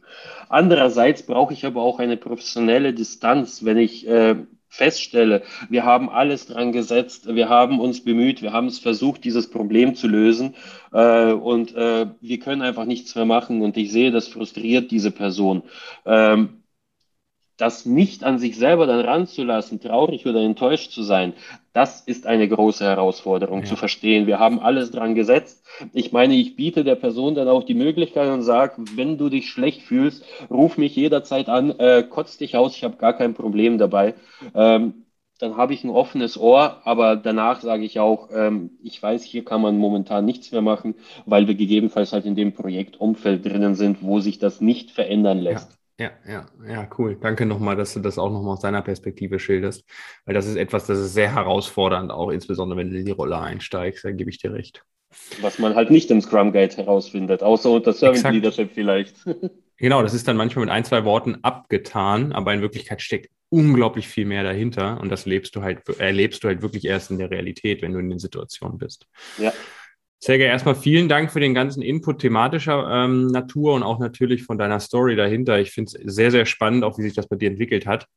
Andererseits 0.49 1.23
brauche 1.23 1.53
ich 1.53 1.65
aber 1.65 1.83
auch 1.83 1.99
eine 1.99 2.17
professionelle 2.17 2.93
Distanz, 2.93 3.63
wenn 3.63 3.77
ich 3.77 4.07
äh, 4.07 4.35
feststelle, 4.75 5.43
wir 5.69 5.85
haben 5.85 6.09
alles 6.09 6.47
dran 6.47 6.71
gesetzt, 6.71 7.33
wir 7.33 7.49
haben 7.49 7.79
uns 7.79 8.03
bemüht, 8.03 8.41
wir 8.41 8.51
haben 8.51 8.67
es 8.67 8.79
versucht, 8.79 9.23
dieses 9.23 9.49
Problem 9.49 9.95
zu 9.95 10.07
lösen 10.07 10.55
äh, 10.91 11.31
und 11.31 11.73
äh, 11.75 12.07
wir 12.19 12.39
können 12.39 12.61
einfach 12.61 12.85
nichts 12.85 13.15
mehr 13.15 13.25
machen 13.25 13.61
und 13.61 13.77
ich 13.77 13.91
sehe, 13.91 14.11
das 14.11 14.27
frustriert 14.27 14.91
diese 14.91 15.11
Person. 15.11 15.63
Ähm, 16.05 16.64
das 17.57 17.85
nicht 17.85 18.23
an 18.23 18.37
sich 18.37 18.57
selber 18.57 18.85
dann 18.85 18.99
ranzulassen, 18.99 19.79
traurig 19.79 20.25
oder 20.25 20.41
enttäuscht 20.41 20.91
zu 20.91 21.03
sein, 21.03 21.33
das 21.73 22.01
ist 22.01 22.25
eine 22.25 22.47
große 22.47 22.83
Herausforderung 22.83 23.59
ja. 23.61 23.65
zu 23.65 23.75
verstehen. 23.75 24.27
Wir 24.27 24.39
haben 24.39 24.59
alles 24.59 24.91
dran 24.91 25.15
gesetzt. 25.15 25.65
Ich 25.93 26.11
meine, 26.11 26.35
ich 26.35 26.55
biete 26.55 26.83
der 26.83 26.95
Person 26.95 27.35
dann 27.35 27.47
auch 27.47 27.63
die 27.63 27.73
Möglichkeit 27.73 28.29
und 28.29 28.43
sage, 28.43 28.83
wenn 28.95 29.17
du 29.17 29.29
dich 29.29 29.49
schlecht 29.49 29.81
fühlst, 29.81 30.23
ruf 30.49 30.77
mich 30.77 30.95
jederzeit 30.95 31.49
an, 31.49 31.71
äh, 31.79 32.03
kotz 32.03 32.37
dich 32.37 32.55
aus, 32.55 32.75
ich 32.75 32.83
habe 32.83 32.97
gar 32.97 33.13
kein 33.13 33.33
Problem 33.33 33.77
dabei. 33.77 34.15
Ähm, 34.53 35.05
dann 35.39 35.57
habe 35.57 35.73
ich 35.73 35.83
ein 35.83 35.89
offenes 35.89 36.37
Ohr, 36.37 36.81
aber 36.85 37.17
danach 37.17 37.59
sage 37.59 37.83
ich 37.83 37.99
auch, 37.99 38.29
ähm, 38.33 38.71
ich 38.81 39.01
weiß, 39.03 39.23
hier 39.23 39.43
kann 39.43 39.61
man 39.61 39.77
momentan 39.77 40.23
nichts 40.23 40.51
mehr 40.51 40.61
machen, 40.61 40.95
weil 41.25 41.47
wir 41.47 41.55
gegebenenfalls 41.55 42.13
halt 42.13 42.25
in 42.25 42.35
dem 42.35 42.53
Projektumfeld 42.53 43.45
drinnen 43.45 43.75
sind, 43.75 44.01
wo 44.01 44.21
sich 44.21 44.39
das 44.39 44.61
nicht 44.61 44.91
verändern 44.91 45.39
lässt. 45.39 45.71
Ja. 45.71 45.77
Ja, 45.97 46.11
ja, 46.27 46.45
ja, 46.67 46.89
cool. 46.97 47.17
Danke 47.21 47.45
nochmal, 47.45 47.77
dass 47.77 47.93
du 47.93 48.01
das 48.01 48.17
auch 48.17 48.29
nochmal 48.29 48.53
aus 48.53 48.61
deiner 48.61 48.81
Perspektive 48.81 49.39
schilderst, 49.39 49.85
weil 50.25 50.33
das 50.33 50.45
ist 50.45 50.57
etwas, 50.57 50.87
das 50.87 50.99
ist 50.99 51.13
sehr 51.13 51.33
herausfordernd, 51.33 52.11
auch 52.11 52.31
insbesondere 52.31 52.79
wenn 52.79 52.91
du 52.91 52.99
in 52.99 53.05
die 53.05 53.11
Rolle 53.11 53.39
einsteigst, 53.39 54.03
da 54.03 54.11
gebe 54.11 54.29
ich 54.29 54.37
dir 54.37 54.53
recht. 54.53 54.83
Was 55.39 55.59
man 55.59 55.75
halt 55.75 55.91
nicht 55.91 56.11
im 56.11 56.19
Scrum 56.19 56.51
Guide 56.51 56.75
herausfindet, 56.75 57.41
außer 57.41 57.71
unter 57.71 57.93
Servant 57.93 58.33
Leadership 58.33 58.71
vielleicht. 58.73 59.15
Genau, 59.77 60.01
das 60.01 60.13
ist 60.13 60.25
dann 60.25 60.37
manchmal 60.37 60.63
mit 60.63 60.73
ein, 60.73 60.85
zwei 60.85 61.03
Worten 61.03 61.39
abgetan, 61.41 62.31
aber 62.31 62.53
in 62.53 62.61
Wirklichkeit 62.61 63.01
steckt 63.01 63.29
unglaublich 63.49 64.07
viel 64.07 64.25
mehr 64.25 64.43
dahinter 64.43 64.99
und 65.01 65.09
das 65.09 65.25
lebst 65.25 65.53
du 65.55 65.63
halt, 65.63 65.81
erlebst 65.99 66.43
du 66.43 66.47
halt 66.47 66.61
wirklich 66.61 66.85
erst 66.85 67.11
in 67.11 67.17
der 67.17 67.29
Realität, 67.29 67.81
wenn 67.81 67.91
du 67.91 67.99
in 67.99 68.09
den 68.09 68.19
Situationen 68.19 68.77
bist. 68.77 69.05
Ja. 69.37 69.51
Sergej, 70.25 70.47
erstmal 70.47 70.73
vielen 70.73 71.07
Dank 71.07 71.31
für 71.31 71.39
den 71.39 71.53
ganzen 71.53 71.83
Input 71.83 72.17
thematischer 72.17 72.89
ähm, 72.89 73.27
Natur 73.27 73.75
und 73.75 73.83
auch 73.83 73.99
natürlich 73.99 74.41
von 74.43 74.57
deiner 74.57 74.79
Story 74.79 75.15
dahinter. 75.15 75.59
Ich 75.59 75.69
finde 75.69 75.91
es 75.93 76.15
sehr, 76.15 76.31
sehr 76.31 76.47
spannend, 76.47 76.83
auch 76.83 76.97
wie 76.97 77.03
sich 77.03 77.13
das 77.13 77.27
bei 77.27 77.35
dir 77.35 77.47
entwickelt 77.47 77.85
hat. 77.85 78.07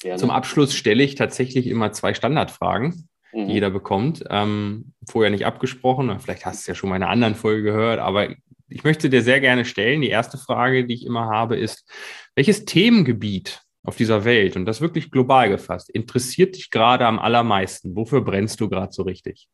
Gerne. 0.00 0.20
Zum 0.20 0.30
Abschluss 0.30 0.72
stelle 0.72 1.02
ich 1.02 1.16
tatsächlich 1.16 1.66
immer 1.66 1.90
zwei 1.90 2.14
Standardfragen, 2.14 3.08
mhm. 3.32 3.48
die 3.48 3.54
jeder 3.54 3.70
bekommt. 3.70 4.22
Ähm, 4.30 4.92
vorher 5.04 5.32
nicht 5.32 5.46
abgesprochen, 5.46 6.16
vielleicht 6.20 6.46
hast 6.46 6.58
du 6.58 6.60
es 6.60 6.66
ja 6.68 6.74
schon 6.76 6.90
mal 6.90 6.96
in 6.96 7.02
einer 7.02 7.10
anderen 7.10 7.34
Folge 7.34 7.64
gehört, 7.64 7.98
aber 7.98 8.28
ich 8.68 8.84
möchte 8.84 9.10
dir 9.10 9.22
sehr 9.22 9.40
gerne 9.40 9.64
stellen. 9.64 10.00
Die 10.00 10.10
erste 10.10 10.38
Frage, 10.38 10.86
die 10.86 10.94
ich 10.94 11.04
immer 11.04 11.26
habe, 11.26 11.56
ist, 11.56 11.90
welches 12.36 12.66
Themengebiet 12.66 13.62
auf 13.82 13.96
dieser 13.96 14.24
Welt, 14.24 14.54
und 14.54 14.64
das 14.64 14.80
wirklich 14.80 15.10
global 15.10 15.48
gefasst, 15.48 15.90
interessiert 15.90 16.54
dich 16.54 16.70
gerade 16.70 17.04
am 17.04 17.18
allermeisten? 17.18 17.96
Wofür 17.96 18.20
brennst 18.20 18.60
du 18.60 18.68
gerade 18.68 18.92
so 18.92 19.02
richtig? 19.02 19.48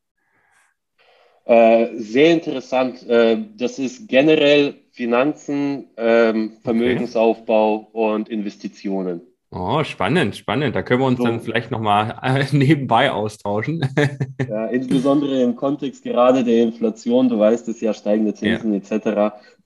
Äh, 1.44 1.88
sehr 1.96 2.32
interessant. 2.32 3.06
Äh, 3.06 3.38
das 3.56 3.78
ist 3.78 4.08
generell 4.08 4.74
Finanzen, 4.92 5.86
ähm, 5.96 6.52
Vermögensaufbau 6.62 7.88
okay. 7.92 8.14
und 8.14 8.28
Investitionen. 8.28 9.20
Oh, 9.50 9.84
spannend, 9.84 10.34
spannend. 10.34 10.74
Da 10.74 10.82
können 10.82 11.00
wir 11.00 11.06
uns 11.06 11.18
so. 11.18 11.24
dann 11.24 11.40
vielleicht 11.40 11.70
nochmal 11.70 12.18
äh, 12.22 12.44
nebenbei 12.56 13.12
austauschen. 13.12 13.86
ja, 14.48 14.66
insbesondere 14.66 15.42
im 15.42 15.54
Kontext 15.54 16.02
gerade 16.02 16.42
der 16.42 16.62
Inflation, 16.62 17.28
du 17.28 17.38
weißt 17.38 17.68
es 17.68 17.80
ja, 17.80 17.94
steigende 17.94 18.34
Zinsen 18.34 18.72
ja. 18.72 18.78
etc., 18.78 19.04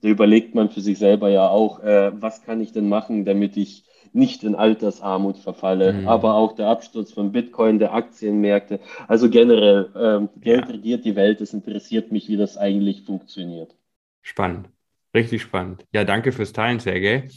da 0.01 0.07
überlegt 0.07 0.53
man 0.55 0.69
für 0.69 0.81
sich 0.81 0.99
selber 0.99 1.29
ja 1.29 1.47
auch, 1.47 1.81
äh, 1.81 2.11
was 2.13 2.43
kann 2.43 2.61
ich 2.61 2.71
denn 2.71 2.87
machen, 2.87 3.25
damit 3.25 3.57
ich 3.57 3.83
nicht 4.13 4.43
in 4.43 4.55
Altersarmut 4.55 5.37
verfalle, 5.37 5.93
mhm. 5.93 6.07
aber 6.07 6.35
auch 6.35 6.53
der 6.53 6.67
Absturz 6.67 7.11
von 7.11 7.31
Bitcoin, 7.31 7.79
der 7.79 7.93
Aktienmärkte. 7.93 8.79
Also 9.07 9.29
generell, 9.29 9.91
ähm, 9.95 10.29
Geld 10.37 10.65
ja. 10.65 10.71
regiert 10.71 11.05
die 11.05 11.15
Welt. 11.15 11.41
Es 11.41 11.53
interessiert 11.53 12.11
mich, 12.11 12.27
wie 12.27 12.37
das 12.37 12.57
eigentlich 12.57 13.03
funktioniert. 13.03 13.75
Spannend, 14.21 14.69
richtig 15.13 15.41
spannend. 15.41 15.85
Ja, 15.93 16.03
danke 16.03 16.31
fürs 16.31 16.53
Teilen, 16.53 16.79
Sergej. 16.79 17.29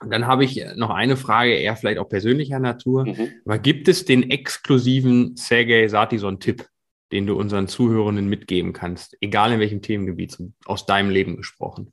Dann 0.00 0.26
habe 0.26 0.44
ich 0.44 0.62
noch 0.76 0.90
eine 0.90 1.16
Frage, 1.16 1.54
eher 1.54 1.74
vielleicht 1.74 1.98
auch 1.98 2.08
persönlicher 2.08 2.58
Natur. 2.58 3.06
Mhm. 3.06 3.28
Aber 3.44 3.58
gibt 3.58 3.88
es 3.88 4.04
den 4.04 4.30
exklusiven 4.30 5.36
Sergej 5.36 5.88
Satison-Tipp, 5.88 6.66
den 7.12 7.26
du 7.26 7.36
unseren 7.36 7.68
Zuhörenden 7.68 8.28
mitgeben 8.28 8.72
kannst, 8.72 9.16
egal 9.20 9.52
in 9.52 9.60
welchem 9.60 9.80
Themengebiet, 9.80 10.36
aus 10.66 10.86
deinem 10.86 11.10
Leben 11.10 11.36
gesprochen? 11.36 11.92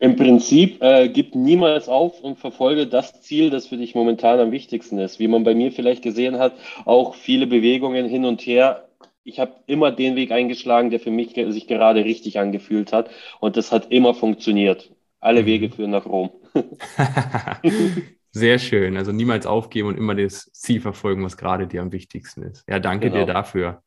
Im 0.00 0.16
Prinzip 0.16 0.82
äh, 0.82 1.10
gib 1.10 1.34
niemals 1.34 1.88
auf 1.90 2.22
und 2.22 2.38
verfolge 2.38 2.86
das 2.86 3.20
Ziel, 3.20 3.50
das 3.50 3.66
für 3.66 3.76
dich 3.76 3.94
momentan 3.94 4.40
am 4.40 4.50
wichtigsten 4.50 4.98
ist. 4.98 5.20
Wie 5.20 5.28
man 5.28 5.44
bei 5.44 5.54
mir 5.54 5.72
vielleicht 5.72 6.02
gesehen 6.02 6.38
hat, 6.38 6.54
auch 6.86 7.14
viele 7.14 7.46
Bewegungen 7.46 8.08
hin 8.08 8.24
und 8.24 8.40
her. 8.40 8.88
Ich 9.24 9.38
habe 9.38 9.52
immer 9.66 9.92
den 9.92 10.16
Weg 10.16 10.32
eingeschlagen, 10.32 10.88
der 10.88 11.00
für 11.00 11.10
mich 11.10 11.34
sich 11.34 11.66
gerade 11.66 12.02
richtig 12.06 12.38
angefühlt 12.38 12.94
hat. 12.94 13.10
Und 13.40 13.58
das 13.58 13.72
hat 13.72 13.92
immer 13.92 14.14
funktioniert. 14.14 14.90
Alle 15.20 15.44
Wege 15.44 15.68
mhm. 15.68 15.72
führen 15.72 15.90
nach 15.90 16.06
Rom. 16.06 16.30
Sehr 18.32 18.58
schön. 18.58 18.96
Also 18.96 19.12
niemals 19.12 19.44
aufgeben 19.44 19.88
und 19.88 19.98
immer 19.98 20.14
das 20.14 20.50
Ziel 20.52 20.80
verfolgen, 20.80 21.22
was 21.24 21.36
gerade 21.36 21.66
dir 21.66 21.82
am 21.82 21.92
wichtigsten 21.92 22.42
ist. 22.42 22.64
Ja, 22.66 22.78
danke 22.78 23.10
genau. 23.10 23.26
dir 23.26 23.32
dafür. 23.34 23.82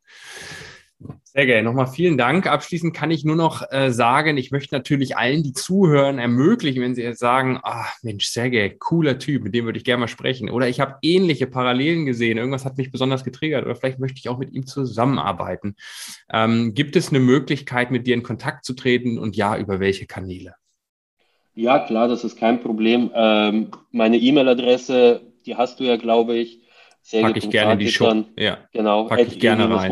Sehr 1.23 1.45
gerne. 1.45 1.63
Nochmal 1.63 1.87
vielen 1.87 2.17
Dank. 2.17 2.45
Abschließend 2.47 2.93
kann 2.93 3.09
ich 3.09 3.25
nur 3.25 3.35
noch 3.35 3.63
äh, 3.71 3.91
sagen, 3.91 4.37
ich 4.37 4.51
möchte 4.51 4.75
natürlich 4.75 5.17
allen, 5.17 5.41
die 5.41 5.53
zuhören, 5.53 6.19
ermöglichen, 6.19 6.81
wenn 6.81 6.93
sie 6.93 7.01
jetzt 7.01 7.19
sagen, 7.19 7.59
ah, 7.63 7.85
Mensch, 8.03 8.27
Sergej, 8.27 8.77
cooler 8.77 9.17
Typ, 9.17 9.43
mit 9.43 9.55
dem 9.55 9.65
würde 9.65 9.77
ich 9.77 9.83
gerne 9.83 10.01
mal 10.01 10.07
sprechen. 10.07 10.49
Oder 10.49 10.69
ich 10.69 10.79
habe 10.79 10.97
ähnliche 11.01 11.47
Parallelen 11.47 12.05
gesehen, 12.05 12.37
irgendwas 12.37 12.65
hat 12.65 12.77
mich 12.77 12.91
besonders 12.91 13.23
getriggert 13.23 13.65
oder 13.65 13.75
vielleicht 13.75 13.99
möchte 13.99 14.19
ich 14.19 14.29
auch 14.29 14.37
mit 14.37 14.53
ihm 14.53 14.67
zusammenarbeiten. 14.67 15.75
Ähm, 16.31 16.73
gibt 16.75 16.95
es 16.95 17.09
eine 17.09 17.19
Möglichkeit, 17.19 17.89
mit 17.89 18.05
dir 18.05 18.13
in 18.13 18.23
Kontakt 18.23 18.63
zu 18.63 18.73
treten 18.73 19.17
und 19.17 19.35
ja, 19.35 19.57
über 19.57 19.79
welche 19.79 20.05
Kanäle? 20.05 20.55
Ja, 21.55 21.79
klar, 21.79 22.07
das 22.07 22.23
ist 22.23 22.37
kein 22.37 22.61
Problem. 22.61 23.11
Ähm, 23.13 23.71
meine 23.91 24.17
E-Mail-Adresse, 24.17 25.21
die 25.45 25.55
hast 25.55 25.79
du 25.79 25.83
ja, 25.83 25.97
glaube 25.97 26.35
ich. 26.35 26.61
Packe 27.11 27.39
ich 27.39 27.49
gerne 27.49 27.73
in 27.73 27.79
die 27.79 27.89
Show. 27.89 28.23
Ja, 28.37 28.59
genau. 28.71 29.05
Packe 29.05 29.23
ich 29.23 29.39
gerne 29.39 29.69
rein 29.69 29.91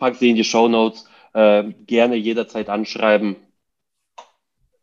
pack 0.00 0.16
sie 0.16 0.30
in 0.30 0.36
die 0.36 0.44
Show 0.44 0.66
Notes. 0.66 1.06
Äh, 1.32 1.72
gerne 1.86 2.16
jederzeit 2.16 2.68
anschreiben. 2.68 3.36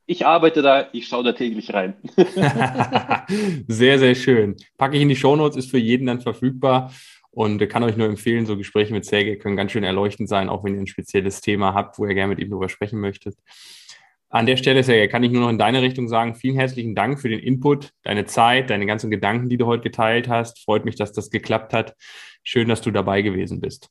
Ich 0.05 0.25
arbeite 0.25 0.61
da, 0.61 0.87
ich 0.93 1.09
schaue 1.09 1.25
da 1.25 1.33
täglich 1.33 1.73
rein. 1.73 1.95
sehr, 3.67 3.99
sehr 3.99 4.15
schön. 4.15 4.55
Packe 4.77 4.95
ich 4.95 5.01
in 5.01 5.09
die 5.09 5.17
Show 5.17 5.35
Notes, 5.35 5.57
ist 5.57 5.69
für 5.69 5.77
jeden 5.77 6.07
dann 6.07 6.21
verfügbar 6.21 6.93
und 7.31 7.59
kann 7.67 7.83
euch 7.83 7.97
nur 7.97 8.07
empfehlen, 8.07 8.45
so 8.45 8.55
Gespräche 8.55 8.93
mit 8.93 9.03
Sergej 9.03 9.37
können 9.37 9.57
ganz 9.57 9.73
schön 9.73 9.83
erleuchtend 9.83 10.29
sein, 10.29 10.47
auch 10.47 10.63
wenn 10.63 10.75
ihr 10.75 10.79
ein 10.79 10.87
spezielles 10.87 11.41
Thema 11.41 11.73
habt, 11.73 11.99
wo 11.99 12.05
ihr 12.05 12.13
gerne 12.13 12.29
mit 12.29 12.39
ihm 12.39 12.49
darüber 12.49 12.69
sprechen 12.69 13.01
möchtet. 13.01 13.35
An 14.29 14.45
der 14.45 14.55
Stelle, 14.55 14.81
Sergej, 14.83 15.09
kann 15.09 15.23
ich 15.23 15.31
nur 15.31 15.41
noch 15.41 15.49
in 15.49 15.57
deine 15.57 15.81
Richtung 15.81 16.07
sagen, 16.07 16.35
vielen 16.35 16.55
herzlichen 16.55 16.95
Dank 16.95 17.19
für 17.19 17.29
den 17.29 17.39
Input, 17.39 17.91
deine 18.03 18.25
Zeit, 18.25 18.69
deine 18.69 18.85
ganzen 18.85 19.11
Gedanken, 19.11 19.49
die 19.49 19.57
du 19.57 19.65
heute 19.65 19.83
geteilt 19.83 20.29
hast. 20.29 20.63
Freut 20.63 20.85
mich, 20.85 20.95
dass 20.95 21.11
das 21.11 21.29
geklappt 21.29 21.73
hat. 21.73 21.95
Schön, 22.43 22.69
dass 22.69 22.81
du 22.81 22.91
dabei 22.91 23.21
gewesen 23.21 23.59
bist. 23.59 23.89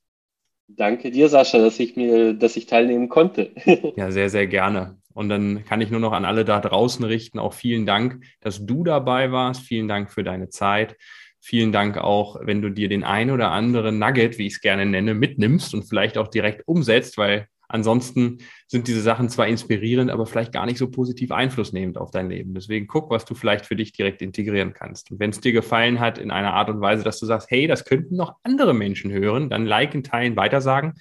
Danke 0.68 1.11
dir, 1.11 1.29
Sascha, 1.29 1.59
dass 1.59 1.79
ich 1.79 1.96
mir, 1.96 2.35
dass 2.35 2.57
ich 2.57 2.66
teilnehmen 2.66 3.09
konnte. 3.09 3.52
ja, 3.96 4.11
sehr, 4.11 4.31
sehr 4.31 4.46
gerne. 4.46 4.98
Und 5.14 5.29
dann 5.29 5.64
kann 5.64 5.81
ich 5.81 5.90
nur 5.90 6.00
noch 6.00 6.12
an 6.12 6.24
alle 6.24 6.44
da 6.44 6.61
draußen 6.61 7.05
richten. 7.05 7.38
Auch 7.38 7.55
vielen 7.55 7.87
Dank, 7.87 8.22
dass 8.40 8.66
du 8.66 8.85
dabei 8.85 9.33
warst. 9.33 9.62
Vielen 9.62 9.88
Dank 9.88 10.11
für 10.11 10.24
deine 10.24 10.48
Zeit. 10.48 10.96
Vielen 11.40 11.72
Dank 11.72 11.96
auch, 11.96 12.40
wenn 12.42 12.61
du 12.61 12.70
dir 12.70 12.88
den 12.88 13.05
ein 13.05 13.31
oder 13.31 13.52
anderen 13.52 13.98
Nugget, 13.98 14.38
wie 14.38 14.46
ich 14.46 14.55
es 14.55 14.61
gerne 14.61 14.85
nenne, 14.85 15.14
mitnimmst 15.14 15.72
und 15.74 15.85
vielleicht 15.85 16.18
auch 16.18 16.29
direkt 16.29 16.66
umsetzt, 16.66 17.16
weil 17.16 17.48
Ansonsten 17.68 18.38
sind 18.68 18.88
diese 18.88 19.00
Sachen 19.00 19.29
zwar 19.29 19.46
inspirierend, 19.46 20.11
aber 20.11 20.26
vielleicht 20.26 20.52
gar 20.52 20.66
nicht 20.66 20.79
so 20.79 20.90
positiv 20.90 21.31
einflussnehmend 21.31 21.98
auf 21.98 22.10
dein 22.10 22.29
Leben. 22.29 22.54
Deswegen 22.54 22.87
guck, 22.87 23.10
was 23.10 23.25
du 23.25 23.35
vielleicht 23.35 23.64
für 23.67 23.77
dich 23.77 23.92
direkt 23.92 24.23
integrieren 24.23 24.73
kannst. 24.73 25.10
Und 25.10 25.21
wenn 25.21 25.31
es 25.31 25.40
dir 25.40 25.52
gefallen 25.52 26.00
hat 26.00 26.19
in 26.19 26.31
einer 26.31 26.54
Art 26.54 26.69
und 26.69 26.81
Weise, 26.81 27.04
dass 27.04 27.21
du 27.21 27.27
sagst, 27.27 27.50
hey, 27.50 27.67
das 27.67 27.85
könnten 27.85 28.17
noch 28.17 28.35
andere 28.42 28.75
Menschen 28.75 29.12
hören, 29.12 29.50
dann 29.50 29.67
liken, 29.67 30.02
teilen, 30.02 30.37
weitersagen. 30.37 30.94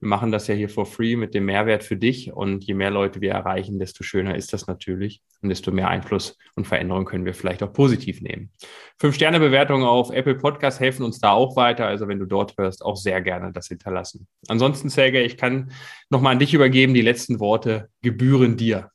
Wir 0.00 0.08
machen 0.08 0.32
das 0.32 0.46
ja 0.46 0.54
hier 0.54 0.70
for 0.70 0.86
free 0.86 1.14
mit 1.14 1.34
dem 1.34 1.44
Mehrwert 1.44 1.84
für 1.84 1.96
dich. 1.96 2.32
Und 2.32 2.64
je 2.64 2.72
mehr 2.72 2.90
Leute 2.90 3.20
wir 3.20 3.32
erreichen, 3.32 3.78
desto 3.78 4.02
schöner 4.02 4.34
ist 4.34 4.54
das 4.54 4.66
natürlich. 4.66 5.20
Und 5.42 5.50
desto 5.50 5.72
mehr 5.72 5.88
Einfluss 5.88 6.38
und 6.54 6.66
Veränderung 6.66 7.04
können 7.04 7.26
wir 7.26 7.34
vielleicht 7.34 7.62
auch 7.62 7.72
positiv 7.72 8.22
nehmen. 8.22 8.50
Fünf-Sterne-Bewertungen 8.98 9.84
auf 9.84 10.10
Apple 10.10 10.36
Podcast 10.36 10.80
helfen 10.80 11.02
uns 11.02 11.20
da 11.20 11.32
auch 11.32 11.54
weiter. 11.56 11.86
Also 11.86 12.08
wenn 12.08 12.18
du 12.18 12.24
dort 12.24 12.56
hörst, 12.56 12.82
auch 12.82 12.96
sehr 12.96 13.20
gerne 13.20 13.52
das 13.52 13.68
hinterlassen. 13.68 14.26
Ansonsten, 14.48 14.88
Sergej, 14.88 15.26
ich 15.26 15.36
kann 15.36 15.70
nochmal 16.08 16.32
an 16.32 16.38
dich 16.38 16.54
übergeben. 16.54 16.94
Die 16.94 17.02
letzten 17.10 17.40
Worte 17.40 17.88
gebühren 18.02 18.56
dir. 18.56 18.90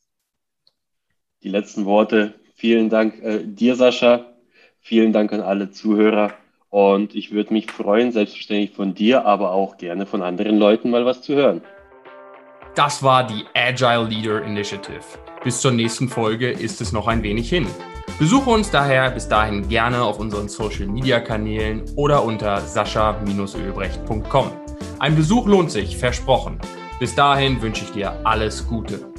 Die 1.44 1.50
letzten 1.50 1.84
Worte. 1.84 2.36
Vielen 2.56 2.90
Dank 2.90 3.22
äh, 3.22 3.44
dir, 3.44 3.76
Sascha. 3.76 4.26
Vielen 4.80 5.12
Dank 5.12 5.34
an 5.34 5.42
alle 5.42 5.72
Zuhörer. 5.72 6.34
Und 6.70 7.14
ich 7.14 7.32
würde 7.32 7.52
mich 7.54 7.70
freuen, 7.70 8.14
selbstverständlich 8.14 8.72
von 8.72 8.94
dir, 8.94 9.26
aber 9.26 9.52
auch 9.52 9.78
gerne 9.78 10.06
von 10.06 10.22
anderen 10.22 10.58
Leuten 10.58 10.90
mal 10.92 11.06
was 11.06 11.22
zu 11.22 11.36
hören. 11.36 11.62
Das 12.74 13.04
war 13.04 13.28
die 13.28 13.44
Agile 13.54 14.08
Leader 14.08 14.44
Initiative. 14.44 15.04
Bis 15.44 15.60
zur 15.60 15.72
nächsten 15.72 16.08
Folge 16.08 16.52
ist 16.52 16.80
es 16.80 16.94
noch 16.94 17.08
ein 17.08 17.22
wenig 17.22 17.50
hin. 17.50 17.68
Besuche 18.18 18.50
uns 18.50 18.72
daher 18.72 19.12
bis 19.12 19.28
dahin 19.28 19.68
gerne 19.68 20.02
auf 20.02 20.20
unseren 20.20 20.48
Social 20.48 20.88
Media 20.88 21.20
Kanälen 21.20 21.84
oder 21.98 22.24
unter 22.24 22.62
sascha-ölbrecht.com. 22.62 24.52
Ein 25.00 25.16
Besuch 25.16 25.48
lohnt 25.48 25.72
sich, 25.72 25.98
versprochen. 25.98 26.60
Bis 26.98 27.14
dahin 27.14 27.62
wünsche 27.62 27.84
ich 27.84 27.92
dir 27.92 28.14
alles 28.24 28.68
Gute. 28.68 29.15